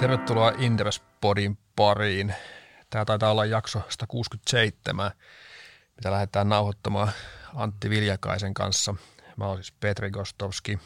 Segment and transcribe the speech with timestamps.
[0.00, 2.34] Tervetuloa Inderespodin pariin.
[2.90, 5.10] Tämä taitaa olla jakso 167,
[5.96, 7.12] mitä lähdetään nauhoittamaan
[7.54, 8.94] Antti Viljakaisen kanssa.
[9.36, 10.78] Mä olen siis Petri Gostovski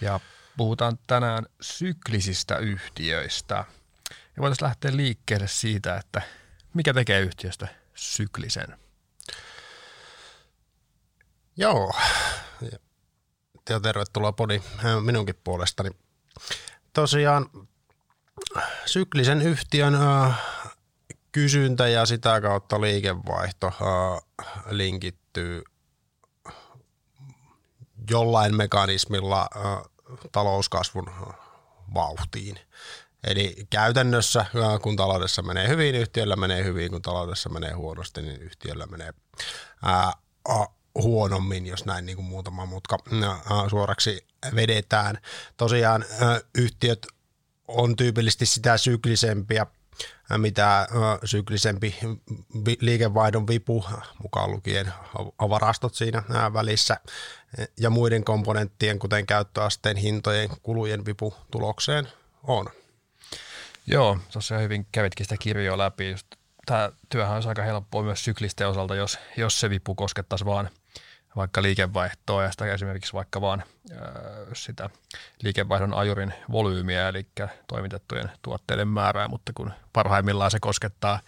[0.00, 0.20] ja
[0.56, 3.64] puhutaan tänään syklisistä yhtiöistä.
[4.10, 6.22] Ja voitaisiin lähteä liikkeelle siitä, että
[6.74, 8.78] mikä tekee yhtiöstä syklisen.
[11.56, 11.92] Joo,
[13.68, 14.62] ja tervetuloa podi
[15.00, 15.90] minunkin puolestani.
[16.92, 17.46] Tosiaan
[18.86, 19.94] syklisen yhtiön
[21.32, 23.72] kysyntä ja sitä kautta liikevaihto
[24.70, 25.62] linkittyy
[28.10, 29.48] jollain mekanismilla
[30.32, 31.10] talouskasvun
[31.94, 32.58] vauhtiin.
[33.24, 34.46] Eli käytännössä,
[34.82, 39.14] kun taloudessa menee hyvin, yhtiöllä menee hyvin, kun taloudessa menee huonosti, niin yhtiöllä menee
[39.82, 40.12] ää,
[40.94, 42.98] huonommin, jos näin niin kuin muutama mutka
[43.70, 45.18] suoraksi vedetään.
[45.56, 46.04] Tosiaan
[46.54, 47.06] yhtiöt
[47.68, 49.66] on tyypillisesti sitä syklisempiä,
[50.36, 50.88] mitä
[51.24, 51.96] syklisempi
[52.80, 53.84] liikevaihdon vipu,
[54.22, 54.92] mukaan lukien
[55.38, 56.22] varastot siinä
[56.52, 56.96] välissä,
[57.80, 62.08] ja muiden komponenttien, kuten käyttöasteen, hintojen, kulujen vipu tulokseen
[62.42, 62.66] on.
[63.86, 66.16] Joo, tuossa hyvin kävitkin sitä kirjoa läpi.
[66.66, 70.70] Tämä työhän olisi aika helppoa myös syklisten osalta, jos, jos se vipu koskettaisi vaan–
[71.36, 73.62] vaikka liikevaihtoa ja sitä esimerkiksi vaikka vaan
[74.52, 74.90] sitä
[75.42, 77.26] liikevaihdon ajurin volyymiä, eli
[77.66, 81.20] toimitettujen tuotteiden määrää, mutta kun parhaimmillaan se koskettaa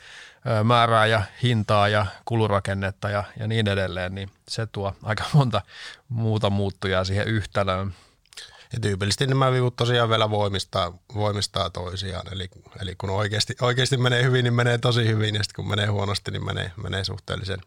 [0.65, 5.63] määrää ja hintaa ja kulurakennetta ja, ja niin edelleen, niin se tuo aika monta
[6.09, 7.95] muuta muuttujaa siihen yhtälöön.
[8.73, 12.49] Ja tyypillisesti nämä vivut tosiaan vielä voimistaa, voimistaa toisiaan, eli,
[12.81, 16.31] eli kun oikeasti, oikeasti menee hyvin, niin menee tosi hyvin, ja sitten kun menee huonosti,
[16.31, 17.59] niin menee, menee suhteellisen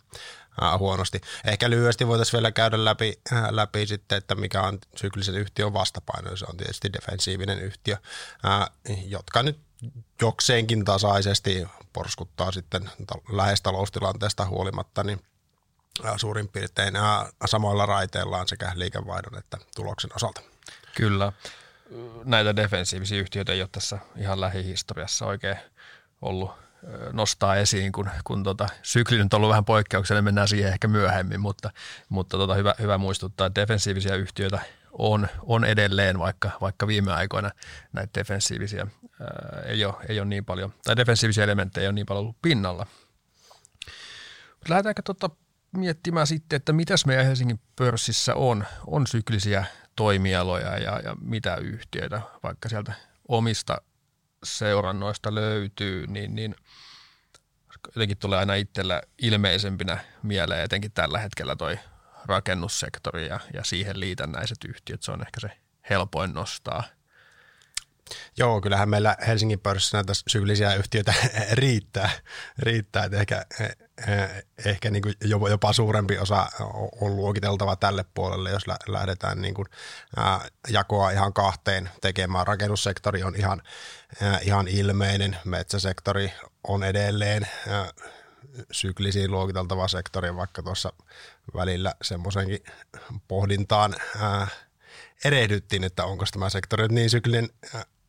[0.77, 1.22] huonosti.
[1.45, 6.36] Ehkä lyhyesti voitaisiin vielä käydä läpi, äh, läpi sitten, että mikä on syklisen yhtiön vastapaino,
[6.36, 7.97] se on tietysti defensiivinen yhtiö,
[8.45, 8.69] äh,
[9.05, 9.59] jotka nyt
[10.22, 12.89] jokseenkin tasaisesti porskuttaa sitten
[13.31, 15.22] lähes taloustilanteesta huolimatta, niin
[16.17, 16.93] suurin piirtein
[17.45, 20.42] samoilla raiteillaan sekä liikevaihdon että tuloksen osalta.
[20.95, 21.32] Kyllä.
[22.23, 25.58] Näitä defensiivisiä yhtiöitä ei ole tässä ihan lähihistoriassa oikein
[26.21, 26.52] ollut
[27.14, 31.39] nostaa esiin, kun, kun tota, sykli nyt on ollut vähän poikkeuksellinen, mennään siihen ehkä myöhemmin,
[31.39, 31.71] mutta,
[32.09, 34.59] mutta tota, hyvä, hyvä muistuttaa, että defensiivisiä yhtiöitä
[34.92, 37.52] on, on edelleen, vaikka, vaikka viime aikoina
[37.93, 38.87] näitä defensiivisiä
[39.21, 42.42] ää, ei, ole, ei ole niin paljon, tai defensiivisiä elementtejä ei ole niin paljon ollut
[42.42, 42.86] pinnalla.
[44.70, 45.30] Lähdetäänkö tota
[45.71, 49.65] miettimään sitten, että mitäs meidän Helsingin pörssissä on, on syklisiä
[49.95, 52.93] toimialoja ja, ja mitä yhtiöitä, vaikka sieltä
[53.27, 53.81] omista
[54.43, 56.55] seurannoista löytyy, niin, niin
[57.95, 61.80] jotenkin tulee aina itsellä ilmeisempinä mieleen etenkin tällä hetkellä toi
[62.25, 65.03] rakennussektori ja, ja siihen liitännäiset yhtiöt.
[65.03, 65.52] Se on ehkä se
[65.89, 66.83] helpoin nostaa–
[68.38, 71.14] Joo, kyllähän meillä Helsingin pörssissä näitä syklisiä yhtiöitä
[71.52, 72.10] riittää,
[72.60, 75.16] riittää että ehkä, eh, ehkä niin kuin
[75.50, 76.48] jopa suurempi osa
[77.02, 79.68] on luokiteltava tälle puolelle, jos lähdetään niin kuin
[80.70, 82.48] jakoa ihan kahteen tekemään.
[82.48, 83.62] Rakennussektori on ihan,
[84.42, 86.34] ihan ilmeinen, metsäsektori
[86.68, 87.48] on edelleen
[88.72, 90.94] syklisiin luokiteltava sektori, vaikka tuossa
[91.56, 92.60] välillä semmoisenkin
[93.28, 93.95] pohdintaan
[95.26, 97.50] erehdyttiin, että onko tämä sektori niin syklinen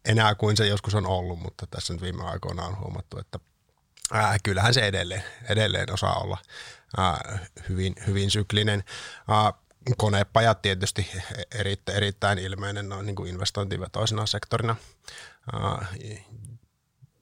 [0.05, 3.39] enää kuin se joskus on ollut, mutta tässä nyt viime aikoina on huomattu, että
[4.13, 6.39] ää, kyllähän se edelleen, edelleen osaa olla
[6.97, 7.39] ää,
[7.69, 8.85] hyvin, hyvin syklinen.
[9.29, 9.53] Ää,
[9.97, 11.11] konepajat tietysti
[11.55, 14.77] erittäin, erittäin ilmeinen noin niin kuin investointivetoisena sektorina,
[15.53, 15.87] ää,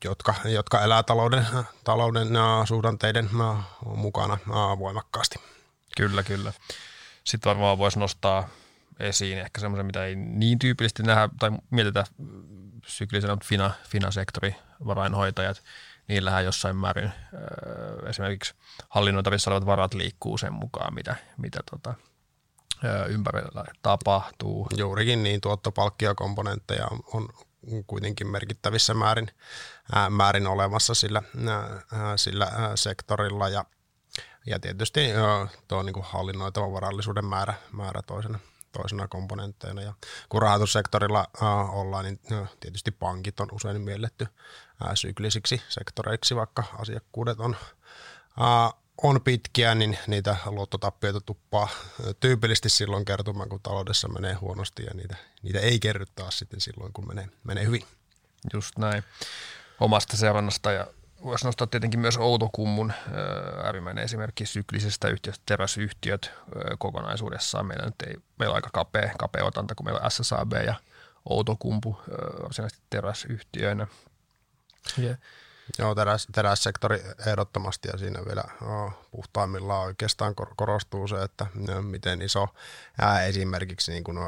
[0.04, 1.46] jotka, jotka elää talouden,
[1.84, 3.62] talouden ää, suhdanteiden ää,
[3.96, 5.38] mukana ää, voimakkaasti.
[5.96, 6.52] Kyllä, kyllä.
[7.24, 8.48] Sitten varmaan voisi nostaa
[9.00, 12.04] esiin ehkä semmoisen, mitä ei niin tyypillisesti nähdä tai mietitä
[12.86, 15.62] syklisenä, mutta fina, fina-sektori, varainhoitajat,
[16.08, 18.54] niillähän jossain määrin ö, esimerkiksi
[18.88, 21.94] hallinnoitavissa olevat varat liikkuu sen mukaan, mitä, mitä tota,
[22.84, 24.68] ö, ympärillä tapahtuu.
[24.76, 27.28] Juurikin niin, tuottopalkkiokomponentteja on, on
[27.86, 29.30] kuitenkin merkittävissä määrin,
[29.92, 31.22] ää, määrin olemassa sillä,
[31.92, 33.64] ää, sillä ää, sektorilla ja,
[34.46, 38.38] ja tietysti ää, tuo niin kuin hallinnoitavan varallisuuden määrä, määrä toisena–
[38.76, 39.82] toisena komponentteina.
[39.82, 39.94] Ja
[40.28, 44.26] kun rahoitussektorilla äh, ollaan, niin äh, tietysti pankit on usein mielletty
[44.82, 47.56] äh, syklisiksi sektoreiksi, vaikka asiakkuudet on,
[48.40, 51.68] äh, on pitkiä, niin niitä luottotappioita tuppaa
[52.20, 56.92] tyypillisesti silloin kertomaan, kun taloudessa menee huonosti ja niitä, niitä ei kerry taas sitten silloin,
[56.92, 57.82] kun menee, menee hyvin.
[58.54, 59.04] Just näin.
[59.80, 60.86] Omasta seurannasta ja
[61.24, 62.92] Voisi nostaa tietenkin myös Outokummun
[63.64, 66.30] äärimmäinen esimerkki syklisestä yhtiöstä, teräsyhtiöt
[66.78, 67.66] kokonaisuudessaan.
[67.66, 70.74] Meillä nyt ei, meillä on aika kapea, kapea otanta, kun meillä on SSAB ja
[71.28, 72.00] Outokumpu
[72.42, 73.86] varsinaisesti teräsyhtiöinä.
[74.98, 75.18] Yeah.
[75.78, 81.46] Joo, teräs, terässektori ehdottomasti ja siinä vielä oh, puhtaimmillaan oikeastaan korostuu se, että
[81.82, 82.48] miten iso
[82.98, 84.18] ää, esimerkiksi niin kuin,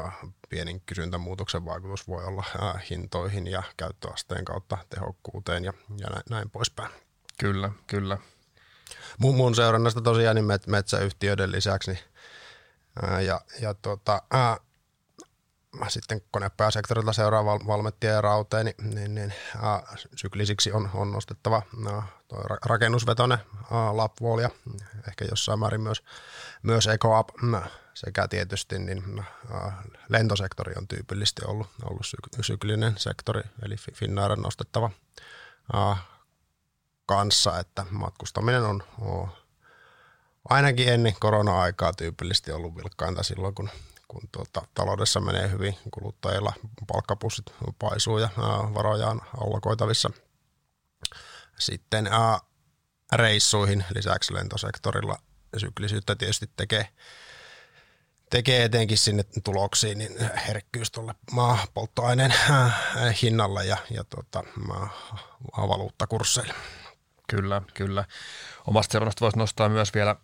[0.49, 6.49] pienin kysyntämuutoksen vaikutus voi olla ää, hintoihin ja käyttöasteen kautta tehokkuuteen ja, ja näin, näin
[6.49, 6.91] poispäin.
[7.37, 8.17] Kyllä, kyllä.
[9.17, 12.03] Mun, mun seurannasta tosiaan niin metsäyhtiöiden lisäksi niin,
[13.03, 14.57] ää, ja, ja tota, ää,
[15.87, 19.83] sitten konepajasektorilta seuraa val, valmettia ja rauteen, niin, niin, niin ää,
[20.15, 21.61] syklisiksi on, on nostettava
[21.91, 23.39] ää, toi rakennusvetone
[23.91, 24.49] Lapwall ja
[25.07, 26.03] ehkä jossain määrin myös,
[26.63, 27.29] myös EcoUp
[27.93, 34.89] sekä tietysti niin, ää, lentosektori on tyypillisesti ollut, ollut syk, syklinen sektori, eli Finnair nostettava
[35.73, 35.97] ää,
[37.05, 39.29] kanssa, että matkustaminen on, on
[40.49, 43.69] ainakin ennen korona-aikaa tyypillisesti ollut vilkkainta silloin, kun
[44.09, 46.53] kun tuota, taloudessa menee hyvin, kuluttajilla
[46.87, 47.45] palkkapussit
[47.79, 50.09] paisuu ja ää, varoja on allokoitavissa.
[51.59, 52.39] Sitten ää,
[53.11, 55.17] reissuihin lisäksi lentosektorilla
[55.57, 56.87] syklisyyttä tietysti tekee,
[58.29, 61.15] tekee etenkin sinne tuloksiin niin herkkyys tuolle
[61.73, 62.33] polttoaineen
[63.21, 64.43] hinnalle ja, ja tuota,
[65.57, 66.53] valuuttakursseille.
[67.29, 68.05] Kyllä, kyllä.
[68.67, 70.15] Omasta seurannasta voisi nostaa myös vielä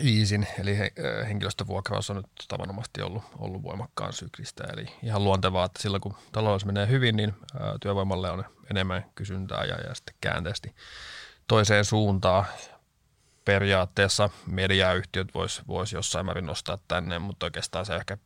[0.00, 0.92] Iisin, eli he,
[1.28, 4.64] henkilöstövuokraus on nyt tavanomaisesti ollut, ollut voimakkaan syklistä.
[4.72, 7.34] Eli ihan luontevaa, että silloin kun talous menee hyvin, niin
[7.80, 10.74] työvoimalle on enemmän kysyntää ja, ja sitten käänteesti
[11.48, 12.44] toiseen suuntaan.
[13.44, 18.18] Periaatteessa mediayhtiöt voisi vois jossain määrin nostaa tänne, mutta oikeastaan se ehkä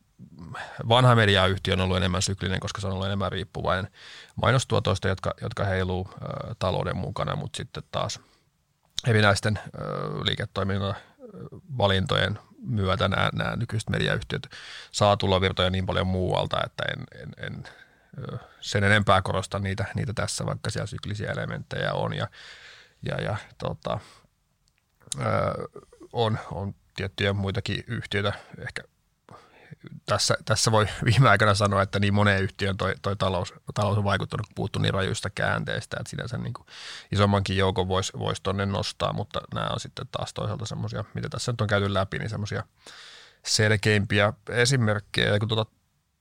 [0.89, 3.93] vanha mediayhtiö on ollut enemmän syklinen, koska se on ollut enemmän riippuvainen
[4.37, 8.21] mainostuotoista, jotka, jotka heiluu ä, talouden mukana, mutta sitten taas
[9.07, 9.59] evinäisten
[10.25, 10.95] liiketoiminnan
[11.79, 14.51] valintojen myötä nämä, nämä nykyiset mediayhtiöt
[14.93, 17.65] saa tulovirtoja niin paljon muualta, että en, en, en
[18.61, 22.29] sen enempää korosta niitä, niitä tässä, vaikka siellä syklisiä elementtejä on ja,
[23.03, 23.99] ja, ja tota,
[26.13, 28.83] on, on tiettyjä muitakin yhtiöitä, ehkä
[30.07, 34.05] tässä, tässä voi viime aikana sanoa, että niin moneen yhtiön toi, toi talous, talous on
[34.05, 36.67] vaikuttanut, kun puuttuu niin rajuista käänteistä, että sinänsä niin kuin
[37.13, 41.53] isommankin joukon voisi vois tuonne nostaa, mutta nämä on sitten taas toisaalta semmoisia, mitä tässä
[41.53, 42.63] nyt on käyty läpi, niin semmoisia
[43.45, 45.33] selkeimpiä esimerkkejä.
[45.33, 45.71] Ja kun tuota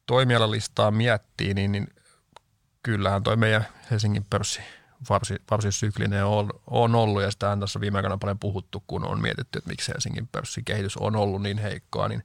[0.05, 1.87] toimialalistaa miettii, niin, niin
[2.83, 4.61] kyllähän toi meidän Helsingin pörssi
[5.09, 9.05] varsin, varsin syklinen on, on ollut, ja sitä on tässä viime aikoina paljon puhuttu, kun
[9.05, 12.23] on mietitty, että miksi Helsingin pörssikehitys on ollut niin heikkoa, niin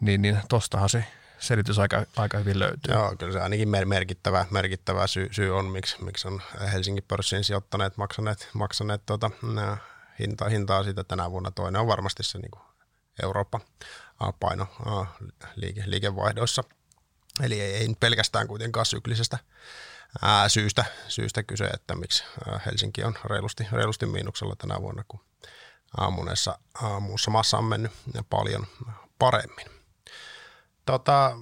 [0.00, 1.04] niin, niin tostahan se
[1.38, 2.94] selitys aika, aika hyvin löytyy.
[2.94, 6.42] Joo, kyllä se ainakin merkittävä, merkittävä syy, syy on, miksi, miksi on
[6.72, 9.30] Helsingin pörssiin sijoittaneet, maksaneet, maksaneet tuota,
[10.18, 11.50] hintaa, hintaa siitä tänä vuonna.
[11.50, 12.62] Toinen on varmasti se niin
[13.22, 13.60] Eurooppa
[14.40, 14.66] paino
[15.56, 16.64] liike, liikevaihdoissa.
[17.42, 19.38] Eli ei, ei pelkästään kuitenkaan syklisestä
[20.22, 22.24] ää, syystä, syystä kyse, että miksi
[22.66, 25.20] Helsinki on reilusti, reilusti miinuksella tänä vuonna, kun
[26.10, 26.58] monessa
[27.00, 27.92] muussa maassa on mennyt
[28.30, 28.66] paljon
[29.18, 29.83] paremmin.
[30.84, 31.38] Tota,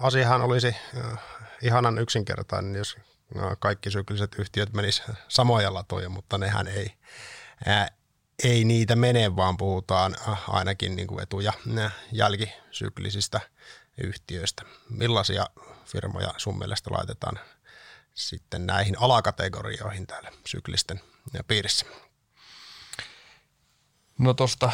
[0.00, 1.18] asiahan olisi äh,
[1.62, 2.96] ihanan yksinkertainen, jos
[3.36, 6.94] äh, kaikki sykliset yhtiöt menis samoja latoja, mutta nehän ei,
[7.68, 7.90] äh,
[8.44, 10.16] ei niitä mene, vaan puhutaan
[10.48, 13.40] ainakin niin kuin etu- ja äh, jälkisyklisistä
[14.02, 14.62] yhtiöistä.
[14.90, 15.46] Millaisia
[15.84, 17.38] firmoja sun mielestä laitetaan
[18.14, 21.00] sitten näihin alakategorioihin täällä syklisten
[21.48, 21.86] piirissä?
[24.18, 24.72] No tuosta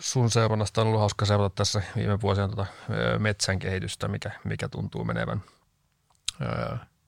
[0.00, 2.66] sun seurannasta on ollut hauska seurata tässä viime vuosina tuota
[3.18, 5.42] metsän kehitystä, mikä, mikä tuntuu menevän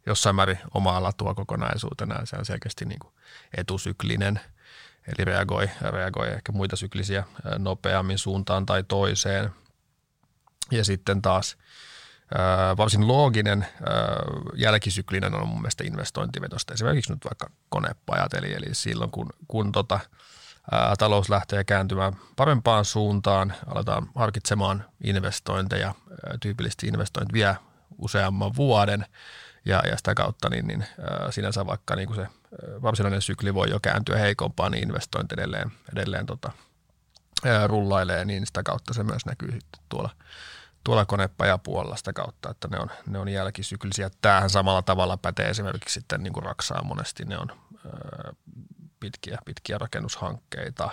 [0.06, 2.26] jossain määrin omaa latua kokonaisuutena.
[2.26, 3.14] Se on selkeästi niin kuin
[3.56, 4.40] etusyklinen,
[5.06, 7.24] eli reagoi, reagoi ehkä muita syklisiä
[7.58, 9.50] nopeammin suuntaan tai toiseen.
[10.70, 11.56] Ja sitten taas
[12.76, 13.66] varsin looginen
[14.54, 16.74] jälkisyklinen on mun mielestä investointivetosta.
[16.74, 20.00] Esimerkiksi nyt vaikka konepajat, eli, eli silloin kun, kun tota,
[20.98, 25.94] talous lähtee kääntymään parempaan suuntaan, aletaan harkitsemaan investointeja,
[26.40, 27.56] tyypillisesti investoinnit vie
[27.98, 29.06] useamman vuoden.
[29.64, 30.86] Ja, ja sitä kautta niin, niin
[31.30, 32.26] sinänsä vaikka niin kuin se
[32.82, 36.52] varsinainen sykli voi jo kääntyä heikompaan, niin investointi edelleen, edelleen tota,
[37.66, 40.10] rullailee, niin sitä kautta se myös näkyy sitten tuolla
[40.84, 44.10] tuolla konepajapuolella sitä kautta, että ne on, ne on jälkisyklisiä.
[44.22, 47.48] Tämähän samalla tavalla pätee esimerkiksi sitten niin kuin Raksaa monesti, ne on
[49.02, 50.90] pitkiä, pitkiä rakennushankkeita.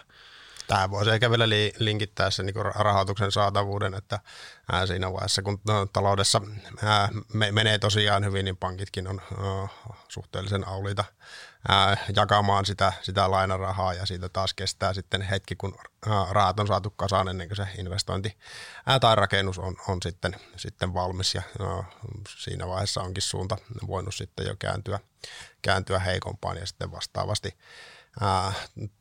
[0.68, 1.46] Tähän voisi ehkä vielä
[1.80, 4.20] linkittää sen niin rahoituksen saatavuuden, että
[4.86, 5.62] siinä vaiheessa kun
[5.94, 6.42] taloudessa
[7.52, 9.22] menee tosiaan hyvin, niin pankitkin on
[10.08, 11.04] suhteellisen aulita
[11.68, 15.76] ää, jakamaan sitä, sitä lainarahaa ja siitä taas kestää sitten hetki, kun
[16.30, 18.38] rahat on saatu kasaan ennen kuin se investointi
[19.02, 21.42] tai rakennus on, on sitten, sitten valmis ja
[22.38, 25.00] siinä vaiheessa onkin suunta voinut sitten jo kääntyä,
[25.62, 27.58] kääntyä heikompaan ja sitten vastaavasti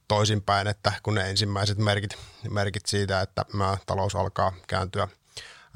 [0.09, 2.19] toisinpäin, että kun ne ensimmäiset merkit,
[2.51, 3.45] merkit siitä, että
[3.87, 5.09] talous alkaa kääntyä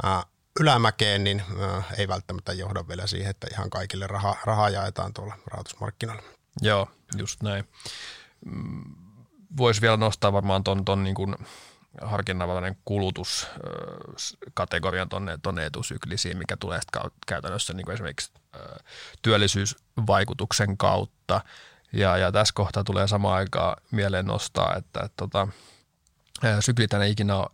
[0.02, 0.22] ää,
[0.60, 1.42] ylämäkeen, niin
[1.98, 6.22] ei välttämättä johda vielä siihen, että ihan kaikille rahaa, rahaa jaetaan tuolla rahoitusmarkkinoilla.
[6.60, 7.68] Joo, just näin.
[8.46, 8.82] Mm,
[9.56, 11.36] Voisi vielä nostaa varmaan tuon ton niin kuin
[12.02, 16.80] harkinnanvarainen kulutuskategorian tuonne, tuonne etusyklisiin, mikä tulee
[17.26, 18.32] käytännössä niin kuin esimerkiksi
[19.22, 21.40] työllisyysvaikutuksen kautta.
[21.92, 25.48] Ja, ja tässä kohtaa tulee samaan aikaan mieleen nostaa, että, että tota,
[26.60, 27.46] syklit ei ikinä ole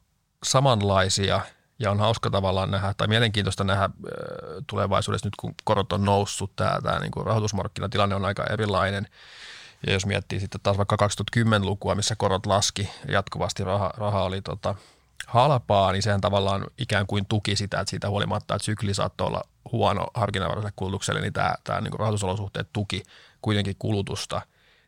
[0.42, 1.40] samanlaisia–
[1.78, 3.90] ja on hauska tavallaan nähdä, tai mielenkiintoista nähdä
[4.66, 9.06] tulevaisuudessa nyt, kun korot on noussut, tämä, tämä niin kuin rahoitusmarkkinatilanne on aika erilainen.
[9.86, 14.74] Ja jos miettii sitten taas vaikka 2010-lukua, missä korot laski jatkuvasti, raha, raha oli tota,
[15.26, 19.42] halpaa, niin sehän tavallaan ikään kuin tuki sitä, että siitä huolimatta, että sykli saattoi olla
[19.72, 23.02] huono harkinnanvaraiselle kulutukselle, niin tämä, tämä niin kuin rahoitusolosuhteet tuki
[23.42, 24.42] kuitenkin kulutusta.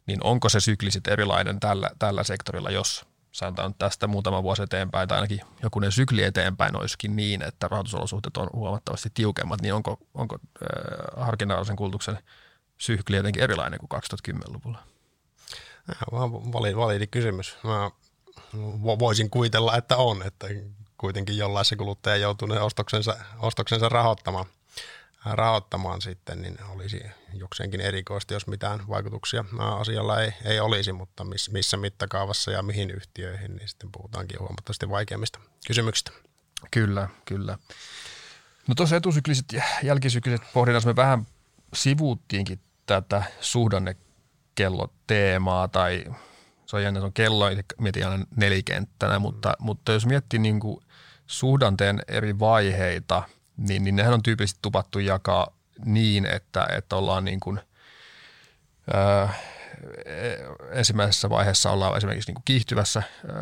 [0.06, 5.08] Niin onko se sykli sitten erilainen tällä, tällä sektorilla, jos sanotaan tästä muutama vuosi eteenpäin
[5.08, 10.38] tai ainakin jokunen sykli eteenpäin olisikin niin, että rahoitusolosuhteet on huomattavasti tiukemmat, niin onko, onko
[10.62, 12.18] äh, harkinnallisen kulutuksen
[12.78, 14.02] sykli jotenkin erilainen kuin
[14.36, 14.78] 2010-luvulla?
[16.52, 17.56] Validi, validi kysymys.
[18.82, 20.46] Mä voisin kuvitella, että on, että
[20.98, 24.46] kuitenkin jollain se kuluttaja joutuu ostoksensa, ostoksensa rahoittamaan–
[25.24, 29.44] rahoittamaan sitten, niin olisi jokseenkin erikoista, jos mitään vaikutuksia
[29.78, 34.88] asialla ei, ei olisi, mutta miss, missä mittakaavassa ja mihin yhtiöihin, niin sitten puhutaankin huomattavasti
[34.88, 36.10] vaikeimmista kysymyksistä.
[36.70, 37.58] Kyllä, kyllä.
[38.66, 41.26] No tuossa etusykliset ja jälkisykliset pohdinnassa me vähän
[41.74, 46.04] sivuuttiinkin tätä suhdannekelloteemaa tai
[46.66, 47.46] se on jännä, se on kello,
[47.78, 50.84] mietin aina nelikenttänä, mutta, mutta jos miettii niin kuin
[51.26, 53.22] suhdanteen eri vaiheita–
[53.56, 57.60] niin, niin nehän on tyypillisesti tupattu jakaa niin, että, että ollaan niin kuin,
[58.94, 59.34] ää,
[60.70, 63.34] ensimmäisessä vaiheessa ollaan esimerkiksi niin kuin kiihtyvässä ää,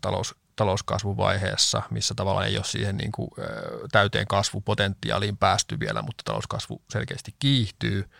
[0.00, 3.46] talous, talouskasvuvaiheessa, missä tavallaan ei ole siihen niin kuin, ää,
[3.92, 8.10] täyteen kasvupotentiaaliin päästy vielä, mutta talouskasvu selkeästi kiihtyy.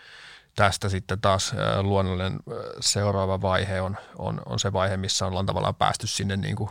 [0.54, 5.46] Tästä sitten taas ää, luonnollinen ää, seuraava vaihe on, on, on se vaihe, missä ollaan
[5.46, 6.70] tavallaan päästy sinne niin kuin,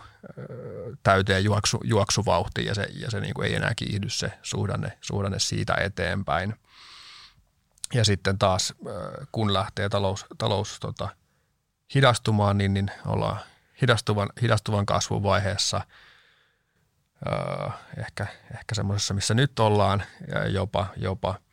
[1.03, 5.39] täyteen juoksu, juoksuvauhtiin ja se, ja se niin kuin ei enää kiihdy se suhdanne, suhdanne
[5.39, 6.55] siitä eteenpäin.
[7.93, 8.73] Ja sitten taas
[9.31, 11.09] kun lähtee talous, talous tota,
[11.95, 13.39] hidastumaan, niin, niin ollaan
[13.81, 15.81] hidastuvan, hidastuvan kasvun vaiheessa
[17.97, 20.03] ehkä, ehkä semmoisessa, missä nyt ollaan
[20.49, 21.35] jopa, jopa–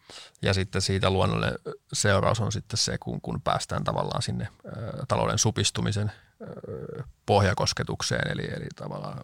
[0.43, 1.59] ja sitten siitä luonnollinen
[1.93, 4.71] seuraus on sitten se, kun, kun päästään tavallaan sinne ä,
[5.09, 6.45] talouden supistumisen ä,
[7.27, 9.21] pohjakosketukseen, eli, eli tavallaan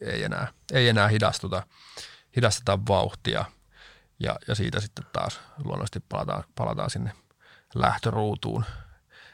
[0.00, 1.62] ei enää, ei enää hidastuta,
[2.36, 3.44] hidasteta vauhtia
[4.20, 7.12] ja, ja siitä sitten taas luonnollisesti palataan, palataan sinne
[7.74, 8.64] lähtöruutuun.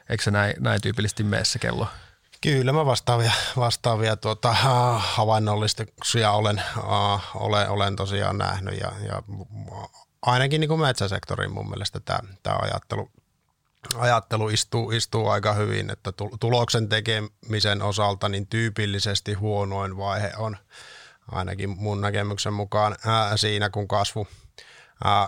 [0.09, 1.87] Eikö se näin, näin tyypillisesti mene se kello?
[2.41, 4.53] Kyllä mä vastaavia, vastaavia tuota,
[4.97, 9.23] havainnollistuksia olen, uh, olen, olen tosiaan nähnyt ja, ja
[10.21, 13.11] ainakin niin kuin metsäsektorin mun mielestä tämä, tämä ajattelu,
[13.95, 20.57] ajattelu istuu, istuu aika hyvin, että tuloksen tekemisen osalta niin tyypillisesti huonoin vaihe on
[21.31, 24.27] ainakin mun näkemyksen mukaan ää, siinä, kun kasvu,
[25.03, 25.27] ää,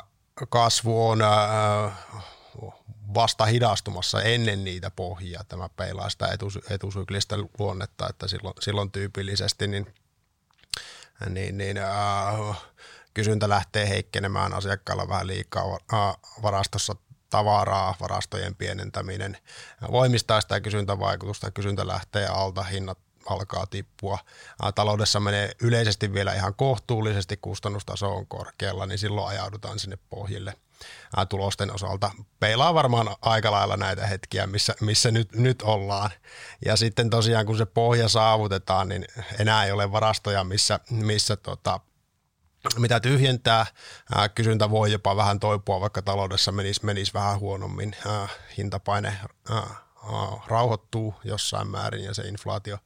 [0.49, 1.91] kasvu on ää,
[3.13, 5.41] vasta hidastumassa ennen niitä pohjia.
[5.47, 9.93] Tämä peilaa sitä etus, etusyklistä luonnetta, että silloin, silloin tyypillisesti niin,
[11.29, 12.55] niin, niin ää,
[13.13, 15.79] kysyntä lähtee heikkenemään, asiakkailla vähän liikaa
[16.41, 16.95] varastossa
[17.29, 19.37] tavaraa, varastojen pienentäminen
[19.91, 24.19] voimistaa sitä kysyntävaikutusta, kysyntä lähtee alta, hinnat alkaa tippua.
[24.75, 30.53] Taloudessa menee yleisesti vielä ihan kohtuullisesti, kustannustaso on korkealla, niin silloin ajaudutaan sinne pohjille
[31.29, 32.11] tulosten osalta.
[32.39, 36.09] Peilaa varmaan aika lailla näitä hetkiä, missä, missä nyt, nyt ollaan.
[36.65, 39.05] Ja sitten tosiaan kun se pohja saavutetaan, niin
[39.39, 41.79] enää ei ole varastoja, missä, missä tota,
[42.77, 43.65] mitä tyhjentää.
[44.15, 47.95] Ää, kysyntä voi jopa vähän toipua, vaikka taloudessa menisi, menisi vähän huonommin.
[48.57, 49.17] Hintapaine
[50.47, 52.77] rauhoittuu jossain määrin ja se inflaatio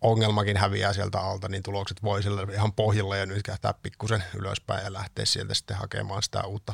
[0.00, 4.84] ongelmakin häviää sieltä alta, niin tulokset voi sillä ihan pohjalla ja nyt kähtää pikkusen ylöspäin
[4.84, 6.72] ja lähteä sieltä sitten hakemaan sitä uutta,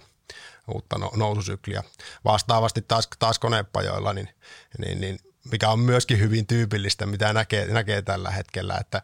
[0.68, 1.82] uutta no, noususykliä.
[2.24, 4.28] Vastaavasti taas, taas konepajoilla, niin,
[4.78, 5.18] niin, niin
[5.50, 9.02] mikä on myöskin hyvin tyypillistä, mitä näkee, näkee tällä hetkellä, että,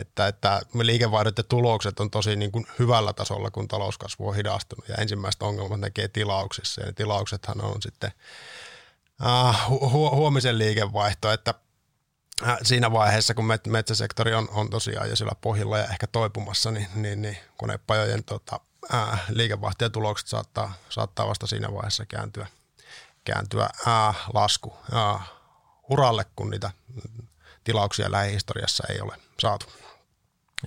[0.00, 4.88] että, että liikevaihdot ja tulokset on tosi niin kuin hyvällä tasolla, kun talouskasvu on hidastunut.
[4.88, 6.80] Ja ensimmäiset ongelmat näkee tilauksissa.
[6.80, 8.12] Ja ne tilauksethan on sitten
[9.22, 11.54] uh, hu- huomisen liikevaihto, että
[12.46, 16.88] äh, siinä vaiheessa, kun metsäsektori on, on tosiaan jo sillä pohjilla ja ehkä toipumassa, niin,
[16.94, 18.60] niin, niin konepajojen tota,
[18.94, 22.46] äh, liikevaihto ja tulokset saattaa, saattaa vasta siinä vaiheessa kääntyä,
[23.24, 25.35] kääntyä äh, lasku äh,
[25.88, 26.70] uralle, kun niitä
[27.64, 29.66] tilauksia lähihistoriassa ei ole saatu.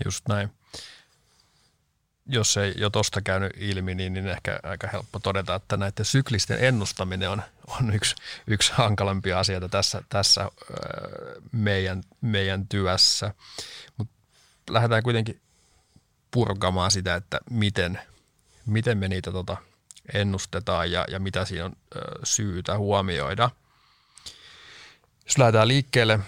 [0.06, 0.50] Just näin.
[2.26, 6.64] Jos ei jo tuosta käynyt ilmi, niin, niin ehkä aika helppo todeta, että näiden syklisten
[6.64, 8.16] ennustaminen on, on yksi,
[8.48, 10.52] yksi hankalampia asioita tässä, tässä
[11.52, 13.34] meidän, meidän työssä.
[13.98, 14.14] Mutta
[14.70, 15.42] lähdetään kuitenkin
[16.32, 18.00] purkamaan sitä, että miten,
[18.66, 19.58] miten me niitä tota
[20.14, 21.76] ennustetaan ja, ja mitä siinä on
[22.24, 23.50] syytä huomioida.
[25.30, 26.20] Jos lähdetään liikkeelle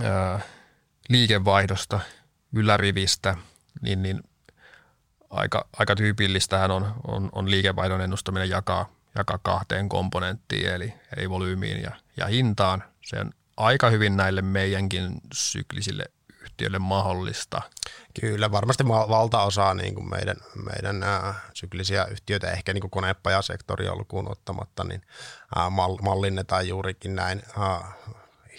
[0.00, 0.38] ö,
[1.08, 2.00] liikevaihdosta,
[2.52, 3.36] ylärivistä,
[3.82, 4.22] niin, niin
[5.30, 11.82] aika, aika tyypillistähän on, on, on liikevaihdon ennustaminen jakaa, jakaa kahteen komponenttiin, eli, eli volyymiin
[11.82, 12.84] ja, ja hintaan.
[13.04, 16.04] Se on aika hyvin näille meidänkin syklisille
[16.58, 17.62] yhtiöille mahdollista.
[18.20, 24.30] Kyllä, varmasti valtaosa niin kuin meidän, meidän ää, syklisiä yhtiöitä, ehkä niin kuin konepajasektoria lukuun
[24.30, 25.02] ottamatta, niin
[25.56, 25.70] ää,
[26.02, 27.92] mallinnetaan juurikin näin ää,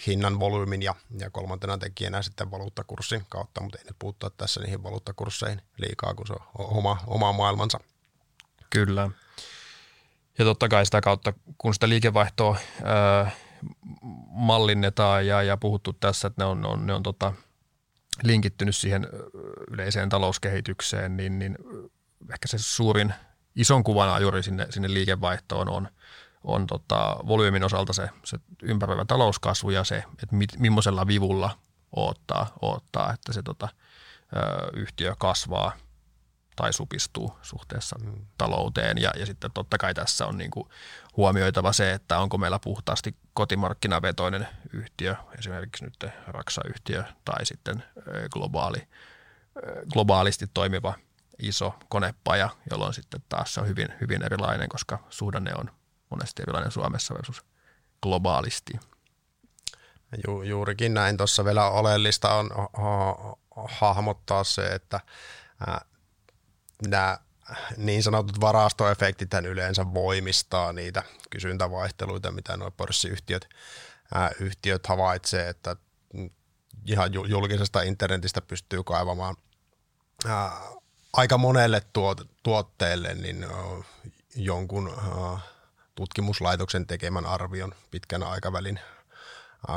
[0.06, 4.82] hinnan, volyymin ja, ja kolmantena tekijänä sitten valuuttakurssin kautta, mutta ei nyt puuttua tässä niihin
[4.82, 7.80] valuuttakursseihin liikaa, kun se on oma, oma maailmansa.
[8.70, 9.10] Kyllä.
[10.38, 13.30] Ja totta kai sitä kautta, kun sitä liikevaihtoa ää,
[14.28, 17.32] mallinnetaan ja, ja puhuttu tässä, että ne on, ne on, ne on tota,
[18.22, 19.08] linkittynyt siihen
[19.70, 21.58] yleiseen talouskehitykseen, niin, niin
[22.32, 23.14] ehkä se suurin
[23.56, 25.88] ison kuvan juuri sinne, sinne liikevaihtoon on,
[26.44, 31.58] on tota, volyymin osalta se, se ympäröivä talouskasvu ja se, että mi, millaisella vivulla
[31.96, 33.68] odottaa, odottaa että se tota,
[34.36, 35.72] ö, yhtiö kasvaa–
[36.56, 38.26] tai supistuu suhteessa mm.
[38.38, 38.98] talouteen.
[38.98, 40.68] Ja, ja sitten totta kai tässä on niin kuin
[41.16, 47.84] huomioitava se, että onko meillä puhtaasti kotimarkkinavetoinen yhtiö, esimerkiksi nyt Raksa-yhtiö tai sitten
[48.32, 48.88] globaali,
[49.92, 50.94] globaalisti toimiva
[51.38, 55.70] iso konepaja, jolloin sitten taas se on hyvin, hyvin erilainen, koska suhdanne on
[56.10, 57.44] monesti erilainen Suomessa versus
[58.02, 58.72] globaalisti.
[60.26, 61.16] Ju, juurikin näin.
[61.16, 62.50] Tuossa vielä oleellista on
[63.68, 65.00] hahmottaa se, että
[66.86, 67.18] nämä
[67.76, 73.48] niin sanotut varastoefektit yleensä voimistaa niitä kysyntävaihteluita, mitä nuo pörssiyhtiöt
[74.14, 75.76] ää, yhtiöt havaitsee, että
[76.86, 79.36] ihan julkisesta internetistä pystyy kaivamaan
[80.26, 80.60] ää,
[81.12, 83.50] aika monelle tuot, tuotteelle niin ää,
[84.36, 85.38] jonkun ää,
[85.94, 88.80] tutkimuslaitoksen tekemän arvion pitkän aikavälin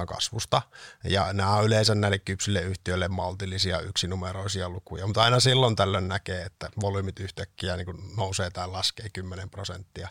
[0.08, 0.62] kasvusta.
[1.04, 6.44] Ja nämä on yleensä näille kypsille yhtiöille maltillisia yksinumeroisia lukuja, mutta aina silloin tällöin näkee,
[6.44, 10.10] että volyymit yhtäkkiä niin nousee tai laskee 10 prosenttia.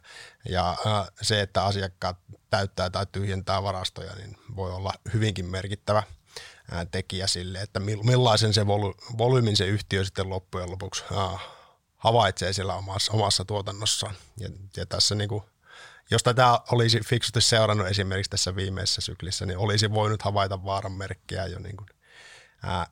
[0.48, 0.76] Ja
[1.22, 2.16] se, että asiakkaat
[2.50, 6.02] täyttää tai tyhjentää varastoja, niin voi olla hyvinkin merkittävä
[6.90, 11.04] tekijä sille, että millaisen se voly, volyymin se yhtiö sitten loppujen lopuksi
[11.96, 14.14] havaitsee siellä omassa, omassa tuotannossaan.
[14.38, 15.42] Ja, ja tässä niin kuin
[16.12, 21.46] jos tätä olisi fiksusti seurannut esimerkiksi tässä viimeisessä syklissä, niin olisi voinut havaita vaaran merkkejä
[21.46, 21.88] jo niin kuin,
[22.62, 22.86] ää,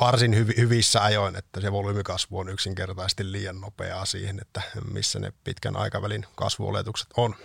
[0.00, 5.32] varsin hyvi, hyvissä ajoin, että se volyymikasvu on yksinkertaisesti liian nopeaa siihen, että missä ne
[5.44, 7.36] pitkän aikavälin kasvuoletukset on.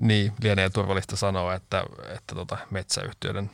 [0.00, 3.50] Niin, lienee turvallista sanoa, että, että tota metsäyhtiöiden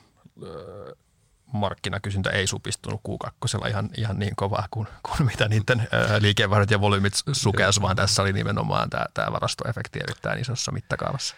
[1.53, 7.13] markkinakysyntä ei supistunut Q2 ihan, ihan niin kovaa kuin, kuin mitä niiden liikevaihdot ja volyymit
[7.33, 11.35] sukelsi, vaan tässä oli nimenomaan tämä, tämä varastoefekti erittäin isossa mittakaavassa.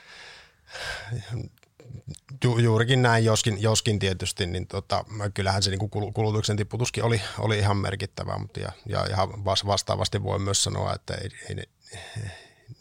[2.44, 7.59] Ju, juurikin näin, joskin, joskin tietysti, niin tota, kyllähän se niin kulutuksen tiputuskin oli, oli
[7.59, 9.18] ihan merkittävä, mutta ja, ja, ja
[9.66, 11.64] vastaavasti voi myös sanoa, että ei, ei,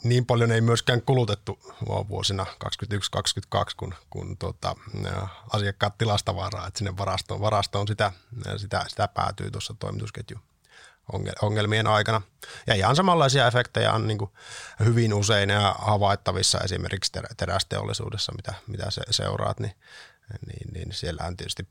[0.04, 1.60] niin paljon ei myöskään kulutettu
[2.10, 4.76] vuosina 2021-2022, kun, kun tota,
[5.54, 8.12] asiakkaat tilastavaraa, että sinne varastoon, varastoon sitä,
[8.58, 10.38] sitä, sitä päätyy tuossa toimitusketju
[11.42, 12.22] ongelmien aikana.
[12.68, 14.32] Ja ihan samanlaisia efektejä on niin kuin
[14.80, 19.76] hyvin usein ja havaittavissa esimerkiksi terästeollisuudessa, mitä, mitä se seuraat, niin,
[20.48, 21.68] niin, niin siellähän tietysti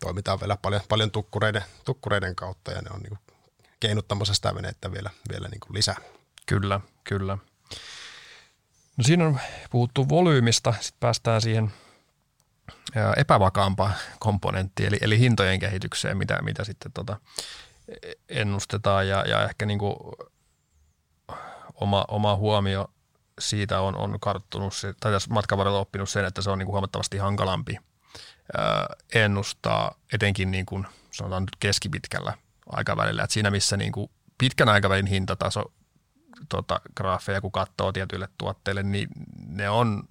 [0.00, 3.36] toimitaan vielä paljon, paljon tukkureiden, tukkureiden kautta ja ne on niin kuin
[3.80, 5.96] keinuttamassa sitä venettä vielä, vielä niin kuin lisää.
[6.46, 7.38] Kyllä, kyllä.
[8.98, 11.72] No siinä on puhuttu volyymista, sitten päästään siihen
[13.16, 17.16] epävakaampaan komponenttiin, eli, eli hintojen kehitykseen, mitä, mitä sitten tota
[18.28, 19.96] ennustetaan ja, ja ehkä niin kuin
[21.74, 22.90] oma, oma huomio
[23.38, 26.72] siitä on, on karttunut, tai tässä matkan varrella oppinut sen, että se on niin kuin
[26.72, 27.78] huomattavasti hankalampi
[29.14, 32.32] ennustaa, etenkin niin kuin, sanotaan nyt keskipitkällä
[32.66, 33.22] aikavälillä.
[33.22, 35.72] Et siinä missä niin kuin pitkän aikavälin hintataso
[36.48, 39.08] tota, graafeja, kun katsoo tietyille tuotteille, niin
[39.46, 40.02] ne on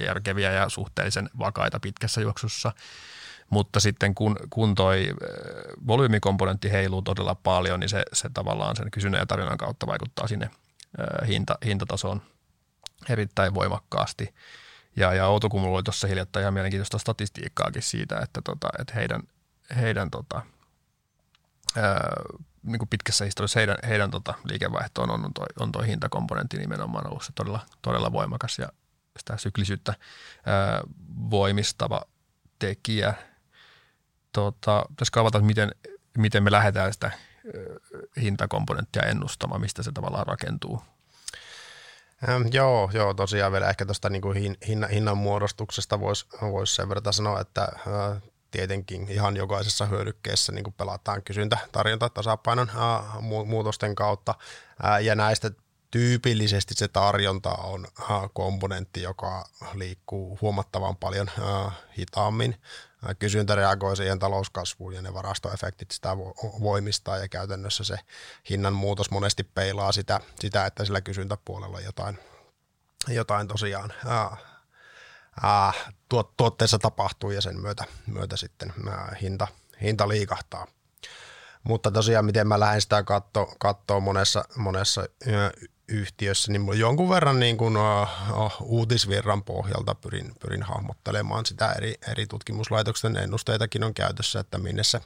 [0.00, 2.72] järkeviä ja suhteellisen vakaita pitkässä juoksussa.
[3.50, 5.14] Mutta sitten kun, kun toi
[5.86, 10.50] volyymikomponentti heiluu todella paljon, niin se, se tavallaan sen kysynnän ja tarjonnan kautta vaikuttaa sinne
[11.26, 12.22] hinta, hintatasoon
[13.08, 14.34] erittäin voimakkaasti.
[14.96, 19.22] Ja, ja Outokummulla oli tuossa hiljattain ihan mielenkiintoista statistiikkaakin siitä, että, tota, että heidän,
[19.76, 20.42] heidän tota,
[21.76, 22.22] ää,
[22.62, 27.22] niin kuin pitkässä historiassa heidän, heidän tota, liikevaihtoon on toi, on toi hintakomponentti nimenomaan ollut
[27.22, 28.68] se todella, todella voimakas ja
[29.18, 29.94] sitä syklisyyttä
[30.46, 30.80] ää,
[31.30, 32.02] voimistava
[32.58, 33.14] tekijä.
[34.32, 35.70] Tota, pitäisikö avata, miten,
[36.18, 37.10] miten me lähdetään sitä
[38.20, 40.82] hintakomponenttia ennustamaan, mistä se tavallaan rakentuu?
[42.28, 46.88] Ähm, joo, joo, tosiaan vielä ehkä tuosta niin hin, hinnan, hinnan muodostuksesta voisi vois sen
[46.88, 53.94] verran sanoa, että äh, tietenkin ihan jokaisessa hyödykkeessä niin pelataan kysyntä, tarjonta, tasapainon äh, muutosten
[53.94, 54.34] kautta
[54.84, 55.50] äh, ja näistä
[55.90, 62.56] tyypillisesti se tarjonta on äh, komponentti, joka liikkuu huomattavan paljon äh, hitaammin.
[63.08, 66.16] Äh, kysyntä reagoi siihen talouskasvuun ja ne varastoefektit sitä
[66.60, 67.96] voimistaa ja käytännössä se
[68.50, 72.18] hinnan muutos monesti peilaa sitä, sitä että sillä kysyntäpuolella jotain,
[73.08, 73.92] jotain tosiaan
[76.36, 78.72] tuotteessa tapahtuu ja sen myötä, myötä sitten
[79.22, 79.48] hinta,
[79.82, 80.66] hinta liikahtaa.
[81.62, 85.04] Mutta tosiaan, miten mä lähden sitä katsoa, katsoa monessa, monessa
[85.88, 92.26] yhtiössä, niin jonkun verran niin kuin, uh, uutisvirran pohjalta pyrin, pyrin hahmottelemaan sitä eri, eri
[92.26, 95.00] tutkimuslaitoksen ennusteitakin on käytössä, että minne se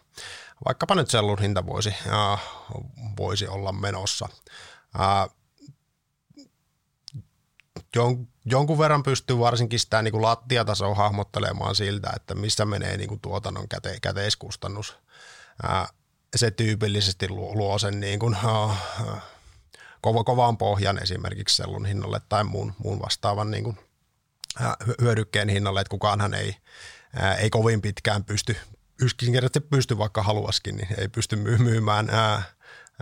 [0.65, 2.41] vaikkapa nyt sellun hinta voisi, uh,
[3.17, 4.29] voisi olla menossa.
[4.99, 5.37] Uh,
[7.97, 13.09] jon, jonkun verran pystyy varsinkin sitä niin kuin lattiatasoa hahmottelemaan siltä, että missä menee niin
[13.09, 14.97] kuin tuotannon käte, käteiskustannus.
[15.65, 15.95] Uh,
[16.37, 18.73] se tyypillisesti luo, luo sen niin kuin, uh,
[20.01, 23.79] kova, kovaan pohjan esimerkiksi sellun hinnalle tai muun, muun vastaavan niin kuin,
[25.01, 26.57] hyödykkeen hinnalle, että kukaanhan ei,
[27.17, 28.57] ää, ei kovin pitkään pysty,
[29.03, 32.43] yksinkertaisesti pysty vaikka haluaskin, niin ei pysty myymään, ää,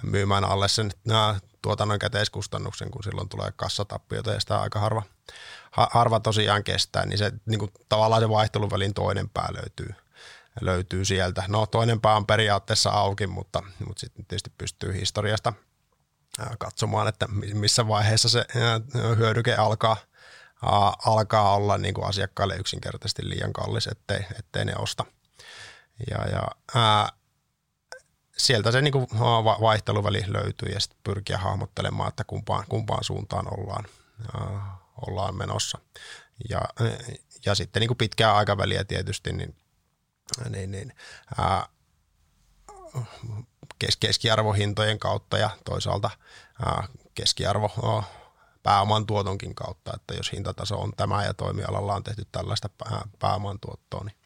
[0.02, 5.02] myymään alle sen ää, tuotannon käteiskustannuksen, kun silloin tulee kassatappioita ja sitä aika harva,
[5.70, 9.94] harva tosiaan kestää, niin se niin kuin, tavallaan se vaihteluvälin toinen pää löytyy,
[10.61, 11.44] löytyy sieltä.
[11.48, 15.52] No toinen pää on periaatteessa auki, mutta, mutta sitten tietysti pystyy historiasta–
[16.58, 18.44] katsomaan, että missä vaiheessa se
[19.18, 19.96] hyödyke alkaa,
[21.06, 25.04] alkaa olla niin kuin asiakkaille yksinkertaisesti liian kallis, ettei, ettei ne osta.
[26.11, 26.42] Ja, ja
[26.74, 27.08] ää,
[28.38, 29.07] sieltä se niin kuin
[29.61, 33.85] vaihteluväli löytyy ja sitten pyrkiä hahmottelemaan, että kumpaan, kumpaan suuntaan ollaan,
[34.35, 35.79] ää, ollaan menossa.
[36.51, 36.61] Ja,
[37.46, 39.57] ja sitten niin kuin pitkää aikaväliä tietysti, niin,
[40.48, 40.92] niin, niin
[41.38, 41.68] ää,
[43.98, 46.11] keskiarvohintojen kautta ja toisaalta
[47.14, 48.05] keskiarvo
[48.62, 52.68] pääoman tuotonkin kautta, että jos hintataso on tämä ja toimialalla on tehty tällaista
[53.18, 54.17] pääoman tuottoa, niin,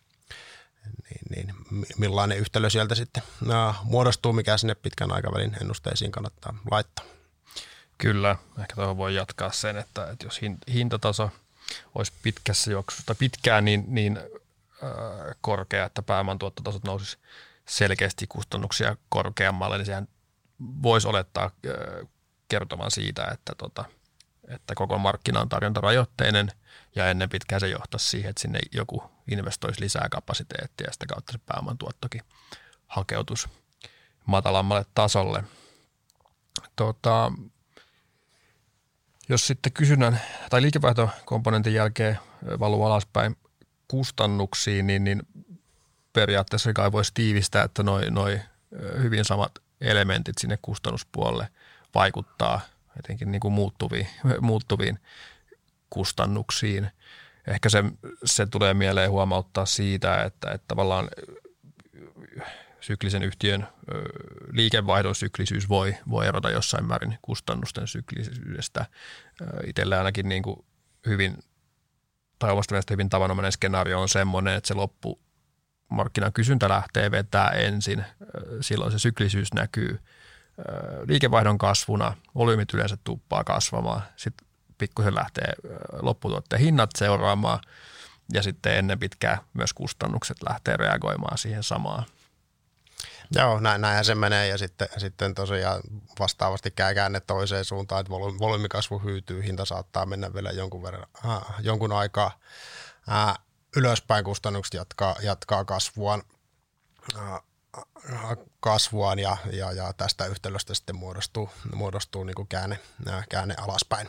[0.84, 1.54] niin, niin
[1.98, 3.22] millainen yhtälö sieltä sitten
[3.84, 7.04] muodostuu, mikä sinne pitkän aikavälin ennusteisiin kannattaa laittaa.
[7.98, 10.40] Kyllä, ehkä tuohon voi jatkaa sen, että, että jos
[10.72, 11.30] hintataso
[11.94, 17.18] olisi pitkässä juoksussa pitkään niin, niin äh, korkea, että pääoman tuottotasot nousisi
[17.66, 20.08] selkeästi kustannuksia korkeammalle, niin sehän
[20.82, 21.50] voisi olettaa
[22.48, 23.84] kertomaan siitä, että, tota,
[24.48, 26.52] että koko markkina on tarjontarajoitteinen
[26.94, 31.32] ja ennen pitkään se johtaisi siihen, että sinne joku investoisi lisää kapasiteettia ja sitä kautta
[31.32, 32.22] se pääoman tuottokin
[32.86, 33.48] hakeutus
[34.26, 35.44] matalammalle tasolle.
[36.76, 37.32] Tota,
[39.28, 42.18] jos sitten kysynnän tai liikevaihtokomponentin jälkeen
[42.60, 43.36] valuu alaspäin
[43.88, 45.22] kustannuksiin, niin, niin
[46.12, 48.40] periaatteessa kai voisi tiivistää, että noin noi
[49.02, 51.48] hyvin samat elementit sinne kustannuspuolelle
[51.94, 52.60] vaikuttaa
[52.98, 54.08] etenkin niin kuin muuttuviin,
[54.40, 54.98] muuttuviin
[55.90, 56.90] kustannuksiin.
[57.46, 57.84] Ehkä se,
[58.24, 61.08] se tulee mieleen huomauttaa siitä, että, että tavallaan
[62.80, 63.68] syklisen yhtiön
[64.52, 68.86] liikevaihdon syklisyys voi, voi erota jossain määrin kustannusten syklisyydestä.
[69.66, 70.64] Itsellä ainakin niin kuin
[71.06, 71.38] hyvin,
[72.38, 75.20] tai omasta mielestä hyvin tavanomainen skenaario on semmoinen, että se loppu
[75.88, 78.04] markkinan kysyntä lähtee vetää ensin,
[78.60, 79.98] silloin se syklisyys näkyy
[81.08, 84.48] liikevaihdon kasvuna, volyymit yleensä tuppaa kasvamaan, sitten
[84.82, 85.52] pikkusen lähtee
[86.02, 87.60] lopputuotteen hinnat seuraamaan
[88.32, 92.04] ja sitten ennen pitkää myös kustannukset lähtee reagoimaan siihen samaan.
[93.34, 95.82] Joo, näin, näinhän se menee ja sitten, sitten tosiaan
[96.18, 101.42] vastaavasti käy käänne toiseen suuntaan, että volyymikasvu hyytyy, hinta saattaa mennä vielä jonkun, verran, äh,
[101.60, 102.38] jonkun aikaa
[103.12, 103.38] äh,
[103.76, 106.22] ylöspäin, kustannukset jatkaa, jatkaa kasvuaan.
[107.16, 107.40] Äh,
[108.60, 112.78] kasvuaan ja, ja, ja tästä yhtälöstä sitten muodostuu, muodostuu niin kuin käänne,
[113.30, 114.08] käänne alaspäin.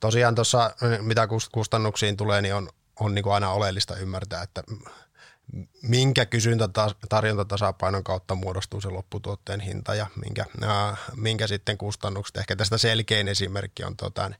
[0.00, 2.68] Tosiaan tuossa, mitä kustannuksiin tulee, niin on,
[3.00, 4.62] on niin kuin aina oleellista ymmärtää, että
[5.82, 12.36] minkä kysyntä-tarjontatasapainon kautta muodostuu se lopputuotteen hinta ja minkä, äh, minkä sitten kustannukset.
[12.36, 14.30] Ehkä tästä selkein esimerkki on tota,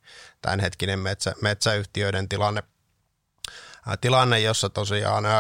[0.43, 2.63] tämänhetkinen metsä, metsäyhtiöiden tilanne,
[3.89, 5.33] äh, tilanne, jossa tosiaan äh,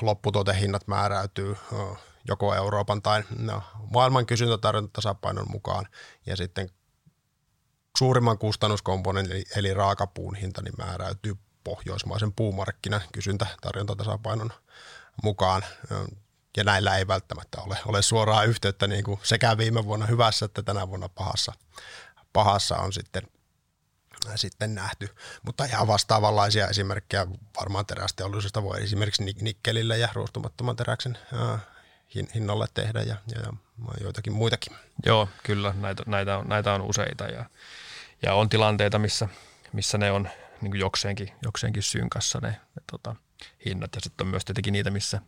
[0.00, 5.88] lopputuotehinnat määräytyy äh, joko Euroopan tai no, maailman kysyntätarjontatasapainon mukaan
[6.26, 6.70] ja sitten
[7.98, 14.50] suurimman kustannuskomponentin eli, eli raakapuun hinta niin määräytyy pohjoismaisen puumarkkinan kysyntä-tarjontatasapainon
[15.22, 15.64] mukaan.
[16.56, 20.62] Ja näillä ei välttämättä ole, ole suoraa yhteyttä niin kuin sekä viime vuonna hyvässä että
[20.62, 21.52] tänä vuonna pahassa,
[22.32, 23.22] pahassa on sitten,
[24.34, 25.08] sitten nähty.
[25.42, 27.26] Mutta ihan vastaavanlaisia esimerkkejä
[27.60, 31.18] varmaan terästeollisuudesta voi esimerkiksi nikkelille ja ruostumattoman teräksen
[32.34, 33.52] hinnalle tehdä ja, ja, ja
[34.00, 34.76] joitakin muitakin.
[35.06, 35.74] Joo, kyllä.
[35.80, 37.44] Näitä, näitä, on, näitä on useita ja,
[38.22, 39.28] ja on tilanteita, missä,
[39.72, 40.28] missä ne on
[40.60, 43.16] niin kuin jokseenkin, jokseenkin synkassa ne, ne tota,
[43.64, 45.20] hinnat ja sitten on myös tietenkin niitä, missä,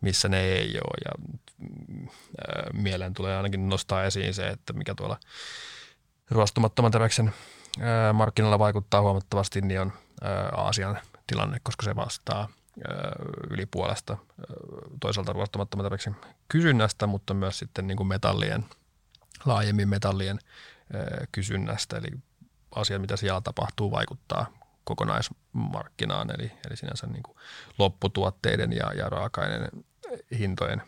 [0.00, 1.36] missä ne ei ole ja
[2.48, 5.20] ää, mieleen tulee ainakin nostaa esiin se, että mikä tuolla
[6.30, 7.34] ruostumattoman teräksen
[7.80, 12.48] ää, markkinoilla vaikuttaa huomattavasti, niin on ää, Aasian tilanne, koska se vastaa
[13.50, 14.16] yli puolesta
[15.00, 16.16] toisaalta ruostumattoman teräksen
[16.48, 18.64] kysynnästä, mutta myös sitten niin kuin metallien,
[19.44, 20.38] laajemmin metallien
[21.32, 22.08] kysynnästä, eli
[22.74, 24.46] asia, mitä siellä tapahtuu, vaikuttaa
[24.84, 27.36] kokonaismarkkinaan, eli, eli sinänsä niin kuin
[27.78, 29.84] lopputuotteiden ja, ja raaka-aineiden
[30.38, 30.82] hintojen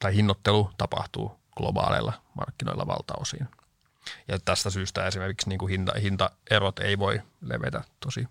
[0.00, 3.48] tai hinnoittelu tapahtuu globaaleilla markkinoilla valtaosiin.
[4.28, 8.28] Ja tästä syystä esimerkiksi niin kuin hinta, hintaerot ei voi levetä tosi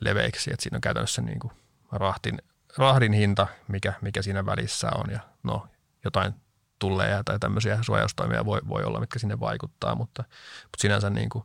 [0.00, 1.52] leveiksi, että siinä on käytännössä niin kuin
[1.92, 2.38] rahtin,
[2.76, 5.66] rahdin hinta, mikä, mikä siinä välissä on ja no
[6.04, 6.34] jotain
[6.78, 10.24] tulee tai tämmöisiä suojaustoimia voi, voi olla, mitkä sinne vaikuttaa, mutta,
[10.62, 11.44] mutta sinänsä niin kuin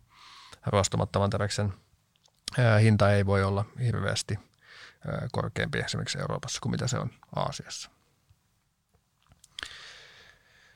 [0.65, 1.73] ruostumattoman teräksen
[2.81, 4.39] hinta ei voi olla hirveästi
[5.31, 7.89] korkeampi esimerkiksi Euroopassa kuin mitä se on Aasiassa.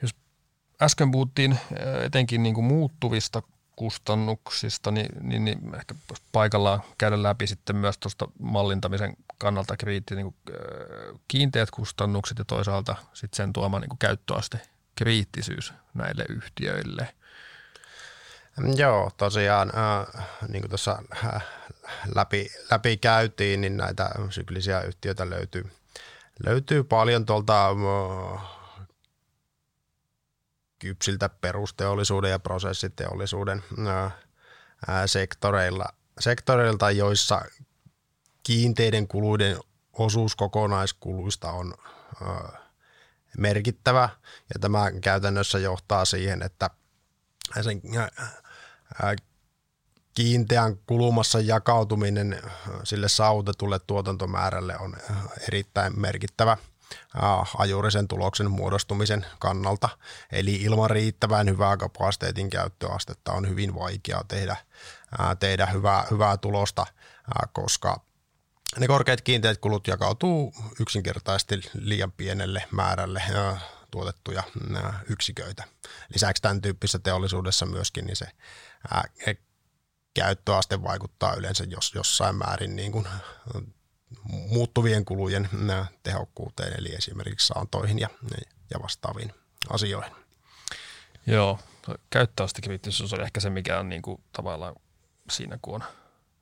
[0.02, 0.16] Jos
[0.82, 1.60] äsken puhuttiin
[2.04, 3.42] etenkin niin kuin muuttuvista
[3.78, 5.96] kustannuksista, niin, niin, niin ehkä
[6.32, 10.58] paikallaan käydä läpi sitten myös tuosta mallintamisen kannalta kriitti, niin kuin,
[11.28, 14.60] kiinteät kustannukset ja toisaalta sitten sen tuoma niin käyttöaste
[14.96, 17.13] kriittisyys näille yhtiöille.
[18.76, 21.44] Joo, tosiaan äh, niin kuin tuossa äh,
[22.16, 25.72] läpi, läpi käytiin, niin näitä syklisiä yhtiöitä löytyy,
[26.46, 28.57] löytyy paljon tuolta äh,
[30.80, 33.63] kypsiltä perusteollisuuden ja prosessiteollisuuden
[35.06, 35.86] sektoreilla,
[36.20, 37.42] sektoreilta, joissa
[38.44, 39.58] kiinteiden kuluiden
[39.94, 41.74] osuus kokonaiskuluista on
[43.38, 44.10] merkittävä.
[44.54, 46.70] Ja tämä käytännössä johtaa siihen, että
[47.62, 47.82] sen
[50.13, 52.42] kiinteän kulumassa jakautuminen
[52.84, 54.96] sille saavutetulle tuotantomäärälle on
[55.48, 56.58] erittäin merkittävä
[57.58, 59.89] ajurisen tuloksen muodostumisen kannalta.
[60.32, 64.56] Eli ilman riittävän hyvää kapasiteetin käyttöastetta on hyvin vaikea tehdä,
[65.39, 66.86] tehdä hyvää, hyvää tulosta,
[67.54, 68.02] koska
[68.80, 73.23] ne korkeat kiinteät kulut jakautuu yksinkertaisesti liian pienelle määrälle
[73.91, 74.43] tuotettuja
[75.10, 75.63] yksiköitä.
[76.13, 78.28] Lisäksi tämän tyyppisessä teollisuudessa myöskin niin se
[80.13, 83.08] käyttöaste vaikuttaa yleensä jos, jossain määrin niin kuin
[84.24, 85.50] muuttuvien kulujen
[86.04, 88.10] tehokkuuteen, eli esimerkiksi saantoihin ja,
[88.70, 89.34] ja vastaaviin
[89.70, 90.13] asioihin.
[91.28, 91.60] Joo,
[92.10, 94.76] käyttöastekriittisyys on ehkä se, mikä on niin kuin tavallaan
[95.32, 95.84] siinä, kun on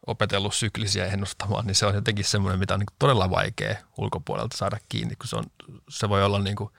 [0.08, 4.78] opetellut syklisiä ennustamaan, niin se on jotenkin semmoinen, mitä on niin todella vaikea ulkopuolelta saada
[4.90, 5.46] kiinni, kun se, on,
[5.90, 6.70] se voi olla niin, kuin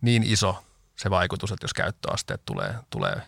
[0.00, 0.64] niin iso
[0.96, 3.22] se vaikutus, että jos käyttöasteet tulee, tulee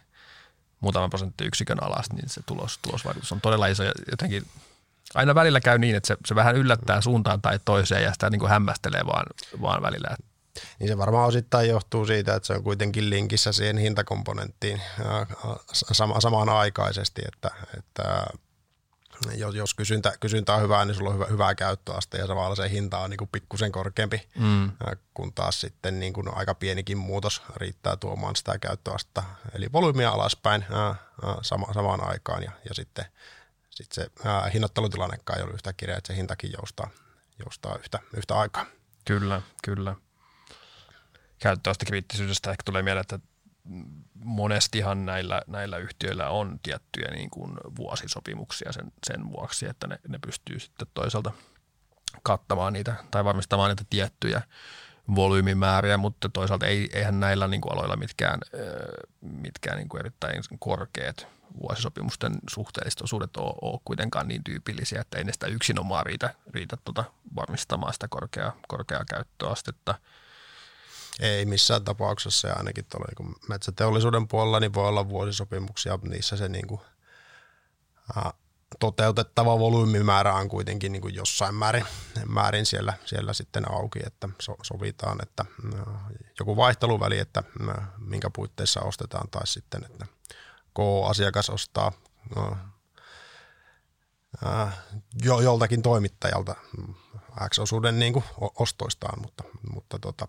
[0.81, 4.47] muutaman prosenttiyksikön alas, niin se tulos, tulosvaikutus on todella iso jotenkin
[5.15, 8.41] aina välillä käy niin, että se, se vähän yllättää suuntaan tai toiseen ja sitä niin
[8.41, 9.27] kuin hämmästelee vaan,
[9.61, 10.17] vaan välillä.
[10.79, 14.83] Niin se varmaan osittain johtuu siitä, että se on kuitenkin linkissä siihen hintakomponenttiin
[15.73, 18.27] sama, samaan aikaisesti, että, että
[19.37, 22.71] jos, jos kysyntä, kysyntä on hyvää, niin sulla on hyvä, hyvää käyttöaste ja samalla se
[22.71, 24.73] hinta on niin kuin pikkusen korkeampi, mm.
[25.15, 29.23] kun taas sitten niin kuin aika pienikin muutos riittää tuomaan sitä käyttöastetta,
[29.55, 30.95] eli volyymia alaspäin ää,
[31.43, 33.05] sama, samaan aikaan ja, ja sitten
[33.79, 36.91] sit se ää, hinnoittelutilannekaan ei ole yhtä kireä, että se hintakin joustaa,
[37.45, 38.67] joustaa yhtä, yhtä aikaa.
[39.05, 39.97] Kyllä, kyllä.
[41.87, 43.19] kriittisyydestä ehkä tulee mieleen, että
[44.15, 50.19] monestihan näillä, näillä yhtiöillä on tiettyjä niin kuin vuosisopimuksia sen, sen vuoksi, että ne, ne
[50.19, 51.33] pystyy sitten toisaalta
[52.23, 54.43] kattamaan niitä tai varmistamaan niitä tiettyjä
[55.15, 58.41] volyymimääriä, mutta toisaalta ei, eihän näillä niin kuin aloilla mitkään,
[59.21, 61.27] mitkään niin kuin erittäin korkeat
[61.63, 66.77] vuosisopimusten suhteelliset osuudet ole, ole kuitenkaan niin tyypillisiä, että ei ne sitä yksinomaan riitä, riitä
[66.85, 67.05] tuota
[67.37, 69.95] varmistamaan sitä korkeaa, korkeaa käyttöastetta.
[71.21, 76.49] Ei missään tapauksessa ja ainakin tuolla niin metsäteollisuuden puolella niin voi olla vuosisopimuksia, niissä se
[76.49, 76.81] niin kuin,
[78.17, 78.33] äh,
[78.79, 81.85] toteutettava volyymimäärä on kuitenkin niin kuin jossain määrin,
[82.29, 85.95] määrin siellä, siellä sitten auki, että so, sovitaan, että äh,
[86.41, 90.07] joku vaihteluväli, että äh, minkä puitteissa ostetaan tai sitten, että
[90.75, 91.93] K-asiakas ostaa
[94.47, 94.79] äh,
[95.23, 96.55] jo, joltakin toimittajalta
[97.49, 98.25] X-osuuden niin kuin
[98.59, 100.29] ostoistaan, mutta, mutta tota,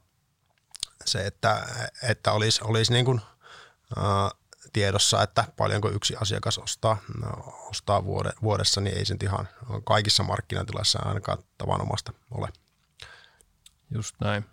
[1.05, 1.67] se, että,
[2.03, 3.21] että olisi, olisi niin kuin,
[4.73, 6.97] tiedossa, että paljonko yksi asiakas ostaa,
[7.69, 8.03] ostaa
[8.41, 9.49] vuodessa, niin ei se ihan
[9.83, 12.49] kaikissa markkinatiloissa ainakaan tavanomasta ole.
[13.91, 14.45] Just näin.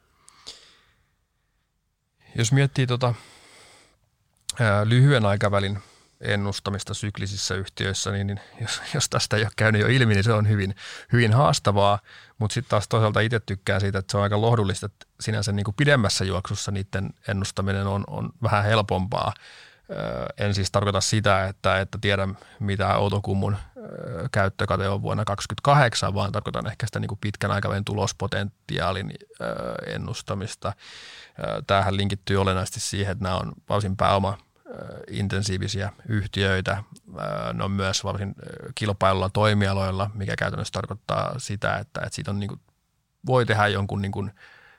[2.35, 3.14] Jos miettii tota,
[4.61, 5.79] ää, lyhyen aikavälin
[6.20, 10.33] ennustamista syklisissä yhtiöissä, niin, niin jos, jos tästä ei ole käynyt jo ilmi, niin se
[10.33, 10.74] on hyvin,
[11.12, 11.98] hyvin haastavaa,
[12.38, 15.64] mutta sitten taas toisaalta itse tykkään siitä, että se on aika lohdullista, että sinänsä niin
[15.64, 19.33] kuin pidemmässä juoksussa niiden ennustaminen on, on vähän helpompaa.
[20.38, 23.57] En siis tarkoita sitä, että, että tiedän mitä Outokummun
[24.33, 29.12] käyttökate on vuonna 2028, vaan tarkoitan ehkä sitä niin kuin pitkän aikavälin tulospotentiaalin
[29.87, 30.72] ennustamista.
[31.66, 34.38] Tämähän linkittyy olennaisesti siihen, että nämä on varsin pääoma
[35.11, 36.85] intensiivisiä yhtiöitä.
[37.53, 38.35] Ne on myös varsin
[38.75, 42.61] kilpailulla toimialoilla, mikä käytännössä tarkoittaa sitä, että, että siitä on niin kuin,
[43.27, 44.33] voi tehdä jonkun niin kuin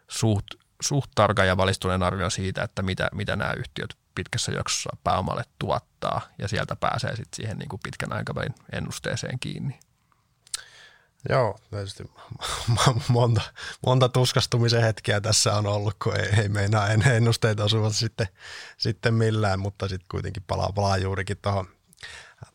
[0.07, 0.45] suht,
[0.81, 6.21] suht tarkan ja valistuneen arvion siitä, että mitä, mitä nämä yhtiöt pitkässä juoksussa pääomalle tuottaa
[6.39, 9.79] ja sieltä pääsee sitten siihen niin kuin pitkän aikavälin ennusteeseen kiinni.
[11.29, 12.03] Joo, tietysti
[13.07, 13.41] monta,
[13.85, 18.27] monta tuskastumisen hetkeä tässä on ollut, kun ei, ei meinaa ennusteet osuvat sitten,
[18.77, 21.67] sitten millään, mutta sitten kuitenkin palaa, palaa juurikin tuohon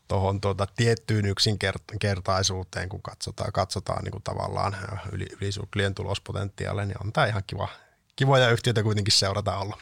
[0.07, 4.77] tuohon tuota tiettyyn yksinkertaisuuteen, kun katsotaan, katsotaan niin kuin tavallaan
[5.11, 7.67] yli, ylisuklien tulospotentiaalle, niin on tämä ihan kiva,
[8.15, 9.77] kivoja yhtiöitä kuitenkin seurata olla.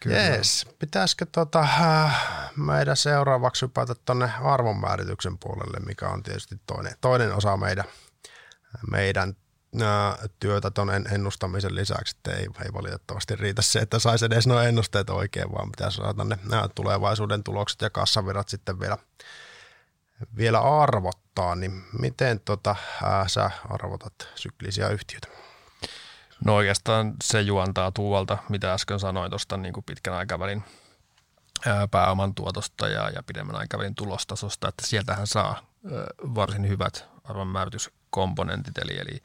[0.00, 0.16] Kyllä.
[0.16, 0.66] Jees.
[0.78, 7.56] Pitäisikö tota, äh, meidän seuraavaksi hypätä tuonne arvonmäärityksen puolelle, mikä on tietysti toinen, toinen osa
[7.56, 7.84] meidän,
[8.90, 9.36] meidän
[9.82, 14.60] äh, työtä tuon ennustamisen lisäksi, että ei, ei valitettavasti riitä se, että saisi edes nuo
[14.60, 18.98] ennusteet oikein, vaan pitäisi saada ne nämä tulevaisuuden tulokset ja kassavirrat sitten vielä,
[20.36, 25.49] vielä arvottaa, niin miten tota, ää, äh, sä arvotat syklisiä yhtiöitä?
[26.44, 30.64] No oikeastaan se juontaa tuolta, mitä äsken sanoin tuosta niin kuin pitkän aikavälin
[31.90, 35.66] pääoman tuotosta ja, ja pidemmän aikavälin tulostasosta, että sieltähän saa
[36.22, 39.22] varsin hyvät arvonmäärityskomponentit, eli, eli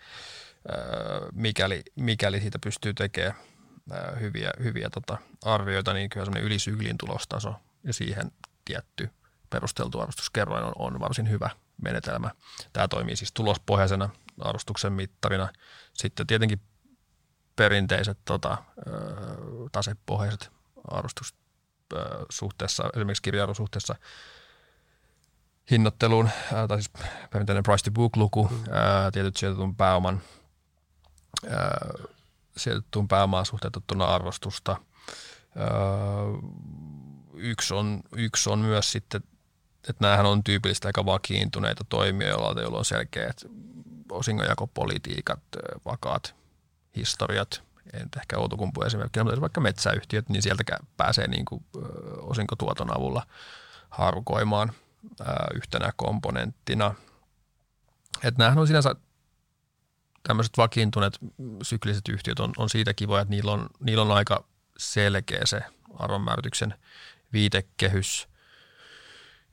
[1.34, 3.36] mikäli, mikäli siitä pystyy tekemään
[4.19, 8.32] hyviä, hyviä tota arvioita, niin kyllä semmoinen ylisyklin tulostaso ja siihen
[8.65, 9.10] tietty
[9.49, 11.49] perusteltu arvostuskerroin on, on varsin hyvä
[11.82, 12.32] menetelmä.
[12.73, 14.10] Tämä toimii siis tulospohjaisena
[14.41, 15.49] arvostuksen mittarina.
[15.93, 16.62] Sitten tietenkin
[17.56, 18.58] perinteiset tota,
[19.72, 20.52] tasepohjaiset
[20.88, 21.36] arvostus
[22.30, 23.96] suhteessa, esimerkiksi kirja-arvosuhteessa
[25.72, 26.30] hinnoitteluun,
[26.68, 28.58] tai siis perinteinen price to book luku, mm.
[29.13, 30.22] tietyt sijoitetun pääoman,
[32.58, 34.78] sijoitettuun pääomaan suhteutettuna arvostusta.
[37.34, 39.22] Yksi on, yksi on myös sitten,
[39.89, 43.46] että näähän on tyypillistä aika vakiintuneita toimijoita, joilla on selkeät
[44.12, 45.39] osingonjakopolitiikat,
[45.86, 46.36] vakaat
[46.96, 50.64] historiat, en ehkä Outokumpu esimerkkinä, mutta vaikka metsäyhtiöt, niin sieltä
[50.98, 51.66] pääsee niin kuin,
[52.22, 53.28] osinkotuoton avulla
[53.90, 54.72] harukoimaan
[55.56, 56.96] yhtenä komponenttina.
[58.24, 58.96] Että nämähän on sinänsä
[60.24, 61.20] tämmöiset vakiintuneet
[61.64, 64.46] sykliset yhtiöt on, on siitä kivoja, että niillä on, niillä on aika
[64.78, 65.62] selkeä se
[66.00, 66.74] arvonmäärityksen
[67.34, 68.28] viitekehys–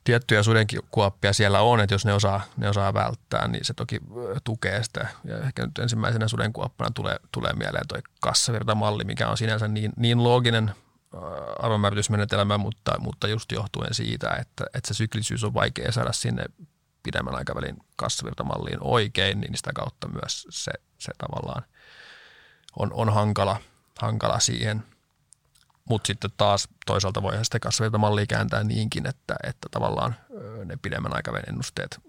[0.03, 3.99] tiettyjä sudenkuoppia siellä on, että jos ne osaa, ne osaa välttää, niin se toki
[4.43, 5.07] tukee sitä.
[5.23, 10.23] Ja ehkä nyt ensimmäisenä sudenkuoppana tulee, tulee mieleen tuo kassavirtamalli, mikä on sinänsä niin, niin
[10.23, 10.71] looginen
[11.59, 16.45] arvonmääritysmenetelmä, mutta, mutta just johtuen siitä, että, että se syklisyys on vaikea saada sinne
[17.03, 21.63] pidemmän aikavälin kassavirtamalliin oikein, niin sitä kautta myös se, se tavallaan
[22.79, 23.57] on, on hankala,
[23.99, 24.83] hankala siihen–
[25.89, 30.15] mutta sitten taas toisaalta voi sitä kassavirtamallia kääntää niinkin, että, että tavallaan
[30.65, 31.99] ne pidemmän aikavälin ennusteet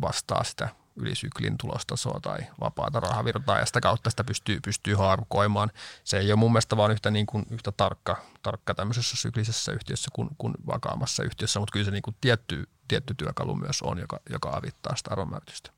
[0.00, 5.70] vastaa sitä yli syklin tulostasoa tai vapaata rahavirtaa ja sitä kautta sitä pystyy, pystyy haarukoimaan.
[6.04, 10.10] Se ei ole mun mielestä vaan yhtä, niin kuin, yhtä tarkka, tarkka tämmöisessä syklisessä yhtiössä
[10.12, 14.20] kuin, kuin vakaamassa yhtiössä, mutta kyllä se niin kuin tietty, tietty työkalu myös on, joka,
[14.30, 15.70] joka avittaa sitä arvonmääritystä.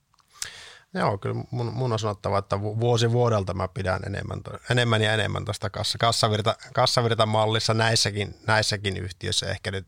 [0.94, 4.40] Joo, kyllä mun, mun on sanottava, että vuosi vuodelta mä pidän enemmän,
[4.70, 9.86] enemmän ja enemmän tuosta kassa, kassavirta, kassavirta mallissa näissäkin, näissäkin yhtiöissä ehkä nyt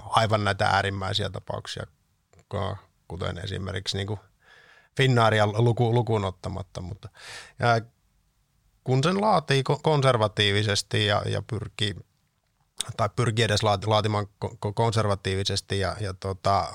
[0.00, 1.86] aivan näitä äärimmäisiä tapauksia,
[3.08, 4.18] kuten esimerkiksi niin
[4.96, 7.08] Finnaaria luku, lukuun ottamatta, mutta
[7.58, 7.80] ja
[8.84, 11.94] kun sen laatii konservatiivisesti ja, ja pyrkii
[12.96, 14.26] tai pyrkii edes laatimaan
[14.74, 16.68] konservatiivisesti ja, ja tota,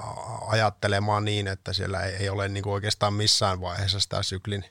[0.47, 4.65] ajattelemaan niin, että siellä ei, ei ole niin kuin oikeastaan missään vaiheessa sitä syklin,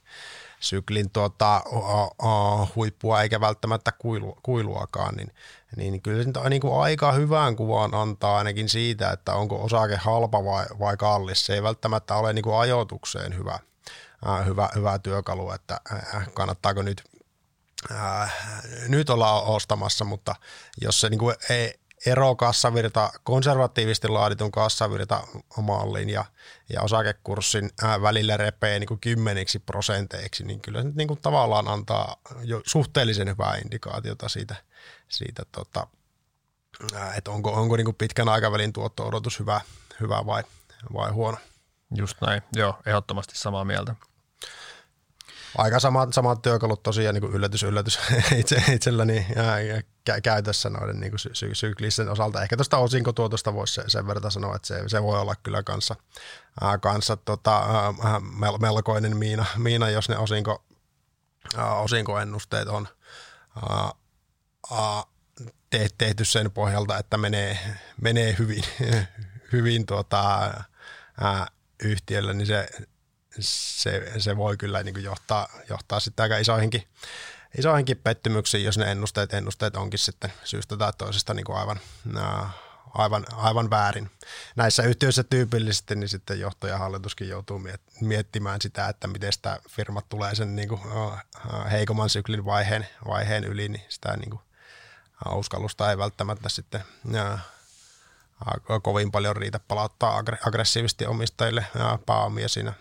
[0.60, 5.32] syklin tota, uh, uh, huippua eikä välttämättä kuilu, kuiluakaan, niin,
[5.76, 10.44] niin kyllä se niin kuin aika hyvään kuvaan antaa ainakin siitä, että onko osake halpa
[10.44, 11.46] vai, vai kallis.
[11.46, 13.58] Se ei välttämättä ole niin kuin ajoitukseen hyvä,
[14.44, 15.80] hyvä, hyvä työkalu, että
[16.34, 17.02] kannattaako nyt–
[17.92, 18.30] ää,
[18.88, 20.34] nyt ollaan ostamassa, mutta
[20.80, 21.74] jos se niin kuin ei,
[22.06, 25.26] ero kassavirta, konservatiivisesti laaditun kassavirta
[25.62, 26.24] mallin ja,
[26.72, 31.68] ja osakekurssin ää, välillä repee niin kuin kymmeniksi prosenteiksi, niin kyllä se niin kuin tavallaan
[31.68, 34.56] antaa jo suhteellisen hyvää indikaatiota siitä,
[35.08, 35.86] siitä tota,
[37.16, 39.60] että onko, onko niin kuin pitkän aikavälin tuotto-odotus hyvä,
[40.00, 40.42] hyvä vai,
[40.92, 41.38] vai huono.
[41.94, 43.94] Just näin, joo, ehdottomasti samaa mieltä
[45.58, 47.98] aika samat, samat työkalut tosiaan niin kuin yllätys, yllätys
[48.40, 49.26] itse, itselläni
[50.06, 52.42] ja käytössä noiden niin sy- sy- syklisten osalta.
[52.42, 55.96] Ehkä tuosta osinkotuotosta voisi se, sen verran sanoa, että se, se voi olla kyllä kanssa,
[56.60, 60.64] ää, kanssa tota, ää, mel, melkoinen miina, miina, jos ne osinko,
[61.56, 62.88] ää, osinkoennusteet on
[63.70, 63.90] ää,
[64.72, 65.02] ää,
[65.70, 67.58] te, tehty sen pohjalta, että menee,
[68.00, 68.64] menee hyvin,
[69.52, 70.50] hyvin tuota,
[71.20, 71.46] ää,
[71.82, 72.68] yhtiöllä, niin se
[73.40, 76.88] se, se voi kyllä niin johtaa, johtaa sitten aika isoihinkin,
[77.58, 81.80] isoihinkin pettymyksiin, jos ne ennusteet, ennusteet onkin sitten syystä tai toisesta niin kuin aivan,
[82.94, 84.10] aivan, aivan väärin.
[84.56, 87.62] Näissä yhtiöissä tyypillisesti niin sitten johto ja hallituskin joutuu
[88.00, 90.80] miettimään sitä, että miten sitä firmat tulee sen niin kuin
[91.70, 94.40] heikomman syklin vaiheen, vaiheen yli, niin sitä niin kuin
[95.32, 96.84] uskallusta ei välttämättä sitten
[98.82, 101.66] kovin paljon riitä palauttaa aggressiivisesti omistajille
[102.06, 102.72] pääomia siinä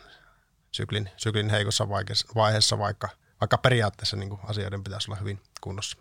[0.76, 1.90] syklin, syklin heikossa
[2.36, 3.10] vaiheessa, vaikka,
[3.42, 5.98] vaikka periaatteessa niin kuin asioiden pitäisi olla hyvin kunnossa.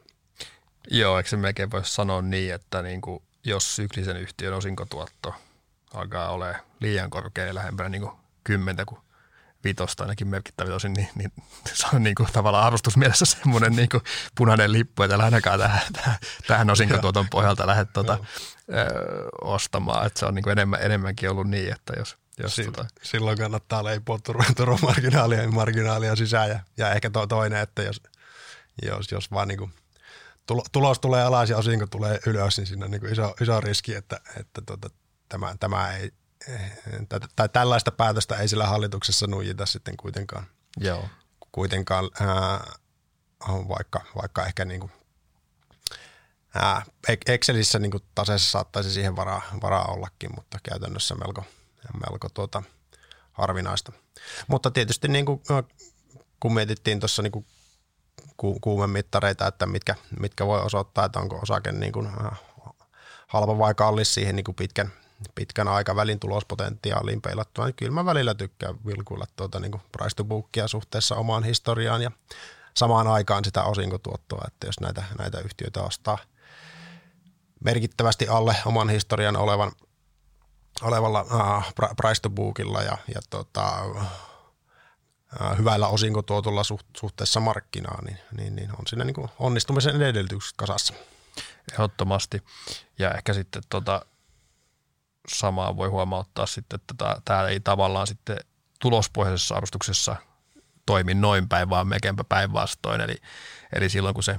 [0.91, 5.35] Joo, eikö se melkein voisi sanoa niin, että niin kuin, jos syklisen yhtiön osinkotuotto
[5.95, 8.12] alkaa ole liian korkea lähempänä niin kuin
[8.45, 9.01] kymmentä kuin
[9.64, 11.33] vitosta ainakin merkittävä osin, niin, niin
[11.75, 14.03] se on niin kuin tavallaan arvostusmielessä semmoinen niin kuin
[14.35, 16.16] punainen lippu, että ainakaan tähän, tähän,
[16.47, 18.18] tähän osinkotuoton pohjalta lähdet tuota,
[18.68, 20.07] ö, ostamaan.
[20.07, 22.87] Että se on niin kuin enemmän, enemmänkin ollut niin, että jos– jos si- tota...
[23.03, 24.18] Silloin kannattaa leipoa
[24.57, 28.03] Turun marginaalia ja marginaalia sisään ja, ja ehkä to, toinen, että jos,
[28.82, 29.74] jos, jos vaan niin kuin
[30.72, 34.20] tulos tulee alas ja osinko tulee ylös, niin siinä on niin iso, iso riski, että,
[34.41, 34.91] että tota,
[35.28, 36.12] tämä, tämä ei,
[37.37, 40.47] tai tällaista päätöstä ei sillä hallituksessa nuijita sitten kuitenkaan.
[40.80, 41.09] Joo.
[41.53, 42.70] Kuitenkaan, ää,
[43.49, 44.93] vaikka, vaikka ehkä niin kuin,
[46.55, 46.82] ää,
[47.26, 51.45] Excelissä niin kuin taseessa saattaisi siihen varaa, varaa ollakin, mutta käytännössä melko–
[51.93, 52.62] melko tuota,
[53.32, 53.93] harvinaista.
[54.49, 55.43] Mutta tietysti niin kuin,
[56.41, 57.47] kun mietittiin tuossa niin kuin
[58.37, 62.09] ku, kuumemittareita, että mitkä, mitkä voi osoittaa, että onko osake niin kuin,
[63.26, 64.93] halpa vai kallis siihen niin kuin pitkän,
[65.35, 70.24] pitkän aikavälin tulospotentiaaliin peilattuna, niin kyllä mä välillä tykkään vilkuilla tuota niin kuin price to
[70.24, 72.11] bookia suhteessa omaan historiaan ja
[72.74, 76.18] samaan aikaan sitä osinkotuottoa, että jos näitä, näitä yhtiöitä ostaa
[77.64, 79.72] merkittävästi alle oman historian olevan
[80.83, 81.27] olevalla
[81.61, 83.75] äh, price to bookilla ja, ja tota,
[85.43, 90.57] äh, hyvällä osinkotuotolla suht, suhteessa markkinaan, niin, niin, niin on siinä niin kuin onnistumisen edellytykset
[90.57, 90.95] kasassa.
[91.72, 92.43] Ehdottomasti.
[92.99, 94.07] Ja ehkä sitten tota,
[95.29, 98.37] samaa voi huomauttaa sitten, että tämä ei tavallaan sitten
[98.81, 100.16] tulospohjaisessa arvostuksessa
[100.87, 103.01] toimi noin päin, vaan melkeinpä päinvastoin.
[103.01, 103.16] Eli,
[103.72, 104.39] eli silloin kun se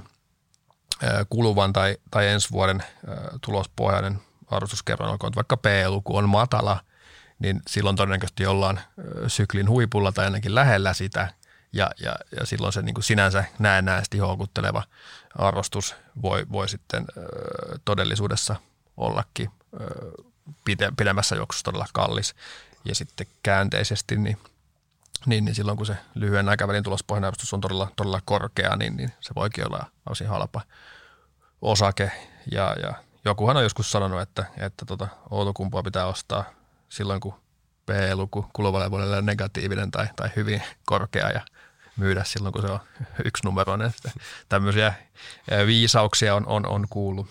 [1.30, 2.82] kuluvan tai, tai ensi vuoden
[3.40, 6.80] tulospohjainen arvostuskerran olkoon vaikka P-luku on matala,
[7.38, 8.80] niin silloin todennäköisesti ollaan
[9.26, 11.28] syklin huipulla tai ainakin lähellä sitä,
[11.72, 14.82] ja, ja, ja silloin se niin kuin sinänsä näennäisesti houkutteleva
[15.38, 17.06] arvostus voi, voi sitten
[17.84, 18.56] todellisuudessa
[18.96, 19.50] ollakin
[20.96, 22.34] pidemmässä juoksussa todella kallis.
[22.84, 24.38] Ja sitten käänteisesti, niin,
[25.26, 29.12] niin, niin silloin kun se lyhyen aikavälin tulospohjainen arvostus on todella, todella korkea, niin, niin
[29.20, 30.60] se voikin olla osin halpa
[31.62, 32.10] osake.
[32.52, 32.94] Ja, ja
[33.26, 36.44] jokuhan on joskus sanonut, että, että tota, Outokumpua pitää ostaa
[36.88, 37.34] silloin, kun
[37.86, 41.40] P-luku kuluvalle vuodelle negatiivinen tai, tai hyvin korkea ja
[41.96, 42.80] myydä silloin, kun se on
[43.24, 43.94] yksi numeroinen.
[44.48, 44.94] Tämmöisiä
[45.66, 47.26] viisauksia on, on, on kuullut.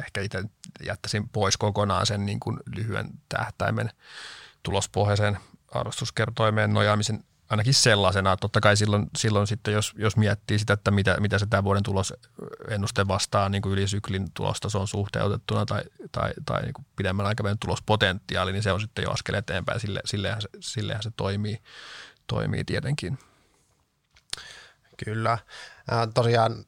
[0.00, 0.44] Ehkä itse
[0.86, 3.90] jättäisin pois kokonaan sen niin kuin lyhyen tähtäimen
[4.62, 5.38] tulospohjaisen
[5.70, 8.36] arvostuskertoimeen nojaamisen ainakin sellaisena.
[8.36, 11.82] Totta kai silloin, silloin sitten, jos, jos miettii sitä, että mitä, mitä se tämän vuoden
[11.82, 15.82] tulosennuste vastaa niin kuin ylisyklin tulostasoon suhteutettuna tai,
[16.12, 19.80] tai, tai niin kuin pidemmän aikavälin tulospotentiaali, niin se on sitten jo askel eteenpäin.
[19.80, 21.62] Sille, sillehän, se, sillehän se toimii,
[22.26, 23.18] toimii tietenkin.
[25.04, 25.38] Kyllä.
[26.14, 26.64] Tosiaan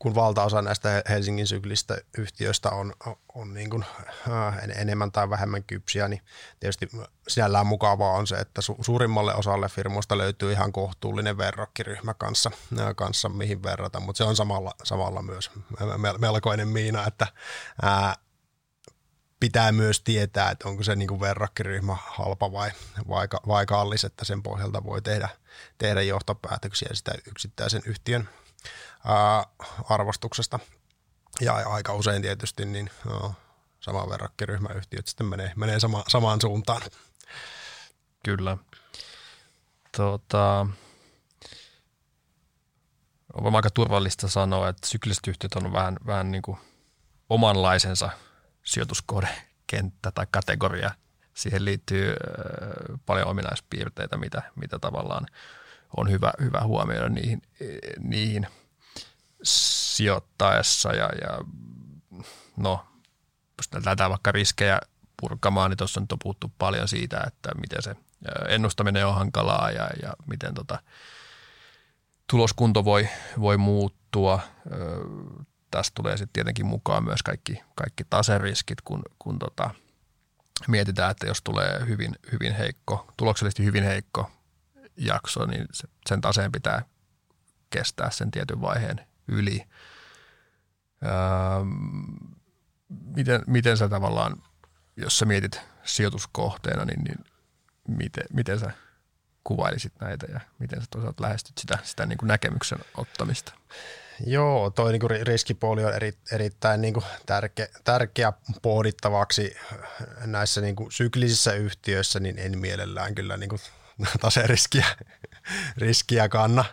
[0.00, 2.92] kun valtaosa näistä Helsingin syklistä yhtiöistä on,
[3.34, 3.84] on niin kuin,
[4.30, 6.22] äh, enemmän tai vähemmän kypsiä, niin
[6.60, 6.90] tietysti
[7.28, 12.94] sinällään mukavaa on se, että su- suurimmalle osalle firmoista löytyy ihan kohtuullinen verrokkiryhmä kanssa, äh,
[12.96, 15.50] kanssa mihin verrata, mutta se on samalla, samalla myös
[16.18, 17.26] melkoinen miina, että
[17.82, 18.14] ää,
[19.40, 22.70] pitää myös tietää, että onko se niin kuin verrokkiryhmä halpa vai,
[23.08, 25.28] vai, vai kallis, että sen pohjalta voi tehdä,
[25.78, 28.28] tehdä johtopäätöksiä sitä yksittäisen yhtiön
[29.04, 29.46] ää,
[29.88, 30.58] arvostuksesta.
[31.40, 33.34] Ja aika usein tietysti niin no,
[33.80, 36.82] sama verrokkiryhmäyhtiöt sitten menee, menee sama, samaan suuntaan.
[38.24, 38.56] Kyllä.
[39.96, 40.66] Tota,
[43.34, 46.58] on aika turvallista sanoa, että sykliset yhtiöt on vähän, vähän niin kuin
[47.28, 48.10] omanlaisensa
[48.62, 50.90] sijoituskohdekenttä tai kategoria.
[51.34, 52.14] Siihen liittyy
[53.06, 55.26] paljon ominaispiirteitä, mitä, mitä tavallaan
[55.96, 57.42] on hyvä, hyvä huomioida niihin,
[57.98, 58.46] niihin
[59.96, 60.92] sijoittaessa.
[60.92, 61.38] Ja, ja
[62.56, 62.86] no,
[63.84, 64.80] lähdetään vaikka riskejä
[65.20, 67.96] purkamaan, niin tuossa nyt on puhuttu paljon siitä, että miten se
[68.48, 70.78] ennustaminen on hankalaa ja, ja miten tota,
[72.26, 73.08] tuloskunto voi,
[73.40, 74.40] voi muuttua
[75.70, 79.70] tästä tulee sitten tietenkin mukaan myös kaikki, kaikki taseriskit, kun, kun tota,
[80.68, 84.30] mietitään, että jos tulee hyvin, hyvin heikko, tuloksellisesti hyvin heikko
[84.96, 86.82] jakso, niin se, sen taseen pitää
[87.70, 89.66] kestää sen tietyn vaiheen yli.
[91.02, 91.10] Öö,
[93.16, 94.42] miten, miten sä tavallaan,
[94.96, 97.24] jos sä mietit sijoituskohteena, niin, niin
[97.88, 98.70] miten, miten sä
[99.44, 103.52] kuvailisit näitä ja miten sä toisaalta lähestyt sitä, sitä niin kuin näkemyksen ottamista?
[104.26, 109.56] Joo, toi niin kuin riskipuoli on eri, erittäin niin kuin tärkeä, tärkeä pohdittavaksi
[110.26, 113.60] näissä niin kuin syklisissä yhtiöissä, niin en mielellään kyllä niin kuin
[114.20, 114.86] taseriskiä
[115.76, 116.64] riskiä kanna,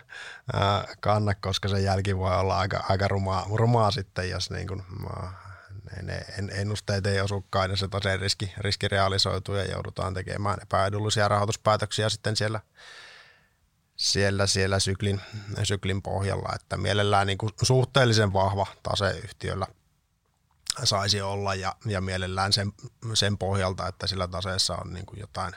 [0.53, 4.83] ää, kanna, koska se jälki voi olla aika, aika rumaa, rumaa sitten, jos niin kuin,
[6.01, 12.09] ne, ne ennusteet ei osukaan ja se taseriski riski realisoituu ja joudutaan tekemään epäedullisia rahoituspäätöksiä
[12.09, 12.59] sitten siellä–
[13.97, 15.21] siellä, siellä syklin,
[15.63, 19.67] syklin pohjalla, että mielellään niin kuin suhteellisen vahva taseyhtiöllä
[20.83, 22.73] saisi olla ja, ja mielellään sen,
[23.13, 25.53] sen pohjalta, että sillä taseessa on niin kuin jotain,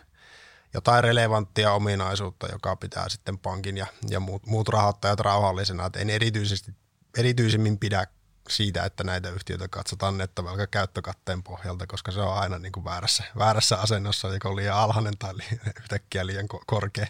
[0.75, 5.87] jotain relevanttia ominaisuutta, joka pitää sitten pankin ja, ja muut, muut rahoittajat rauhallisena.
[5.87, 6.75] Että en erityisesti,
[7.19, 8.07] erityisemmin pidä
[8.49, 13.25] siitä, että näitä yhtiöitä katsotaan nettovelka käyttökatteen pohjalta, koska se on aina niin kuin väärässä,
[13.39, 17.07] väärässä asennossa, joko liian alhainen tai liian, yhtäkkiä liian korkea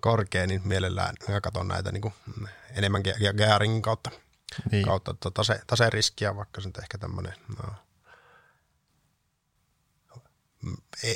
[0.00, 2.14] korkea, niin mielellään katson näitä niin kuin
[2.70, 3.02] enemmän
[3.36, 4.10] gearingin kautta,
[4.72, 4.84] niin.
[4.84, 7.74] kautta tota tase, taseriskiä, vaikka se nyt ehkä tämmöinen no,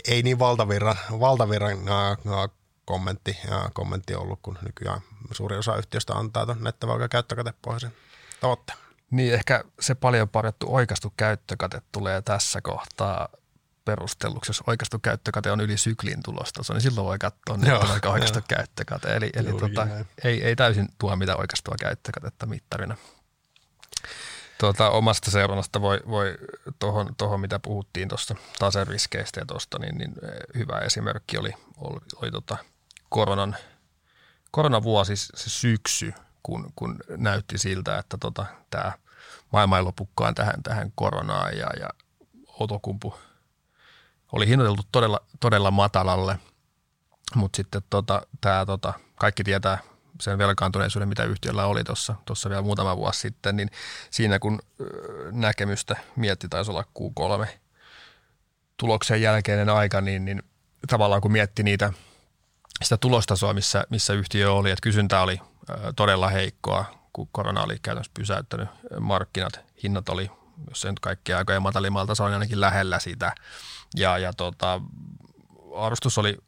[0.08, 1.78] ei, niin valtavirran, valtavirran
[2.84, 3.38] kommentti,
[3.72, 7.92] kommentti ollut, kun nykyään suuri osa yhtiöstä antaa tuon nettovalka käyttökatepohjaisen
[8.40, 8.78] tavoitteen.
[9.10, 13.28] Niin, ehkä se paljon parjattu oikastu käyttökate tulee tässä kohtaa
[13.84, 19.16] perustelluksi, jos oikeastu käyttökate on yli syklin tulostaso, niin silloin voi katsoa vaikka oikeastu käyttökate.
[19.16, 19.88] Eli, eli tota,
[20.24, 22.96] ei, ei täysin tuo mitä oikeastua käyttökatetta mittarina.
[24.62, 26.38] Tuota, omasta seurannasta voi, voi
[26.78, 32.00] tuohon, tohon, mitä puhuttiin tuosta taseriskeistä ja tuosta, niin, niin eh, hyvä esimerkki oli, oli,
[32.16, 32.56] oli tota
[33.08, 33.56] koronan,
[34.50, 38.92] koronavuosi, se syksy, kun, kun näytti siltä, että tota, tämä
[39.52, 41.88] maailma ei lopukkaan tähän, tähän koronaan ja, ja
[42.60, 43.14] Outokumpu–
[44.32, 46.38] oli hinnoiteltu todella, todella matalalle,
[47.34, 49.78] mutta sitten tota, tää, tota, kaikki tietää
[50.20, 51.84] sen velkaantuneisuuden, mitä yhtiöllä oli
[52.24, 53.70] tuossa vielä muutama vuosi sitten, niin
[54.10, 54.58] siinä kun
[55.32, 57.46] näkemystä mietti, taisi olla Q3
[58.76, 60.42] tuloksen jälkeinen aika, niin, niin
[60.88, 61.92] tavallaan kun mietti niitä,
[62.82, 65.40] sitä tulostasoa, missä, missä yhtiö oli, että kysyntä oli
[65.96, 68.68] todella heikkoa, kun korona oli käytännössä pysäyttänyt
[69.00, 70.30] markkinat, hinnat oli,
[70.68, 73.32] jos se nyt kaikkia aikojen matalimmalta, se oli ainakin lähellä sitä,
[73.96, 74.80] ja, ja tota,
[75.76, 76.38] arvostus oli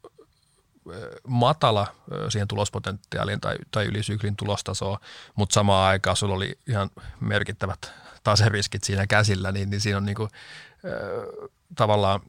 [1.27, 1.87] matala
[2.29, 4.99] siihen tulospotentiaaliin tai, tai ylisyklin tulostasoa,
[5.35, 7.91] mutta samaan aikaan sulla oli ihan merkittävät
[8.23, 12.19] taseriskit siinä käsillä, niin, niin siinä on niinku, äh, tavallaan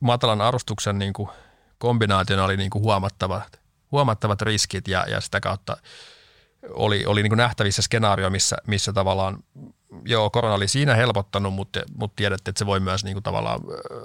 [0.00, 1.28] matalan arvostuksen niin kuin
[1.78, 3.60] kombinaationa oli niin kuin huomattavat,
[3.92, 5.76] huomattavat riskit ja, ja sitä kautta
[6.70, 9.38] oli, oli niin nähtävissä skenaario, missä, missä tavallaan
[10.04, 13.60] joo, korona oli siinä helpottanut, mutta, mutta tiedätte, että se voi myös niin kuin tavallaan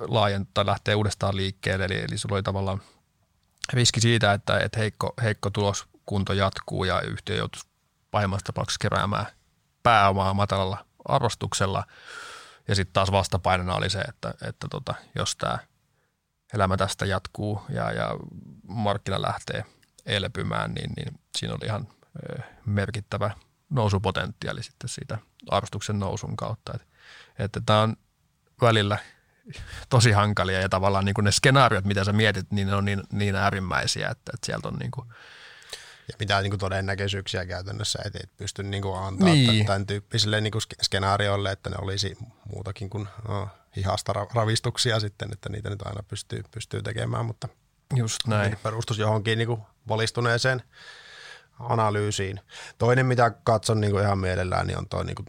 [0.08, 1.86] laajentaa, lähteä uudestaan liikkeelle.
[1.86, 2.82] Eli, eli sulla oli tavallaan
[3.74, 7.68] riski siitä, että, että heikko, heikko tuloskunto jatkuu ja yhtiö joutuisi
[8.12, 9.26] pahimmassa tapauksessa keräämään
[9.84, 11.84] pääomaa matalalla arvostuksella.
[12.68, 15.60] Ja sitten taas vastapainona oli se, että, että tota, jos tämä
[16.54, 18.10] elämä tästä jatkuu ja, ja
[18.68, 19.66] markkina lähtee
[20.06, 21.88] elpymään, niin, niin siinä oli ihan
[22.66, 23.32] merkittävä
[23.70, 25.18] nousupotentiaali sitten siitä
[25.50, 26.72] arvostuksen nousun kautta.
[26.76, 26.88] Että,
[27.40, 27.96] että tämä on
[28.62, 28.98] välillä
[29.90, 33.04] tosi hankalia ja tavallaan niin kuin ne skenaariot, mitä sä mietit, niin ne on niin,
[33.12, 35.08] niin äärimmäisiä, että, että sieltä on niin kuin
[36.10, 39.66] ja mitään niin kuin todennäköisyyksiä käytännössä, et, et pysty niin kuin antaa niin.
[39.66, 42.18] tämän tyyppisille niin kuin skenaarioille, että ne olisi
[42.54, 47.48] muutakin kuin no, hihasta ravistuksia sitten, että niitä nyt aina pystyy, pystyy tekemään, mutta
[47.96, 48.58] Just näin.
[48.64, 50.64] perustus johonkin niin kuin valistuneeseen
[51.60, 52.40] analyysiin.
[52.78, 55.26] Toinen, mitä katson niin kuin ihan mielellään, niin on tuo niin kuin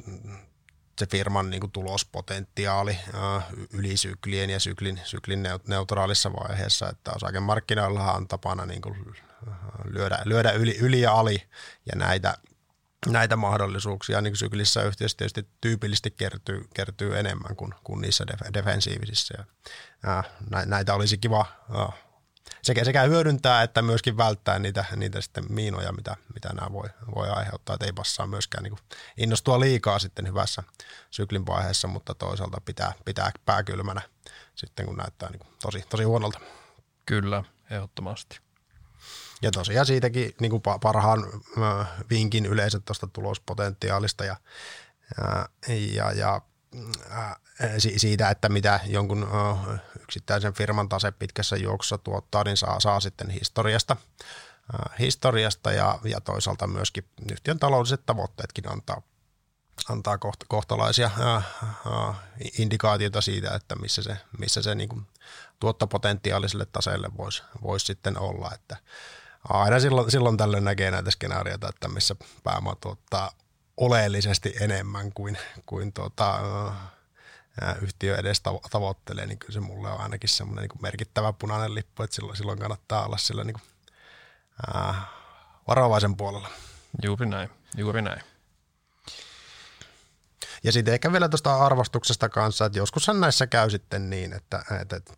[1.01, 8.12] se firman niin kuin tulospotentiaali äh, yli syklien ja syklin, syklin neutraalissa vaiheessa, että osakemarkkinoilla
[8.12, 8.97] on tapana niin kuin
[9.49, 9.55] äh,
[9.85, 11.43] lyödä, lyödä yli, yli ja ali
[11.87, 12.35] ja näitä,
[13.07, 18.24] näitä mahdollisuuksia niin syklissä yhtiöissä tietysti tyypillisesti kertyy, kertyy enemmän kuin, kuin niissä
[18.55, 19.35] defensiivisissä.
[20.03, 21.47] Ja, äh, näitä olisi kiva
[22.62, 27.28] sekä, sekä hyödyntää että myöskin välttää niitä, niitä sitten miinoja, mitä, mitä nämä voi, voi
[27.30, 27.74] aiheuttaa.
[27.74, 28.78] Että ei passaa myöskään niin
[29.16, 30.62] innostua liikaa sitten hyvässä
[31.11, 34.01] syklin vaiheessa, mutta toisaalta pitää, pitää pää kylmänä
[34.55, 36.40] sitten, kun näyttää niin tosi, tosi huonolta.
[37.07, 38.40] Kyllä, ehdottomasti.
[39.42, 41.26] Ja tosiaan siitäkin niin kuin parhaan
[42.11, 44.36] vinkin yleensä tuosta tulospotentiaalista ja,
[45.94, 46.40] ja, ja
[47.97, 49.29] siitä, että mitä jonkun
[50.03, 53.97] yksittäisen firman tase pitkässä juoksussa tuottaa, niin saa, saa sitten historiasta,
[54.99, 59.03] historiasta ja, ja toisaalta myöskin yhtiön taloudelliset tavoitteetkin antaa,
[59.89, 61.11] antaa koht, kohtalaisia
[62.59, 65.07] indikaatioita siitä, että missä se, missä se niin
[65.61, 68.77] tuottopotentiaaliselle taseelle voisi vois sitten olla, että
[69.49, 73.31] aina silloin, silloin tällöin näkee näitä skenaarioita, että missä pääoma tuottaa
[73.81, 76.41] oleellisesti enemmän kuin, kuin tuota,
[77.83, 82.16] yhtiö edes tavoittelee, niin kyllä se mulle on ainakin semmoinen niin merkittävä punainen lippu, että
[82.16, 83.62] silloin, silloin kannattaa olla sillä niin kuin,
[84.74, 84.95] ää,
[85.68, 86.49] varovaisen puolella.
[87.05, 88.22] Juuri näin, juuri näin.
[90.64, 94.97] Ja sitten ehkä vielä tuosta arvostuksesta kanssa, että joskushan näissä käy sitten niin, että, että,
[94.97, 95.14] että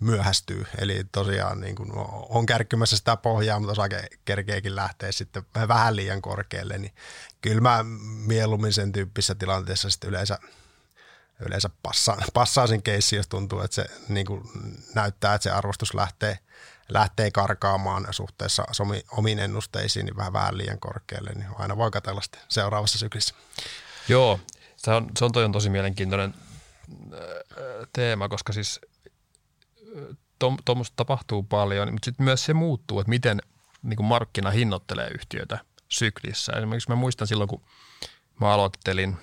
[0.00, 0.66] myöhästyy.
[0.78, 1.92] Eli tosiaan niin kuin
[2.28, 6.94] on kärkkymässä sitä pohjaa, mutta osake kerkeekin lähtee sitten vähän liian korkealle, niin
[7.40, 7.84] kyllä mä
[8.26, 10.38] mieluummin sen tyyppisessä tilanteessa sitten yleensä,
[11.46, 14.42] yleensä passaan, passaan keissi, jos tuntuu, että se niin kuin
[14.94, 16.38] näyttää, että se arvostus lähtee,
[16.88, 18.64] lähtee karkaamaan suhteessa
[19.10, 23.34] omiin ennusteisiin, niin vähän, vähän liian korkealle, niin aina voi katsella sitten seuraavassa syklissä.
[24.08, 24.40] Joo,
[24.76, 26.34] se on, se on toi on tosi mielenkiintoinen
[27.92, 28.80] teema, koska siis
[30.64, 33.42] tuommoista tapahtuu paljon, mutta sitten myös se muuttuu, että miten
[33.82, 35.58] niin kuin markkina hinnoittelee yhtiötä
[35.88, 36.52] syklissä.
[36.52, 37.62] Esimerkiksi mä muistan silloin, kun
[38.40, 39.16] mä aloittelin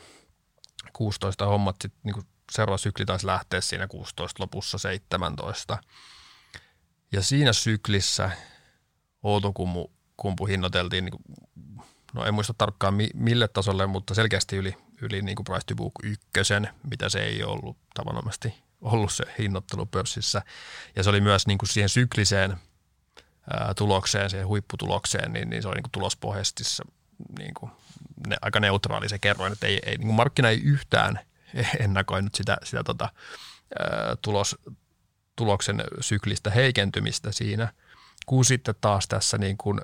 [0.94, 5.78] 16 hommat, sit niin kuin seuraava sykli taisi lähteä siinä 16 lopussa 17.
[7.12, 8.32] Ja siinä syklissä
[9.24, 11.24] Outokumpu kumpu hinnoiteltiin, niin kuin,
[12.14, 15.92] no en muista tarkkaan mille tasolle, mutta selkeästi yli, yli niin kuin price to book
[16.04, 20.42] ykkösen, mitä se ei ollut tavanomaisesti ollut se hinnoittelu pörssissä.
[20.96, 22.58] Ja se oli myös niin kuin siihen sykliseen
[23.78, 26.64] tulokseen, siihen huipputulokseen, niin, niin se oli niin kuin tulospohjaisesti
[27.40, 27.72] niin kuin
[28.28, 31.20] ne, aika neutraali se kerroin, että ei, ei, niin kuin markkina ei yhtään
[31.80, 33.10] ennakoinut sitä, sitä tota,
[34.22, 34.58] tulos,
[35.36, 37.74] tuloksen syklistä heikentymistä siinä,
[38.26, 39.82] kun sitten taas tässä niin kuin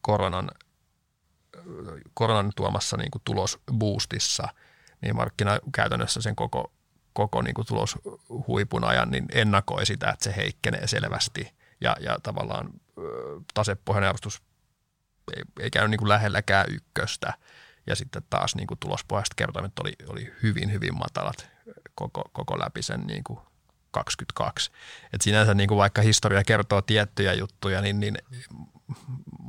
[0.00, 0.50] koronan,
[2.14, 4.48] koronan tuomassa niin kuin tulosboostissa,
[5.00, 6.72] niin markkina käytännössä sen koko
[7.12, 11.54] koko niin kuin tuloshuipun ajan, niin ennakoi sitä, että se heikkenee selvästi.
[11.80, 12.70] Ja, ja tavallaan
[13.54, 14.42] tasepohjainen arvostus
[15.36, 17.34] ei, ei käynyt niin kuin lähelläkään ykköstä.
[17.86, 21.48] Ja sitten taas niin kuin tulospohjaiset kertoimet oli, oli hyvin, hyvin matalat
[21.94, 23.38] koko, koko läpi sen niin kuin
[23.90, 24.70] 22.
[25.12, 28.18] Et sinänsä niin kuin vaikka historia kertoo tiettyjä juttuja, niin, niin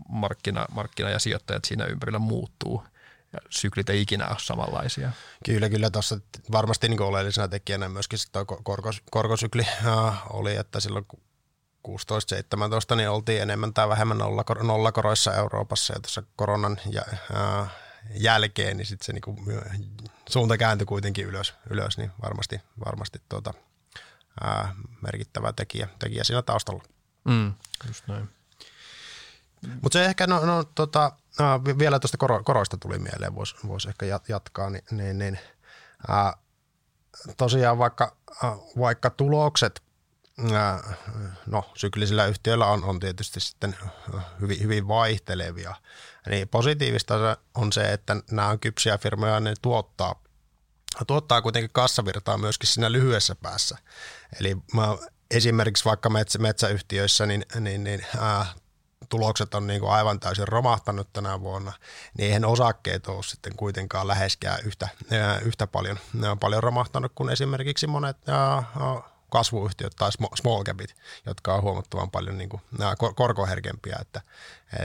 [0.09, 2.83] markkina, markkina ja sijoittajat siinä ympärillä muuttuu
[3.33, 5.11] ja syklit ei ikinä ole samanlaisia.
[5.45, 6.19] Kyllä, kyllä tuossa
[6.51, 11.05] varmasti niin oleellisena tekijänä myöskin tuo korkos, korkosykli äh, oli, että silloin
[11.87, 14.17] 16-17 niin oltiin enemmän tai vähemmän
[14.63, 17.01] nollakoroissa Euroopassa ja tuossa koronan ja,
[17.35, 17.71] äh,
[18.13, 19.35] jälkeen, niin sitten se, niinku,
[20.29, 23.53] suunta kääntyi kuitenkin ylös, ylös niin varmasti, varmasti tuota,
[24.43, 26.83] ää, merkittävä tekijä, tekijä siinä taustalla.
[27.23, 27.53] Mm,
[27.87, 28.29] just näin.
[29.81, 33.85] Mutta se ehkä, no, no tota, ää, vielä tuosta koro, koroista tuli mieleen, voisi vois
[33.85, 35.39] ehkä jatkaa, niin, niin, niin
[36.07, 36.33] ää,
[37.37, 39.83] tosiaan vaikka, ää, vaikka tulokset
[41.45, 43.75] no syklisillä yhtiöillä on, on tietysti sitten
[44.41, 45.75] hyvin, hyvin vaihtelevia.
[46.29, 50.21] Niin positiivista on se, että nämä on kypsiä firmoja, ne tuottaa,
[51.07, 53.77] tuottaa kuitenkin kassavirtaa myöskin siinä lyhyessä päässä.
[54.39, 54.97] Eli mä,
[55.31, 58.45] esimerkiksi vaikka metsä, metsäyhtiöissä, niin, niin, niin ää,
[59.13, 61.73] tulokset on niin kuin aivan täysin romahtanut tänä vuonna,
[62.17, 64.89] niin eihän osakkeet ole sitten kuitenkaan läheskään yhtä,
[65.45, 65.99] yhtä paljon,
[66.39, 68.63] paljon romahtanut kuin esimerkiksi monet ää,
[69.29, 70.95] kasvuyhtiöt tai small capit,
[71.25, 74.21] jotka on huomattavan paljon niin kuin, nämä korkoherkempiä, että,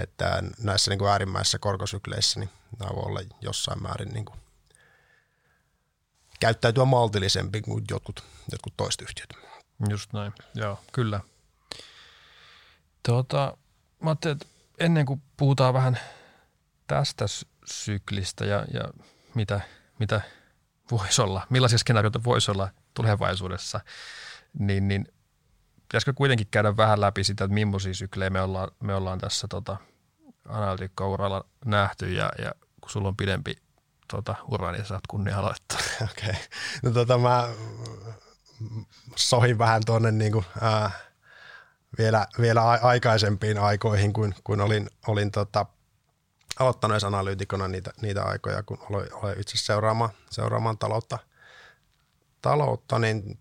[0.03, 4.41] että näissä niin kuin äärimmäisissä korkosykleissä niin nämä voi olla jossain määrin niin kuin,
[6.41, 9.29] käyttäytyä maltillisempi kuin jotkut, jotkut toiset yhtiöt.
[9.91, 11.21] Just näin, joo, kyllä.
[13.03, 13.57] Tuota,
[14.03, 14.47] mä että
[14.79, 15.99] ennen kuin puhutaan vähän
[16.87, 17.25] tästä
[17.65, 18.83] syklistä ja, ja
[19.35, 19.61] mitä,
[19.99, 20.21] mitä
[20.91, 23.81] voisi olla, millaisia skenaarioita voisi olla tulevaisuudessa,
[24.59, 25.09] niin, niin
[25.83, 29.77] pitäisikö kuitenkin käydä vähän läpi sitä, että millaisia syklejä me ollaan, me ollaan tässä tota,
[30.49, 33.57] analytiikka-uralla nähty ja, ja kun sulla on pidempi
[34.13, 35.79] tota, ura, niin saat kunnia aloittaa.
[36.11, 36.31] Okei.
[36.31, 36.35] Okay.
[36.83, 37.49] No tota mä
[39.17, 40.91] sohin vähän tuonne niin kuin, ää,
[41.99, 45.67] vielä, vielä aikaisempiin aikoihin, kun, kun olin, olin tota,
[46.59, 51.19] aloittanut analyytikona niitä, niitä aikoja, kun aloin, aloin itse seuraamaan, seuraamaan taloutta,
[52.43, 53.39] taloutta niin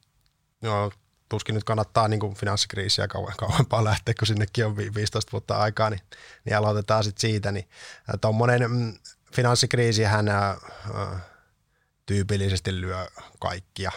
[0.61, 0.91] no,
[1.29, 5.89] tuskin nyt kannattaa niin kuin finanssikriisiä kauan, kauempaa lähteä, kun sinnekin on 15 vuotta aikaa,
[5.89, 6.01] niin,
[6.45, 7.51] niin aloitetaan sitten siitä.
[7.51, 7.69] Niin,
[8.21, 8.93] Tuommoinen mm,
[9.33, 10.57] finanssikriisihän ää,
[12.05, 13.07] tyypillisesti lyö
[13.39, 13.91] kaikkia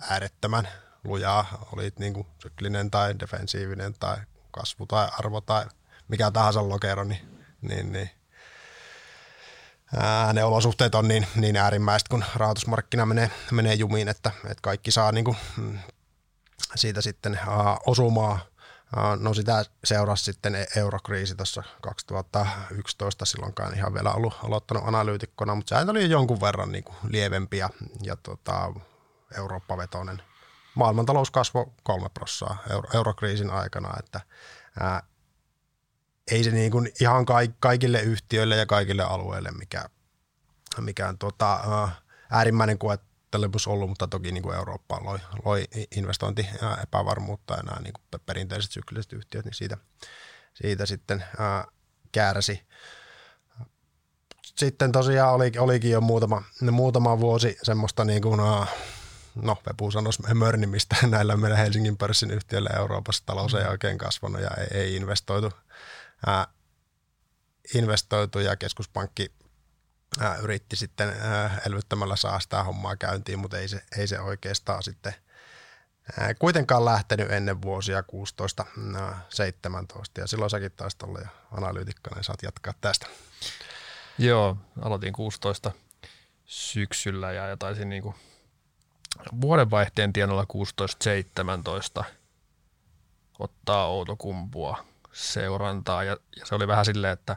[0.00, 0.68] äärettömän
[1.06, 4.16] lujaa, olit niin kuin syklinen tai defensiivinen tai
[4.50, 5.66] kasvu tai arvo tai
[6.08, 8.10] mikä tahansa lokero, niin, niin, niin
[9.96, 14.90] ää, ne olosuhteet on niin, niin äärimmäiset, kun rahoitusmarkkina menee, menee jumiin, että, että kaikki
[14.90, 15.78] saa niin kuin, mm,
[16.74, 18.38] siitä sitten ää, osumaa.
[19.20, 25.68] No sitä seurasi sitten e- eurokriisi tuossa 2011, silloinkaan ihan vielä ollut aloittanut analyytikkona, mutta
[25.68, 27.70] sehän oli jonkun verran niin kuin lievempi ja,
[28.02, 28.72] ja tota,
[29.36, 30.22] Eurooppa-vetoinen.
[30.76, 34.20] Maailmantalous kasvoi kolme prossaa euro, eurokriisin aikana, että
[34.80, 35.02] ää,
[36.30, 37.26] ei se niin kuin ihan
[37.60, 39.88] kaikille yhtiöille ja kaikille alueille mikä,
[40.80, 41.88] mikään tota,
[42.30, 45.64] äärimmäinen koettelemus ollut, mutta toki niin kuin Eurooppaan loi, loi
[45.96, 46.48] investointi
[46.82, 49.76] epävarmuutta ja nämä niin kuin perinteiset sykliset yhtiöt, niin siitä,
[50.54, 51.64] siitä sitten ää,
[52.12, 52.66] kärsi.
[54.42, 58.40] Sitten tosiaan oli, olikin jo muutama, muutama vuosi semmoista niin kuin,
[59.42, 63.22] no Pepu sanoisi mörnimistä näillä meidän Helsingin pörssin yhtiöillä Euroopassa.
[63.26, 65.52] Talous ei oikein kasvanut ja ei, ei investoitu
[66.26, 66.46] ää,
[67.74, 69.32] investoitu ja keskuspankki
[70.20, 74.82] ää, yritti sitten ää, elvyttämällä saada sitä hommaa käyntiin, mutta ei se, ei se oikeastaan
[74.82, 75.14] sitten
[76.20, 78.04] ää, kuitenkaan lähtenyt ennen vuosia 16-17
[80.18, 83.06] ja silloin säkin taisit olla jo analyytikko, niin saat jatkaa tästä.
[84.18, 85.72] Joo, aloitin 16
[86.46, 88.14] syksyllä ja, ja taisin niinku
[89.40, 90.46] vuodenvaihteen tienoilla
[92.00, 92.04] 16-17
[93.38, 96.04] ottaa Outokumpua seurantaa.
[96.04, 97.36] Ja, ja se oli vähän silleen, että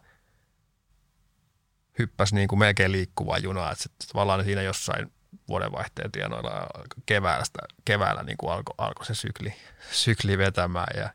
[1.99, 5.11] hyppäsi niin kuin melkein liikkuvaa junaa, että sitten tavallaan siinä jossain
[5.47, 6.67] vuodenvaihteen tienoilla
[7.05, 7.45] keväällä,
[7.85, 9.53] keväällä niin kuin alkoi alko se sykli,
[9.91, 10.97] sykli vetämään.
[10.97, 11.09] Ja,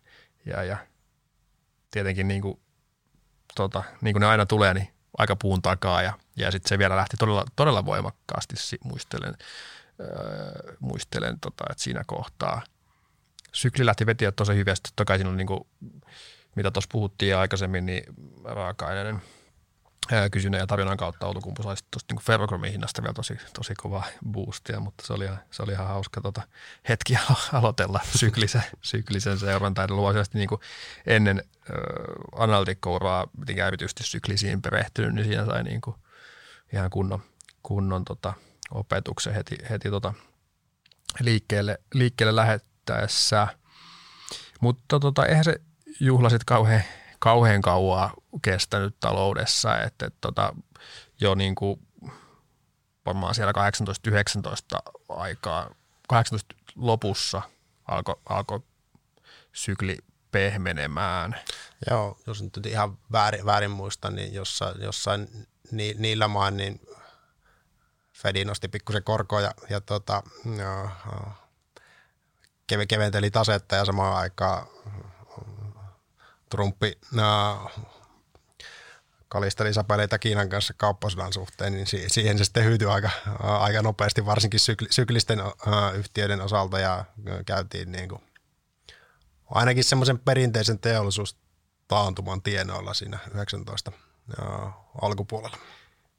[0.47, 0.77] ja, ja
[1.91, 2.61] tietenkin niin kuin,
[3.55, 4.89] tota, niin kuin ne aina tulee, niin
[5.19, 6.03] aika puun takaa.
[6.03, 8.55] Ja, ja sitten se vielä lähti todella, todella voimakkaasti,
[8.85, 9.35] muistelen,
[10.01, 12.63] öö, muistelen tota, että siinä kohtaa
[13.53, 15.61] sykli lähti vetiä tosi hyvin totta kai siinä on niin kuin,
[16.55, 18.05] mitä tuossa puhuttiin aikaisemmin, niin
[18.45, 19.23] raaka-aineiden
[20.31, 24.81] kysynnän ja tarjonnan kautta Outokumpu sai tuosta niin ferrokromin hinnasta vielä tosi, tosi kovaa boostia,
[24.81, 26.43] mutta se oli, se oli ihan hauska tota,
[26.89, 27.17] hetki
[27.53, 29.85] aloitella syklisen, syklisen seurantaa.
[29.85, 30.49] Eli luoisesti niin
[31.07, 31.77] ennen äh,
[32.33, 35.97] analytikkouraa mitenkään erityisesti syklisiin perehtynyt, niin siinä sai niin kuin
[36.73, 37.23] ihan kunnon,
[37.63, 38.33] kunnon tota,
[38.71, 40.15] opetuksen heti, heti tota,
[41.21, 43.49] liikkeelle, liikkeelle lähettäessä.
[44.61, 45.61] Mutta tota, eihän se
[46.01, 46.83] juhlasit kauhean,
[47.19, 50.55] kauhean kauaa kestänyt taloudessa, että, että tota,
[51.21, 51.81] jo niin kuin
[53.07, 53.53] varmaan siellä
[54.79, 55.75] 18-19 aikaa,
[56.09, 57.43] 18 lopussa
[57.89, 58.65] alkoi alko
[59.53, 59.99] sykli
[60.31, 61.37] pehmenemään.
[61.91, 66.81] Joo, jos nyt ihan väärin, väärin muista, niin jossain, jossain ni, niillä maan niin
[68.15, 70.91] Fedi nosti pikkusen korkoa ja, ja tota, no,
[72.89, 74.67] keventeli tasetta ja samaan aikaan
[76.51, 77.71] Trumpi no,
[79.29, 83.11] kalisteli sapeleita Kiinan kanssa kauppasodan suhteen, niin siihen se sitten hyytyi aika,
[83.41, 85.39] aika nopeasti, varsinkin sykli, syklisten
[85.95, 87.05] yhtiöiden osalta ja
[87.47, 88.23] käytiin niin kuin,
[89.51, 93.93] ainakin semmoisen perinteisen teollisuustaantuman tienoilla siinä 19
[95.03, 95.57] alkupuolella.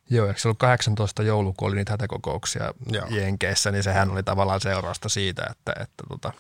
[0.10, 3.08] Joo, eikö se ollut 18 joulukuun oli niitä hätäkokouksia Joo.
[3.10, 6.34] Jenkeissä, niin sehän oli tavallaan seurausta siitä, että, että tota,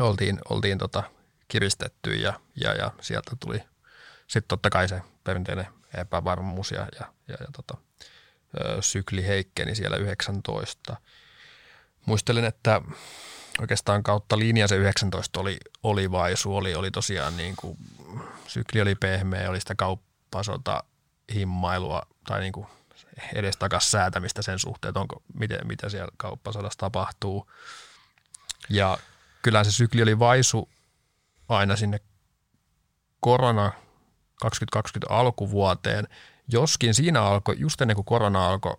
[0.00, 1.02] oltiin, oltiin tota
[1.48, 3.62] kiristetty ja, ja, ja sieltä tuli
[4.26, 7.76] sitten totta kai se perinteinen epävarmuus ja, ja, ja, ja tota,
[8.60, 10.96] ö, sykli heikkeni siellä 19.
[12.06, 12.80] Muistelen, että
[13.60, 17.78] oikeastaan kautta linja se 19 oli, oli vaisu, oli, oli tosiaan niin kuin,
[18.46, 20.84] sykli oli pehmeä, oli sitä kauppasota
[21.34, 22.66] himmailua tai niin kuin
[23.34, 27.50] edestakas säätämistä sen suhteen, että onko, miten, mitä siellä kauppasodassa tapahtuu.
[28.68, 28.98] Ja
[29.42, 30.68] kyllä se sykli oli vaisu
[31.48, 32.00] aina sinne
[33.20, 33.72] korona
[34.40, 36.08] 2020 alkuvuoteen,
[36.48, 38.76] joskin siinä alkoi, just ennen kuin korona alkoi,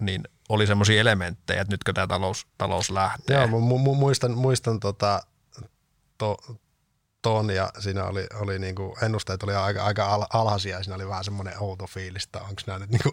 [0.00, 3.36] niin oli semmoisia elementtejä, että nytkö tämä talous, talous lähtee.
[3.36, 5.22] Joo, mu- muistan, muistan tota,
[6.18, 6.36] to,
[7.26, 11.08] ton ja siinä oli, oli niinku, ennusteet oli aika, aika al, alhaisia ja siinä oli
[11.08, 13.10] vähän semmoinen outo fiilis, että onko nämä nyt niinku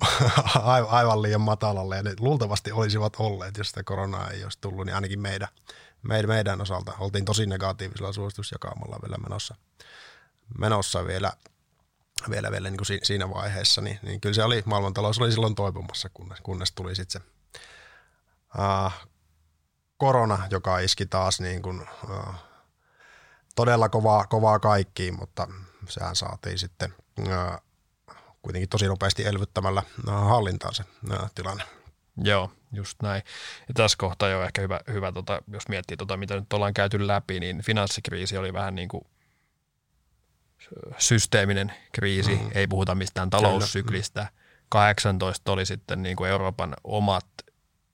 [0.89, 1.95] aivan liian matalalle.
[1.95, 5.47] Ja ne luultavasti olisivat olleet, jos sitä koronaa ei olisi tullut, niin ainakin meidän,
[6.03, 6.93] meidän, meidän osalta.
[6.99, 9.55] Oltiin tosi negatiivisella suositusjakaamalla vielä menossa,
[10.57, 11.32] menossa vielä,
[12.30, 16.09] vielä, vielä niin kuin siinä vaiheessa, niin, niin kyllä se oli, maailmantalous oli silloin toipumassa,
[16.14, 17.28] kunnes, kunnes tuli sitten se
[18.57, 18.91] uh,
[19.97, 22.36] korona, joka iski taas niin kuin, uh,
[23.56, 25.47] todella kovaa, kovaa kaikkiin, mutta
[25.89, 26.93] sehän saatiin sitten
[28.41, 30.84] kuitenkin tosi nopeasti elvyttämällä hallintaan se
[31.36, 31.64] tilanne.
[32.18, 33.24] Joo, just näin.
[33.68, 37.08] Ja tässä kohtaa jo ehkä hyvä, hyvä tota, jos miettii, tota, mitä nyt ollaan käyty
[37.08, 39.04] läpi, niin finanssikriisi oli vähän niin kuin
[40.97, 42.49] systeeminen kriisi, mm.
[42.54, 44.28] ei puhuta mistään taloussyklistä.
[44.70, 47.28] 18 oli sitten niin kuin Euroopan omat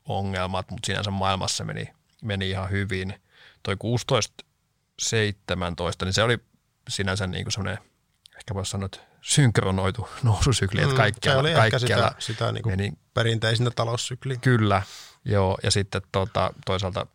[0.05, 1.89] ongelmat, mutta sinänsä maailmassa meni,
[2.21, 3.21] meni ihan hyvin.
[3.63, 4.45] Toi 16
[4.99, 6.39] 17, niin se oli
[6.89, 7.77] sinänsä niin kuin semmoinen,
[8.37, 12.51] ehkä voisi sanoa, että synkronoitu noususykli, että kaikkialla, mm, se oli kaikkialla ehkä sitä, sitä
[12.51, 14.37] niin kuin meni, perinteisinä taloussykliä.
[14.41, 14.81] Kyllä,
[15.25, 17.07] joo, ja sitten tota, toisaalta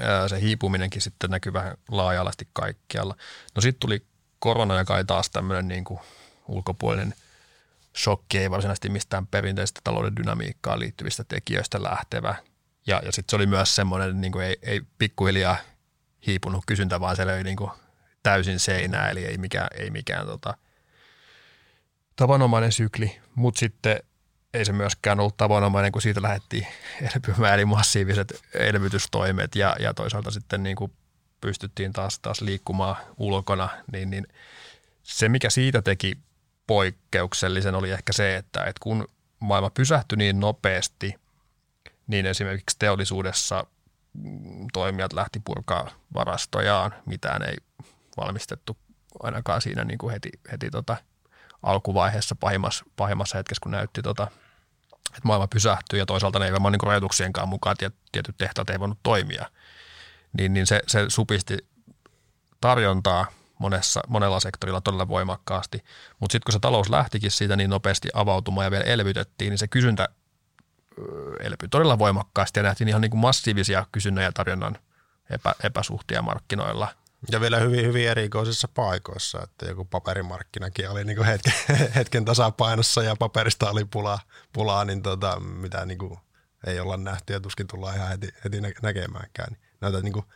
[0.00, 3.16] ää, se hiipuminenkin sitten näkyy vähän laaja-alaisesti kaikkialla.
[3.54, 4.06] No sitten tuli
[4.38, 6.00] korona, joka ei taas tämmöinen niin kuin
[6.48, 7.14] ulkopuolinen
[7.96, 12.34] shokki, ei varsinaisesti mistään perinteistä talouden dynamiikkaan liittyvistä tekijöistä lähtevä.
[12.86, 15.56] Ja, ja sitten se oli myös semmoinen, niin kuin ei, ei pikkuhiljaa
[16.26, 17.70] hiipunut kysyntä, vaan se löi niin kuin
[18.22, 20.54] täysin seinää, eli ei mikään, ei mikään tota,
[22.16, 24.00] tavanomainen sykli, mutta sitten
[24.54, 26.66] ei se myöskään ollut tavanomainen, kun siitä lähdettiin
[27.14, 30.92] elpymään, eli massiiviset elvytystoimet ja, ja toisaalta sitten niin kuin
[31.40, 34.26] pystyttiin taas, taas liikkumaan ulkona, niin, niin
[35.02, 36.18] se mikä siitä teki
[36.66, 39.08] poikkeuksellisen oli ehkä se, että, että kun
[39.40, 41.14] maailma pysähtyi niin nopeasti,
[42.06, 43.66] niin esimerkiksi teollisuudessa
[44.72, 47.56] toimijat lähti purkaa varastojaan, mitään ei
[48.16, 48.76] valmistettu
[49.22, 50.96] ainakaan siinä niin kuin heti, heti tota
[51.62, 54.28] alkuvaiheessa pahimmassa, pahimmassa hetkessä, kun näytti, tota,
[55.08, 57.76] että maailma pysähtyy ja toisaalta ne ei varmaan niin rajoituksienkaan mukaan
[58.12, 59.50] tietyt tehtaat ei voinut toimia,
[60.32, 61.58] niin, niin se, se supisti
[62.60, 63.26] tarjontaa
[63.58, 65.84] monessa, monella sektorilla todella voimakkaasti.
[66.20, 69.68] Mutta sitten kun se talous lähtikin siitä niin nopeasti avautumaan ja vielä elvytettiin, niin se
[69.68, 70.08] kysyntä
[71.40, 74.78] elpyi todella voimakkaasti ja nähtiin ihan niin kuin massiivisia kysynnän ja tarjonnan
[75.30, 76.88] epä, epäsuhtia markkinoilla.
[77.32, 81.52] Ja vielä hyvin, hyvin erikoisissa paikoissa, että joku paperimarkkinakin oli niin hetken,
[81.94, 84.18] hetken tasapainossa ja paperista oli pulaa,
[84.52, 86.18] pulaa niin tota, mitä niin kuin
[86.66, 89.56] ei olla nähty ja tuskin tullaan ihan heti, heti näkemäänkään.
[89.80, 90.26] Näitä niin kuin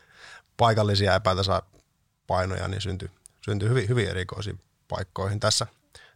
[0.56, 3.10] paikallisia epätasapainoja niin syntyi,
[3.44, 5.66] syntyi hyvin, hyvin erikoisiin paikkoihin tässä,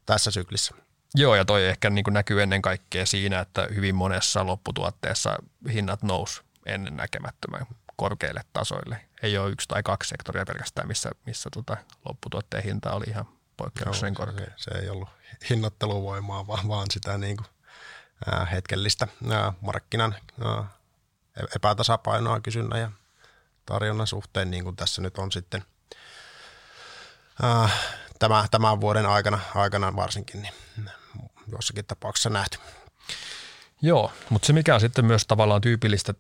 [0.07, 0.75] tässä syklissä.
[1.19, 5.37] Joo, ja toi ehkä niin kuin näkyy ennen kaikkea siinä, että hyvin monessa lopputuotteessa
[5.73, 9.01] hinnat nous ennen näkemättömän korkeille tasoille.
[9.23, 14.15] Ei ole yksi tai kaksi sektoria pelkästään, missä, missä tota lopputuotteen hinta oli ihan poikkeuksellisen
[14.15, 14.47] korkea.
[14.57, 15.09] Se, se ei ollut
[15.51, 17.47] hinnoitteluvoimaa, vaan, vaan sitä niin kuin,
[18.27, 20.15] ää, hetkellistä ää, markkinan
[20.45, 20.65] ää,
[21.57, 22.91] epätasapainoa kysynnän ja
[23.67, 25.65] tarjonnan suhteen, niin kuin tässä nyt on sitten
[27.43, 27.69] ää,
[28.19, 30.55] tämä, tämän vuoden aikana, aikana varsinkin niin
[31.53, 32.59] jossakin tapauksessa nähty.
[33.83, 36.15] Joo, mutta se mikä on sitten myös tavallaan tyypillistä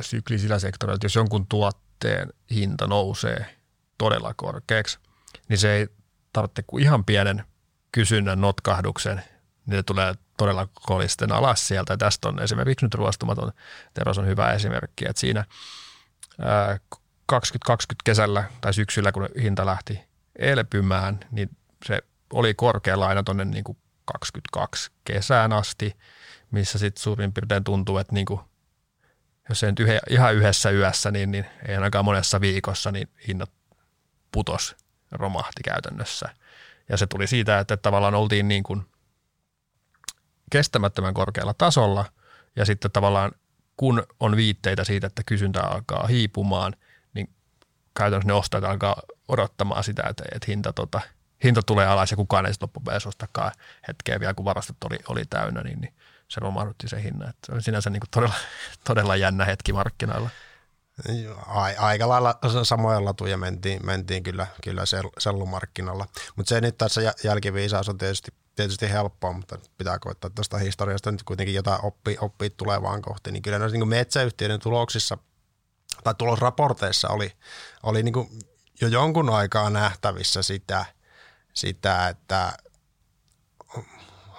[0.00, 3.56] syklisillä sektoreilla, että jos jonkun tuotteen hinta nousee
[3.98, 4.98] todella korkeaksi,
[5.48, 5.88] niin se ei
[6.32, 7.44] tarvitse kuin ihan pienen
[7.92, 9.24] kysynnän notkahduksen,
[9.66, 11.92] niin se tulee todella kolisten alas sieltä.
[11.92, 13.52] Ja tästä on esimerkiksi nyt ruostumaton
[13.94, 15.44] teros on hyvä esimerkki, että siinä
[16.40, 16.78] ää,
[17.26, 20.00] 2020 kesällä tai syksyllä, kun hinta lähti
[20.38, 21.50] elpymään, niin
[21.86, 21.98] se
[22.32, 23.64] oli korkealla aina tuonne niin
[24.04, 25.96] 22 kesään asti,
[26.50, 28.40] missä sitten suurin piirtein tuntuu, että niin kuin,
[29.48, 33.50] jos ei nyt yhe, ihan yhdessä yössä, niin, niin ei ainakaan monessa viikossa, niin hinnat
[34.32, 34.76] putos,
[35.10, 36.28] romahti käytännössä.
[36.88, 38.86] Ja se tuli siitä, että tavallaan oltiin niin kuin
[40.50, 42.04] kestämättömän korkealla tasolla
[42.56, 43.32] ja sitten tavallaan
[43.76, 46.76] kun on viitteitä siitä, että kysyntä alkaa hiipumaan,
[47.14, 47.30] niin
[47.94, 51.00] käytännössä ne ostajat alkaa odottamaan sitä, että, että hinta, tota,
[51.44, 53.52] hinta tulee alas ja kukaan ei loppupeleissä ostakaan
[53.88, 55.94] hetkeä vielä, kun varastot oli, oli täynnä, niin, niin
[56.28, 57.28] se romahdutti se hinnan.
[57.28, 58.34] Että se oli sinänsä niin kuin todella,
[58.88, 60.30] todella jännä hetki markkinoilla.
[61.78, 64.82] Aika lailla samoja latuja mentiin, mentiin kyllä, kyllä
[65.18, 66.06] sellumarkkinoilla.
[66.36, 71.22] Mutta se nyt tässä jälkiviisaus on tietysti, tietysti helppoa, mutta pitää koittaa tuosta historiasta nyt
[71.22, 73.32] kuitenkin jotain oppia, oppia tulevaan kohti.
[73.32, 75.18] Niin kyllä noissa niin metsäyhtiöiden tuloksissa
[76.04, 77.32] tai tulosraporteissa oli,
[77.82, 78.28] oli niin kuin
[78.80, 80.84] jo jonkun aikaa nähtävissä sitä,
[81.58, 82.52] sitä, että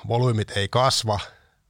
[0.08, 1.20] volyymit ei kasva,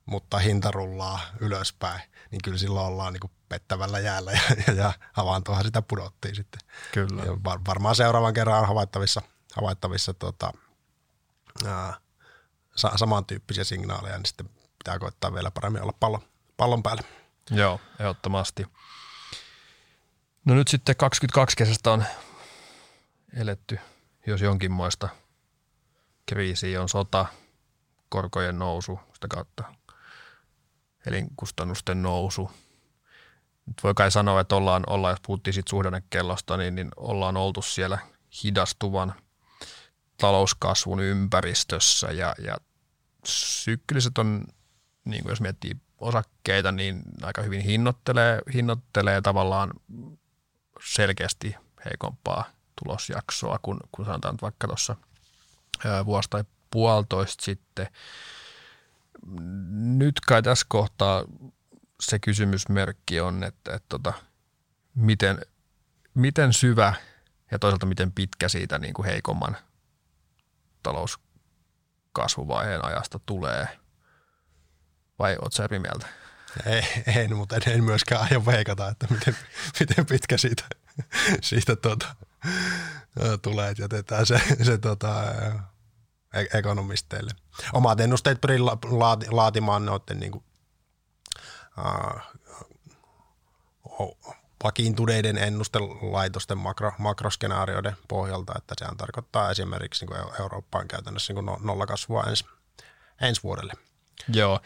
[0.06, 4.94] mutta hinta rullaa ylöspäin, niin kyllä silloin ollaan niin kuin pettävällä jäällä ja, ja, ja
[5.14, 6.62] havaintohan sitä pudottiin sitten.
[6.94, 7.24] Kyllä.
[7.24, 9.22] Ja var, varmaan seuraavan kerran on havaittavissa,
[9.56, 10.54] havaittavissa tota,
[11.66, 11.94] ää,
[12.76, 16.22] sa, samantyyppisiä signaaleja, niin sitten pitää koittaa vielä paremmin olla pallon,
[16.58, 17.04] pallon päällä.
[17.52, 18.66] Joo, ehdottomasti.
[20.46, 22.06] No nyt sitten 22 kesästä on
[23.34, 23.80] eletty,
[24.28, 25.10] jos jonkinmoista
[26.30, 27.26] kriisiä on sota,
[28.10, 29.64] korkojen nousu, sitä kautta
[31.06, 32.52] elinkustannusten nousu.
[33.66, 37.62] Nyt voi kai sanoa, että ollaan, ollaan jos puhuttiin siitä suhdannekellosta, niin, niin ollaan oltu
[37.62, 37.98] siellä
[38.44, 39.14] hidastuvan
[40.18, 42.58] talouskasvun ympäristössä ja, ja
[43.26, 44.46] sykliset on,
[45.06, 49.74] niin kuin jos miettii osakkeita, niin aika hyvin hinnoittelee, hinnoittelee tavallaan
[50.86, 51.56] selkeästi
[51.86, 52.44] heikompaa
[52.84, 54.96] tulosjaksoa, kun, kun sanotaan vaikka tuossa
[56.06, 57.88] vuosi tai puolitoista sitten.
[59.98, 61.24] Nyt kai tässä kohtaa
[62.02, 64.14] se kysymysmerkki on, että, että tota,
[64.96, 65.42] miten,
[66.14, 66.94] miten syvä
[67.52, 69.58] ja toisaalta miten pitkä siitä niin kuin heikomman
[70.84, 73.80] talouskasvuvaiheen ajasta tulee.
[75.20, 76.08] Vai oot sä eri mieltä?
[76.66, 79.36] Ei, en, mutta en myöskään aio veikata, että miten,
[79.80, 80.64] miten pitkä siitä,
[81.42, 82.16] siitä tuota,
[83.42, 85.24] tulee, että jätetään se, se tota,
[86.34, 87.32] e-, ekonomisteille.
[87.74, 90.44] Omat ennusteet pyrin laati, laatimaan noiden niin kuin,
[91.78, 92.40] uh,
[94.64, 102.24] vakiintuneiden ennustelaitosten makro, makroskenaarioiden pohjalta, että sehän tarkoittaa esimerkiksi niin Eurooppaan käytännössä niin kuin nollakasvua
[102.24, 102.46] ensi,
[103.22, 103.74] ensi vuodelle.
[104.34, 104.60] Joo,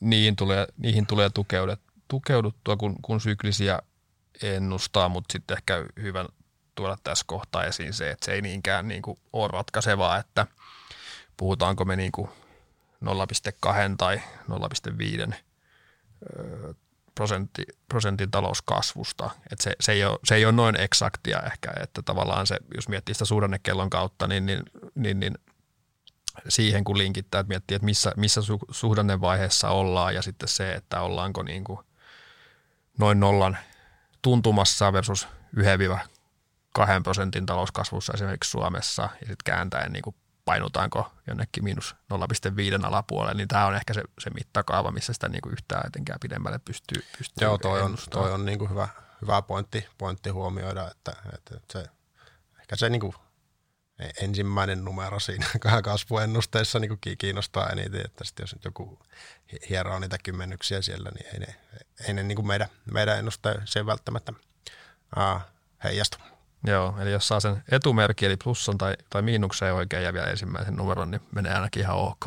[0.00, 1.30] niihin tulee, niihin tulee
[2.08, 3.78] tukeuduttua, kun, kun syklisiä
[4.42, 6.24] ennustaa, mutta sitten ehkä hyvä
[6.78, 10.46] tuoda tässä kohtaa esiin se, että se ei niinkään niin kuin ole ratkaisevaa, että
[11.36, 12.28] puhutaanko me niin kuin
[13.04, 14.22] 0,2 tai
[15.30, 15.34] 0,5
[17.14, 19.30] prosentti, prosentin talouskasvusta.
[19.52, 22.88] Et se, se, ei ole, se ei ole noin eksaktia ehkä, että tavallaan se, jos
[22.88, 24.62] miettii sitä suhdannekellon kautta, niin, niin,
[24.94, 25.34] niin, niin
[26.48, 31.00] siihen kun linkittää, että miettii, että missä, missä su, suhdannevaiheessa ollaan ja sitten se, että
[31.00, 31.80] ollaanko niin kuin
[32.98, 33.58] noin nollan
[34.22, 36.08] tuntumassa versus 1-2
[37.02, 43.48] prosentin talouskasvussa esimerkiksi Suomessa ja sitten kääntäen niin kuin painutaanko jonnekin miinus 0,5 alapuolelle, niin
[43.48, 47.46] tämä on ehkä se, se mittakaava, missä sitä niin kuin yhtään etenkään pidemmälle pystyy, pystyy
[47.46, 48.88] Joo, toi on, toi on niin kuin hyvä,
[49.22, 51.84] hyvä pointti, pointti huomioida, että, että se,
[52.60, 53.14] ehkä se niin kuin
[54.22, 55.46] ensimmäinen numero siinä
[55.82, 58.98] kasvuennusteessa niin kuin kiinnostaa eniten, että sitten jos nyt joku
[59.70, 61.54] hieroo niitä kymmenyksiä siellä, niin ei ne,
[62.08, 64.32] ei ne niin kuin meidän, meidän ennusteeseen välttämättä
[65.16, 65.40] aa,
[65.84, 66.18] heijastu.
[66.66, 70.76] Joo, eli jos saa sen etumerkki, eli plussan tai, tai miinukseen oikein ja vielä ensimmäisen
[70.76, 72.26] numeron, niin menee ainakin ihan ok.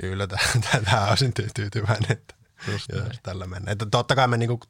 [0.00, 2.34] Kyllä, tähän olisin tyytyväinen, että
[2.68, 2.88] Just
[3.22, 3.72] tällä mennään.
[3.72, 4.60] Että totta kai me niinku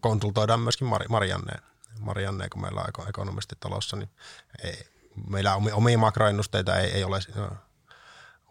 [0.00, 1.62] konsultoidaan myöskin Marianneen,
[2.00, 4.10] Marianneen, kun meillä on ekonomisti talossa, niin
[4.62, 4.86] ei,
[5.30, 7.20] meillä omia makroennusteita ei, ei ole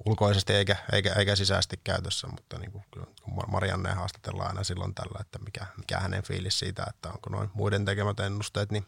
[0.05, 5.19] ulkoisesti eikä, eikä, eikä sisäisesti käytössä, mutta niin kuin, kun Marianne haastatellaan aina silloin tällä,
[5.21, 8.87] että mikä, mikä hänen fiilis siitä, että onko noin muiden tekemät ennusteet, niin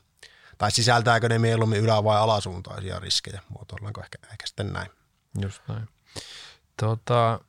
[0.58, 4.90] tai sisältääkö ne mieluummin ylä- vai alasuuntaisia riskejä, muotoillaanko ehkä, ehkä sitten näin.
[5.42, 5.90] Just näin.
[6.78, 7.40] Tota,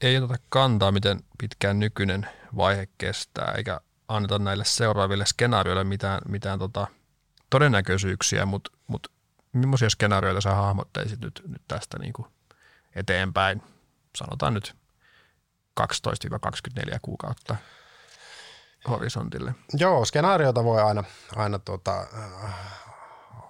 [0.00, 6.58] ei oteta kantaa, miten pitkään nykyinen vaihe kestää, eikä anneta näille seuraaville skenaarioille mitään, mitään
[6.58, 6.86] tota,
[7.50, 9.12] todennäköisyyksiä, mutta mut,
[9.52, 12.28] millaisia skenaarioita sä hahmottaisit nyt, nyt tästä niin kuin
[12.94, 13.62] eteenpäin,
[14.16, 14.76] sanotaan nyt
[15.80, 15.84] 12-24
[17.02, 17.56] kuukautta
[18.90, 19.54] horisontille.
[19.78, 21.04] Joo, skenaariota voi aina,
[21.36, 22.06] aina, tuota,
[22.44, 22.54] äh,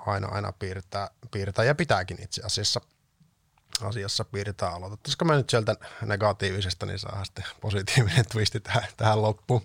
[0.07, 2.81] aina, aina piirtää, piirtää, ja pitääkin itse asiassa
[3.83, 4.71] asiassa piirtää.
[4.71, 9.63] Aloitettaisiko me nyt sieltä negatiivisesta, niin saa sitten positiivinen twisti tähän, tähän loppuun.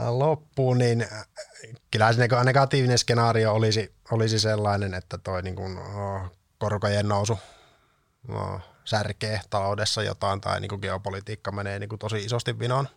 [0.00, 1.26] Äh, loppuun, niin äh,
[1.90, 7.38] kyllä se negatiivinen skenaario olisi, olisi sellainen, että toi niin kuin, oh, korkojen nousu
[8.84, 12.88] särkee taloudessa jotain tai niin kuin geopolitiikka menee niin kuin tosi isosti vinoon.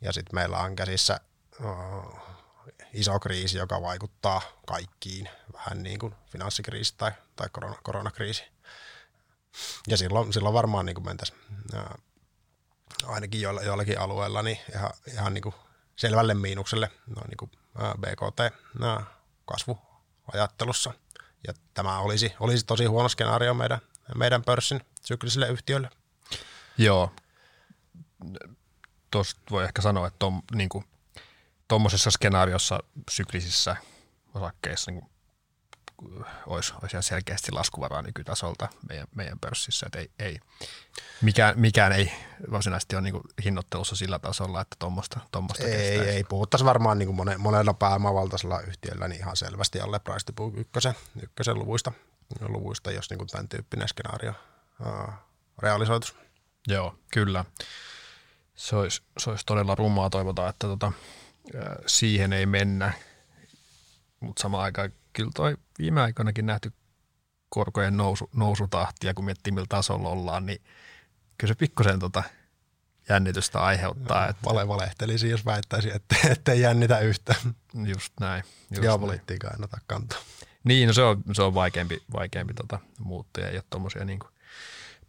[0.00, 1.20] Ja sitten meillä on käsissä
[1.64, 2.18] oh,
[2.92, 8.44] iso kriisi, joka vaikuttaa kaikkiin, vähän niin kuin finanssikriisi tai, tai korona, koronakriisi.
[9.88, 11.38] Ja silloin, silloin varmaan niin mentäisiin
[13.06, 15.54] ainakin joilla, joillakin alueilla niin ihan, ihan niin kuin
[15.96, 17.50] selvälle miinukselle no, niin kuin,
[18.00, 20.92] BKT-kasvuajattelussa.
[21.46, 23.80] Ja tämä olisi, olisi tosi huono skenaario meidän,
[24.14, 25.90] meidän pörssin syklisille yhtiöille.
[26.78, 27.12] Joo.
[29.16, 32.78] Tuosta voi ehkä sanoa, että tuommoisessa niin kuin, skenaariossa
[33.10, 33.76] syklisissä
[34.34, 35.04] osakkeissa niin
[36.46, 39.86] olisi, olisi ihan selkeästi laskuvaraa nykytasolta meidän, meidän pörssissä.
[39.86, 40.38] Että ei, ei,
[41.22, 42.12] mikään, mikään ei
[42.50, 45.20] varsinaisesti ole niin hinnoittelussa sillä tasolla, että tuommoista
[45.64, 46.10] Ei, kestäisi.
[46.10, 50.56] ei puhuttaisi varmaan niin kuin monella pääomavaltaisella yhtiöllä niin ihan selvästi alle price to book
[50.56, 51.92] ykkösen, ykkösen luvuista,
[52.48, 54.34] luvuista, jos niin kuin tämän tyyppinen skenaario
[55.58, 56.14] realisoitus.
[56.68, 57.44] Joo, kyllä.
[58.56, 60.92] Se olisi, se olisi todella rummaa toivotaan, että tota,
[61.86, 62.92] siihen ei mennä,
[64.20, 66.72] mutta samaan aikaan kyllä toi viime aikoinakin nähty
[67.48, 70.62] korkojen nousu, nousutahtia, kun miettii millä tasolla ollaan, niin
[71.38, 72.22] kyllä se pikkusen tota
[73.08, 74.24] jännitystä aiheuttaa.
[74.24, 74.42] No, että...
[74.44, 77.40] Vale valehtelisi, jos väittäisi, että ettei jännitä yhtään.
[77.86, 78.44] Just näin.
[78.70, 80.18] Just Geopolitiikka en ota kantaa.
[80.64, 83.44] Niin, no se on, se on vaikeampi, vaikeampi tota, muuttua.
[83.44, 84.18] Ei ole tuommoisia niin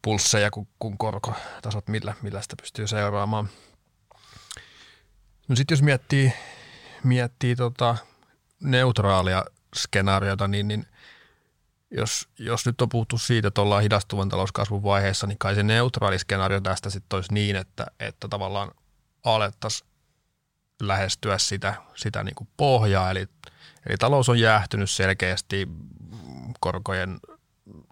[0.08, 3.50] pulsseja kuin, kuin korkotasot, millä, millä sitä pystyy seuraamaan.
[5.48, 6.34] No sitten jos miettii,
[7.04, 7.98] miettii tota
[8.60, 9.46] neutraalia
[9.76, 10.86] skenaariota, niin, niin
[11.92, 16.20] jos, jos nyt on puhuttu siitä, että ollaan hidastuvan talouskasvun vaiheessa, niin kai se neutraali
[16.20, 18.72] skenaario tästä sitten olisi niin, että, että tavallaan
[19.24, 19.90] alettaisiin
[20.82, 23.28] lähestyä sitä, sitä niin kuin pohjaa, eli,
[23.88, 25.68] eli talous on jäähtynyt selkeästi
[26.60, 27.20] korkojen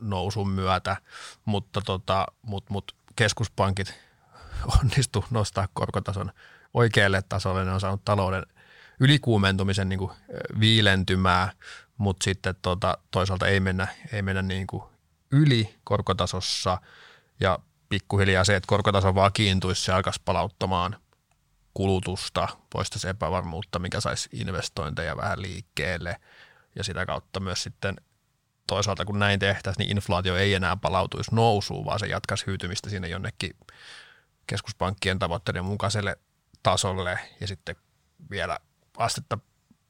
[0.01, 0.97] nousun myötä,
[1.45, 3.93] mutta tota, mut, mut keskuspankit
[4.79, 6.31] onnistu nostaa korkotason
[6.73, 8.45] oikealle tasolle, ne on saanut talouden
[8.99, 10.11] ylikuumentumisen niin kuin
[10.59, 11.51] viilentymää,
[11.97, 14.83] mutta sitten tota, toisaalta ei mennä, ei mennä niin kuin
[15.31, 16.77] yli korkotasossa.
[17.39, 17.59] Ja
[17.89, 20.95] pikkuhiljaa se, että korkotaso vakiintuisi, se alkaisi palauttamaan
[21.73, 26.15] kulutusta, poistaisi epävarmuutta, mikä saisi investointeja vähän liikkeelle.
[26.75, 27.95] Ja sitä kautta myös sitten
[28.67, 33.07] toisaalta kun näin tehtäisiin, niin inflaatio ei enää palautuisi nousuun, vaan se jatkaisi hyytymistä sinne
[33.07, 33.51] jonnekin
[34.47, 36.17] keskuspankkien tavoitteiden mukaiselle
[36.63, 37.19] tasolle.
[37.41, 37.75] Ja sitten
[38.29, 38.59] vielä
[38.97, 39.37] astetta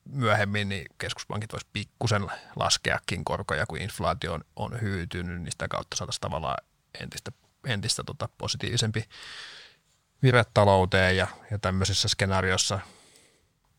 [0.09, 5.97] myöhemmin niin keskuspankit voisi pikkusen laskeakin korkoja, kun inflaatio on, on hyytynyt, niin sitä kautta
[5.97, 6.57] saataisiin tavallaan
[6.99, 7.31] entistä,
[7.65, 9.03] entistä tota positiivisempi
[10.23, 11.17] vire talouteen.
[11.17, 12.79] Ja, ja tämmöisessä skenaariossa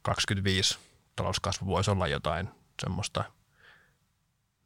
[0.03, 0.79] 25
[1.17, 2.49] talouskasvu voisi olla jotain
[2.83, 3.25] semmoista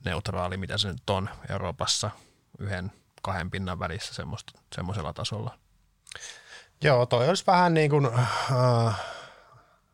[0.04, 2.10] neutraali, mitä se nyt on Euroopassa
[2.58, 2.92] yhden
[3.22, 4.24] kahden pinnan välissä
[4.74, 5.58] semmoisella tasolla.
[6.84, 9.00] Joo, toi olisi vähän niin kuin, äh,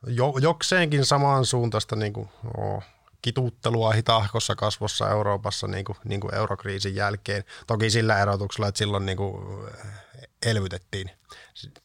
[0.07, 2.83] jo, jokseenkin samansuuntaista niin kuin, oh,
[3.23, 7.45] kituuttelua hitahkossa kasvossa Euroopassa niin kuin, niin kuin eurokriisin jälkeen.
[7.67, 9.67] Toki sillä erotuksella, että silloin niin kuin
[10.47, 11.11] elvytettiin.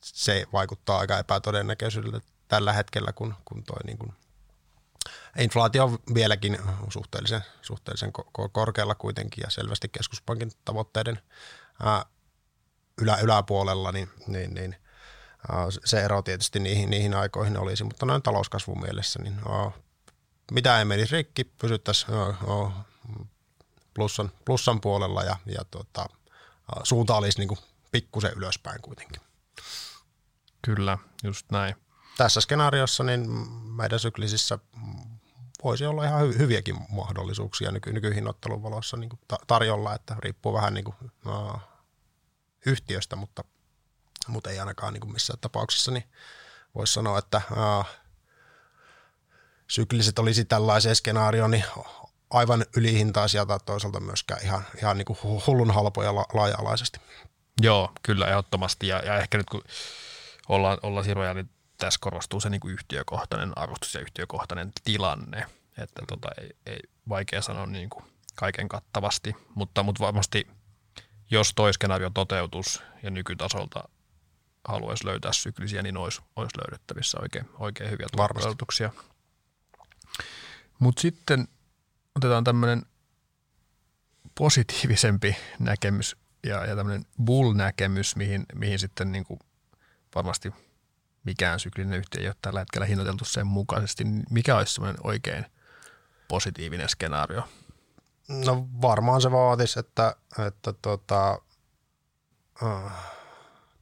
[0.03, 4.13] Se vaikuttaa aika epätodennäköisyydeltä tällä hetkellä, kun, kun toi niin kuin
[5.39, 6.57] inflaatio on vieläkin
[6.89, 8.11] suhteellisen, suhteellisen
[8.51, 11.19] korkealla kuitenkin ja selvästi keskuspankin tavoitteiden
[13.01, 14.75] ylä, yläpuolella, niin, niin, niin
[15.85, 19.41] se ero tietysti niihin, niihin aikoihin olisi, mutta noin talouskasvun mielessä, niin
[20.51, 22.17] mitä ei menisi rikki, pysyttäisiin
[23.93, 26.05] plussan, plussan puolella ja, ja tota,
[26.83, 27.57] suunta olisi niin
[27.91, 29.21] pikkusen ylöspäin kuitenkin.
[30.61, 31.75] Kyllä, just näin.
[32.21, 33.29] Tässä skenaariossa niin
[33.75, 34.59] meidän syklisissä
[35.63, 40.83] voisi olla ihan hyviäkin mahdollisuuksia nyky, nykyhinnoittelun valossa niin kuin tarjolla, että riippuu vähän niin
[40.83, 40.95] kuin,
[41.27, 41.59] uh,
[42.65, 43.43] yhtiöstä, mutta
[44.27, 46.03] mutta ei ainakaan niin kuin missään tapauksessa, niin
[46.75, 47.83] voisi sanoa, että ää,
[49.67, 51.65] sykliset olisi tällaiseen skenaarioon niin
[52.29, 56.99] aivan ylihintaisia tai toisaalta myöskään ihan, ihan niin kuin hullun halpoja la, laaja-alaisesti.
[57.61, 59.63] Joo, kyllä ehdottomasti ja, ja ehkä nyt kun
[60.49, 61.49] ollaan, ollaan siroja, niin
[61.81, 65.45] tässä korostuu se niin kuin yhtiökohtainen arvostus ja yhtiökohtainen tilanne,
[65.77, 66.79] että tota, ei, ei
[67.09, 68.05] vaikea sanoa niin kuin
[68.35, 70.47] kaiken kattavasti, mutta, mutta varmasti
[71.31, 73.89] jos toi skenaario toteutus ja nykytasolta
[74.67, 78.91] haluaisi löytää syklisiä, niin olisi, olisi löydettävissä oikein, oikein hyviä toteutuksia.
[80.79, 81.47] Mutta sitten
[82.15, 82.85] otetaan tämmöinen
[84.37, 89.39] positiivisempi näkemys ja, ja tämmöinen bull-näkemys, mihin, mihin sitten niin kuin
[90.15, 90.53] varmasti
[91.23, 94.03] mikään syklinen yhtiö ei ole tällä hetkellä hinnoiteltu sen mukaisesti.
[94.03, 95.45] Niin mikä olisi semmoinen oikein
[96.27, 97.43] positiivinen skenaario?
[98.27, 100.15] No varmaan se vaatisi, että,
[100.47, 101.41] että tota,
[102.61, 102.91] uh,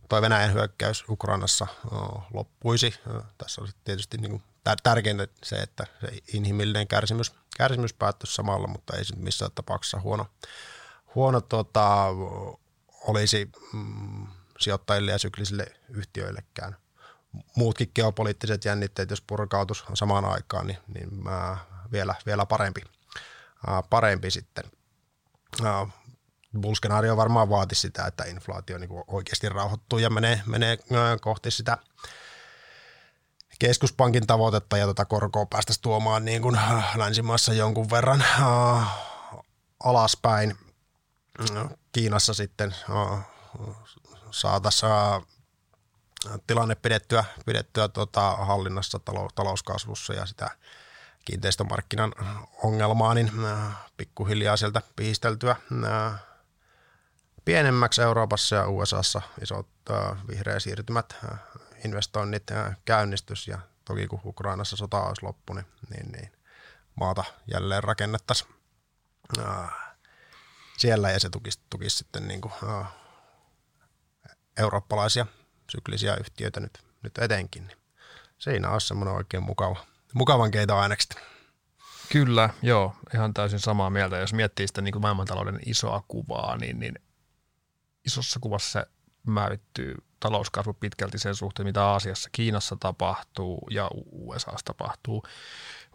[0.09, 2.93] toi Venäjän hyökkäys Ukrainassa uh, loppuisi.
[3.07, 4.43] Uh, tässä olisi tietysti niin kuin
[4.83, 10.25] tärkeintä se, että se inhimillinen kärsimys, kärsimys päättyisi samalla, mutta ei se missään tapauksessa huono,
[11.15, 12.05] huono tota,
[13.07, 14.27] olisi mm,
[14.59, 16.77] sijoittajille ja syklisille yhtiöillekään.
[17.55, 21.59] Muutkin geopoliittiset jännitteet, jos purkautus samaan aikaan, niin, niin äh,
[21.91, 22.81] vielä, vielä parempi,
[23.69, 24.63] äh, parempi sitten.
[25.65, 25.93] Äh,
[26.61, 30.77] Bull-skenaario varmaan vaati sitä, että inflaatio niin oikeasti rauhoittuu ja menee, menee
[31.21, 31.77] kohti sitä
[33.59, 36.59] keskuspankin tavoitetta ja tuota korkoa päästäisiin tuomaan niin kuin
[36.95, 38.87] länsimaassa jonkun verran äh,
[39.83, 40.57] alaspäin.
[41.91, 43.25] Kiinassa sitten äh,
[44.31, 45.21] saataisiin äh,
[46.47, 50.49] tilanne pidettyä, pidettyä tota, hallinnassa talou, talouskasvussa ja sitä
[51.25, 52.13] kiinteistömarkkinan
[52.63, 55.55] ongelmaa, niin äh, pikkuhiljaa sieltä piisteltyä
[55.85, 56.19] äh,
[57.45, 61.15] pienemmäksi Euroopassa ja USAssa isot äh, vihreä siirtymät,
[61.85, 62.43] investoinnit
[62.85, 66.31] käynnistys ja toki kun Ukrainassa sota olisi loppu, niin, niin, niin
[66.95, 67.23] maata
[67.53, 68.55] jälleen rakennettaisiin
[70.77, 72.53] siellä ja se tukisi, tukisi sitten niin kuin,
[74.57, 75.25] eurooppalaisia
[75.69, 77.67] syklisiä yhtiöitä nyt, nyt etenkin.
[77.67, 77.77] Niin
[78.37, 81.15] siinä olisi semmoinen oikein mukava, mukavan keitoainekset.
[82.11, 84.17] Kyllä, joo, ihan täysin samaa mieltä.
[84.17, 86.95] Jos miettii sitä niin kuin maailmantalouden isoa kuvaa, niin, niin
[88.05, 88.85] isossa kuvassa se
[89.27, 95.23] määrittyy talouskasvu pitkälti sen suhteen, mitä Aasiassa, Kiinassa tapahtuu ja USAssa tapahtuu.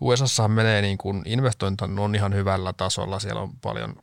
[0.01, 3.97] USAssa menee niin kuin investointi on ihan hyvällä tasolla, siellä on paljon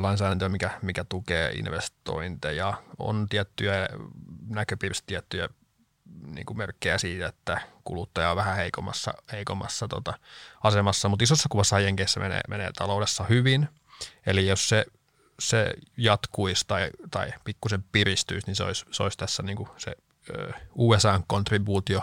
[0.00, 2.74] lainsäädäntöä, mikä, mikä tukee investointeja.
[2.98, 3.88] On tiettyjä
[4.48, 5.48] näköpiirissä tiettyjä
[6.26, 10.14] niin kuin merkkejä siitä, että kuluttaja on vähän heikommassa, heikommassa tota,
[10.62, 13.68] asemassa, mutta isossa kuvassa Jenkeissä menee, menee taloudessa hyvin.
[14.26, 14.86] Eli jos se
[15.40, 19.96] se jatkuisi tai, tai pikkusen piristyisi, niin se olisi, se olisi tässä niin kuin se
[20.74, 22.02] USA-kontribuutio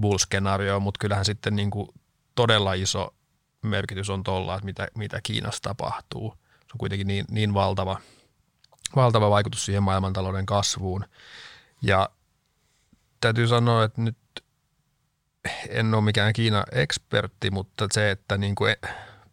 [0.00, 1.88] bull-skenaario, mutta kyllähän sitten niin kuin
[2.34, 3.14] todella iso
[3.62, 6.34] merkitys on tuolla, että mitä, mitä Kiinassa tapahtuu.
[6.74, 8.00] On kuitenkin niin, niin valtava,
[8.96, 11.04] valtava vaikutus siihen maailmantalouden kasvuun.
[11.82, 12.10] Ja
[13.20, 14.16] täytyy sanoa, että nyt
[15.68, 18.76] en ole mikään Kiina-ekspertti, mutta se, että niin kuin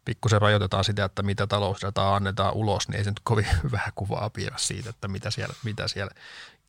[0.05, 4.29] pikkusen rajoitetaan sitä, että mitä talousdataa annetaan ulos, niin ei se nyt kovin hyvää kuvaa
[4.29, 6.11] piirrä siitä, että mitä siellä, mitä siellä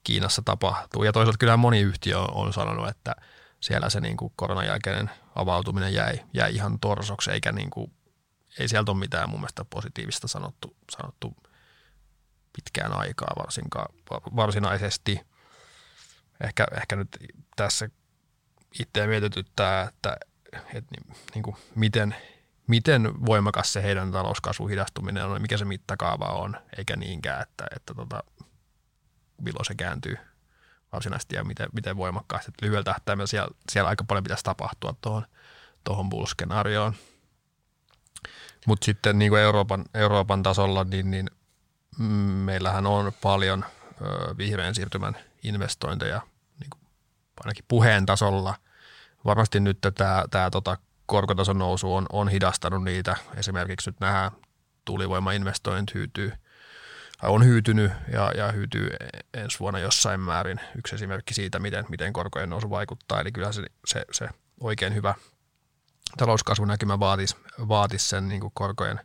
[0.05, 1.05] Kiinassa tapahtuu.
[1.05, 3.17] Ja toisaalta kyllä moni yhtiö on sanonut, että
[3.61, 7.93] siellä se niin kuin koronan jälkeinen avautuminen jäi, jäi ihan torsoksi, eikä niin kuin,
[8.59, 11.37] ei sieltä ole mitään mun mielestä positiivista sanottu, sanottu
[12.53, 13.47] pitkään aikaa
[14.37, 15.21] varsinaisesti.
[16.41, 17.17] Ehkä, ehkä nyt
[17.57, 17.89] tässä
[18.81, 20.17] itseä mietityttää, että,
[20.53, 22.15] että niin, niin kuin miten–
[22.69, 27.95] miten voimakas se heidän talouskasvun hidastuminen on, mikä se mittakaava on, eikä niinkään, että, että
[27.95, 28.23] tota,
[29.41, 30.19] milloin se kääntyy
[30.93, 32.53] varsinaisesti ja miten, miten voimakkaasti.
[32.63, 35.27] Lyhyellä tähtäimellä siellä, siellä aika paljon pitäisi tapahtua tuohon,
[35.85, 36.95] tuohon bull-skenaarioon.
[38.69, 41.31] Mutta sitten niin kuin Euroopan, Euroopan tasolla, niin, niin
[42.45, 43.65] meillähän on paljon
[44.03, 44.05] ö,
[44.39, 46.21] vihreän siirtymän investointeja
[46.61, 46.81] niin kuin
[47.45, 48.55] ainakin puheen tasolla.
[49.25, 50.77] Varmasti nyt tämä, tämä tota
[51.07, 53.17] korkotason nousu on, on hidastanut niitä.
[53.37, 54.31] Esimerkiksi nyt nämä
[54.85, 56.33] tuulivoimainvestoinnit hyytyy,
[57.23, 58.91] on hyytynyt ja, ja hyytyy
[59.35, 60.61] ensi vuonna jossain määrin.
[60.79, 63.21] Yksi esimerkki siitä, miten, miten korkojen nousu vaikuttaa.
[63.21, 64.29] Eli kyllä se, se, se
[64.61, 65.15] oikein hyvä
[66.17, 67.37] talouskasvunäkymä vaatisi,
[67.69, 69.01] vaatisi sen niin kuin korkojen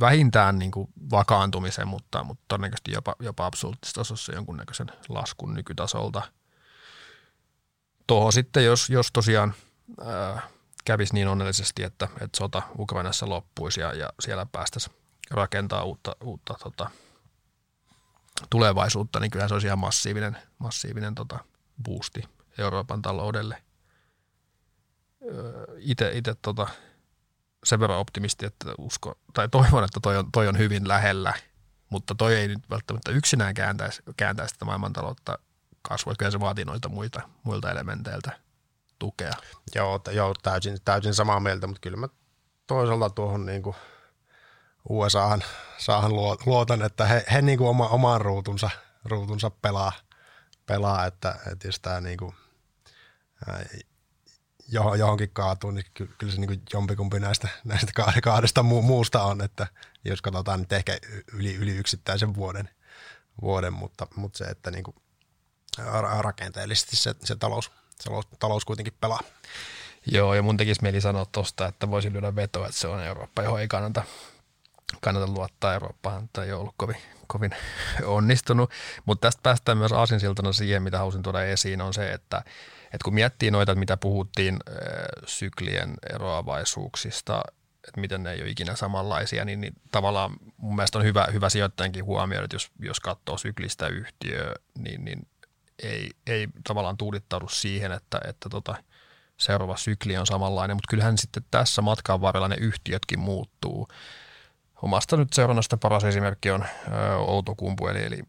[0.00, 6.22] vähintään niin kuin vakaantumisen, mutta, mutta todennäköisesti jopa, jopa absoluuttistasossa jonkunnäköisen laskun nykytasolta.
[8.06, 9.54] Tuohon sitten, jos, jos tosiaan–
[10.06, 10.42] äh,
[10.84, 14.96] kävisi niin onnellisesti, että, että sota Ukrainassa loppuisi ja, ja siellä päästäisiin
[15.30, 16.90] rakentaa uutta, uutta tota,
[18.50, 21.38] tulevaisuutta, niin kyllä se olisi ihan massiivinen, massiivinen tota,
[21.82, 22.24] boosti
[22.58, 23.62] Euroopan taloudelle.
[26.12, 26.68] Itse tota,
[27.64, 31.34] sen verran optimisti, että usko, tai toivon, että toi on, toi on hyvin lähellä,
[31.90, 35.38] mutta toi ei nyt välttämättä yksinään kääntäisi, kääntäisi tätä maailmantaloutta
[35.82, 36.14] kasvua.
[36.18, 38.30] Kyllä se vaatii noita muita, muilta elementeiltä
[38.98, 39.32] tukea.
[39.74, 42.08] Joo, joo täysin, täysin samaa mieltä, mutta kyllä mä
[42.66, 43.76] toisaalta tuohon niin kuin
[44.88, 45.44] USAhan
[45.78, 46.12] saahan
[46.46, 48.70] luotan, että he, he niin kuin oma, oman ruutunsa,
[49.04, 49.92] ruutunsa pelaa,
[50.66, 52.34] pelaa että, että jos tämä niin kuin,
[54.68, 59.66] johonkin kaatuu, niin kyllä se niin jompikumpi näistä, näistä kahdesta muusta on, että
[60.04, 60.98] jos katsotaan nyt ehkä
[61.32, 62.70] yli, yli yksittäisen vuoden,
[63.42, 64.96] vuoden mutta, mutta se, että niin kuin
[66.18, 67.72] rakenteellisesti se, se talous,
[68.04, 69.20] talous, talous kuitenkin pelaa.
[70.06, 73.42] Joo, ja mun tekisi mieli sanoa tuosta, että voisin lyödä vetoa, että se on Eurooppa,
[73.42, 74.02] johon ei kannata,
[75.00, 75.74] kannata luottaa.
[75.74, 76.96] Eurooppaan tai ei ollut kovin,
[77.26, 77.50] kovin
[78.04, 78.70] onnistunut.
[79.04, 82.42] Mutta tästä päästään myös aasinsiltana siihen, mitä halusin tuoda esiin, on se, että,
[82.84, 84.58] että kun miettii noita, mitä puhuttiin
[85.26, 87.42] syklien eroavaisuuksista,
[87.88, 91.48] että miten ne ei ole ikinä samanlaisia, niin, niin tavallaan mun mielestä on hyvä, hyvä
[91.48, 95.28] sijoittajankin huomioida, että jos, jos katsoo syklistä yhtiöä, niin, niin
[95.82, 98.76] ei, ei tavallaan tuudittaudu siihen, että, että tota,
[99.36, 103.88] seuraava sykli on samanlainen, mutta kyllähän sitten tässä matkan varrella ne yhtiötkin muuttuu.
[104.86, 108.22] Omasta nyt seurannasta paras esimerkki on ö, Outokumpu, eli, eli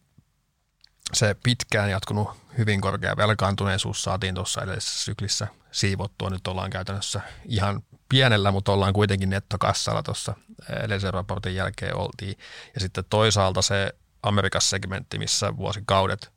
[1.14, 6.30] se pitkään jatkunut hyvin korkea velkaantuneisuus saatiin tuossa edellisessä syklissä siivottua.
[6.30, 10.34] Nyt ollaan käytännössä ihan pienellä, mutta ollaan kuitenkin nettokassalla tuossa
[10.70, 12.38] edellisen raportin jälkeen oltiin.
[12.74, 13.94] Ja sitten toisaalta se
[14.24, 16.32] Amerikassa segmentti, missä vuosikaudet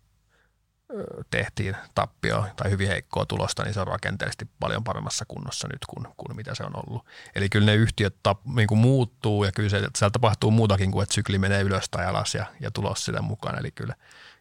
[1.30, 6.06] tehtiin tappio tai hyvin heikkoa tulosta, niin se on rakenteellisesti paljon paremmassa kunnossa nyt kuin,
[6.16, 7.06] kuin mitä se on ollut.
[7.34, 11.02] Eli kyllä ne yhtiöt tap, niin kuin muuttuu ja kyllä se, siellä tapahtuu muutakin kuin,
[11.02, 13.58] että sykli menee ylös tai alas ja, ja tulos sitä mukaan.
[13.58, 13.94] Eli kyllä,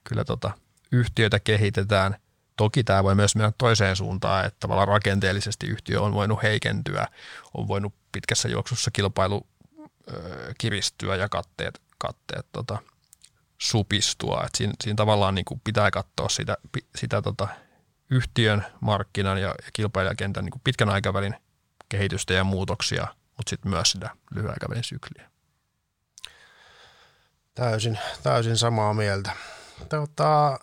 [0.03, 0.51] kyllä tota,
[0.91, 2.15] yhtiöitä kehitetään.
[2.55, 7.07] Toki tämä voi myös mennä toiseen suuntaan, että tavallaan rakenteellisesti yhtiö on voinut heikentyä,
[7.53, 9.47] on voinut pitkässä juoksussa kilpailu
[10.13, 12.77] ö, kiristyä ja katteet, katteet tota,
[13.61, 14.44] supistua.
[14.45, 16.57] Et siinä, siinä tavallaan niin kuin pitää katsoa sitä,
[16.95, 17.48] sitä tota
[18.10, 21.36] yhtiön, markkinan ja, ja kilpailijakentän niin kuin pitkän aikavälin
[21.90, 23.07] kehitystä ja muutoksia,
[23.38, 25.30] mutta sitten myös sitä lyhyen aikavälin sykliä.
[27.56, 29.31] Täysin, täysin samaa mieltä.
[29.90, 30.60] Tota,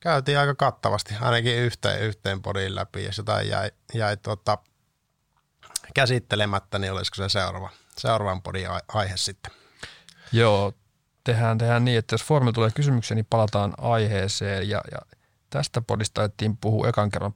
[0.00, 4.58] käytiin aika kattavasti, ainakin yhteen, yhteen podiin läpi, ja jotain jäi, jäi tota,
[5.94, 9.59] käsittelemättä, niin olisiko se seuraava, seuraavan podin aihe sitten?
[10.32, 10.72] Joo,
[11.24, 14.68] tehdään, tehdään niin, että jos foorumilla tulee kysymyksiä, niin palataan aiheeseen.
[14.68, 14.98] Ja, ja
[15.50, 17.34] tästä podista alettiin puhua ekan kerran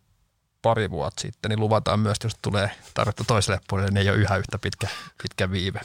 [0.62, 4.36] pari vuotta sitten, niin luvataan myös, jos tulee tarvetta toiselle puolelle, niin ei ole yhä
[4.36, 4.88] yhtä pitkä,
[5.22, 5.80] pitkä viive.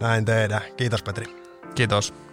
[0.00, 0.62] Näin tehdään.
[0.76, 1.26] Kiitos Petri.
[1.74, 2.27] Kiitos.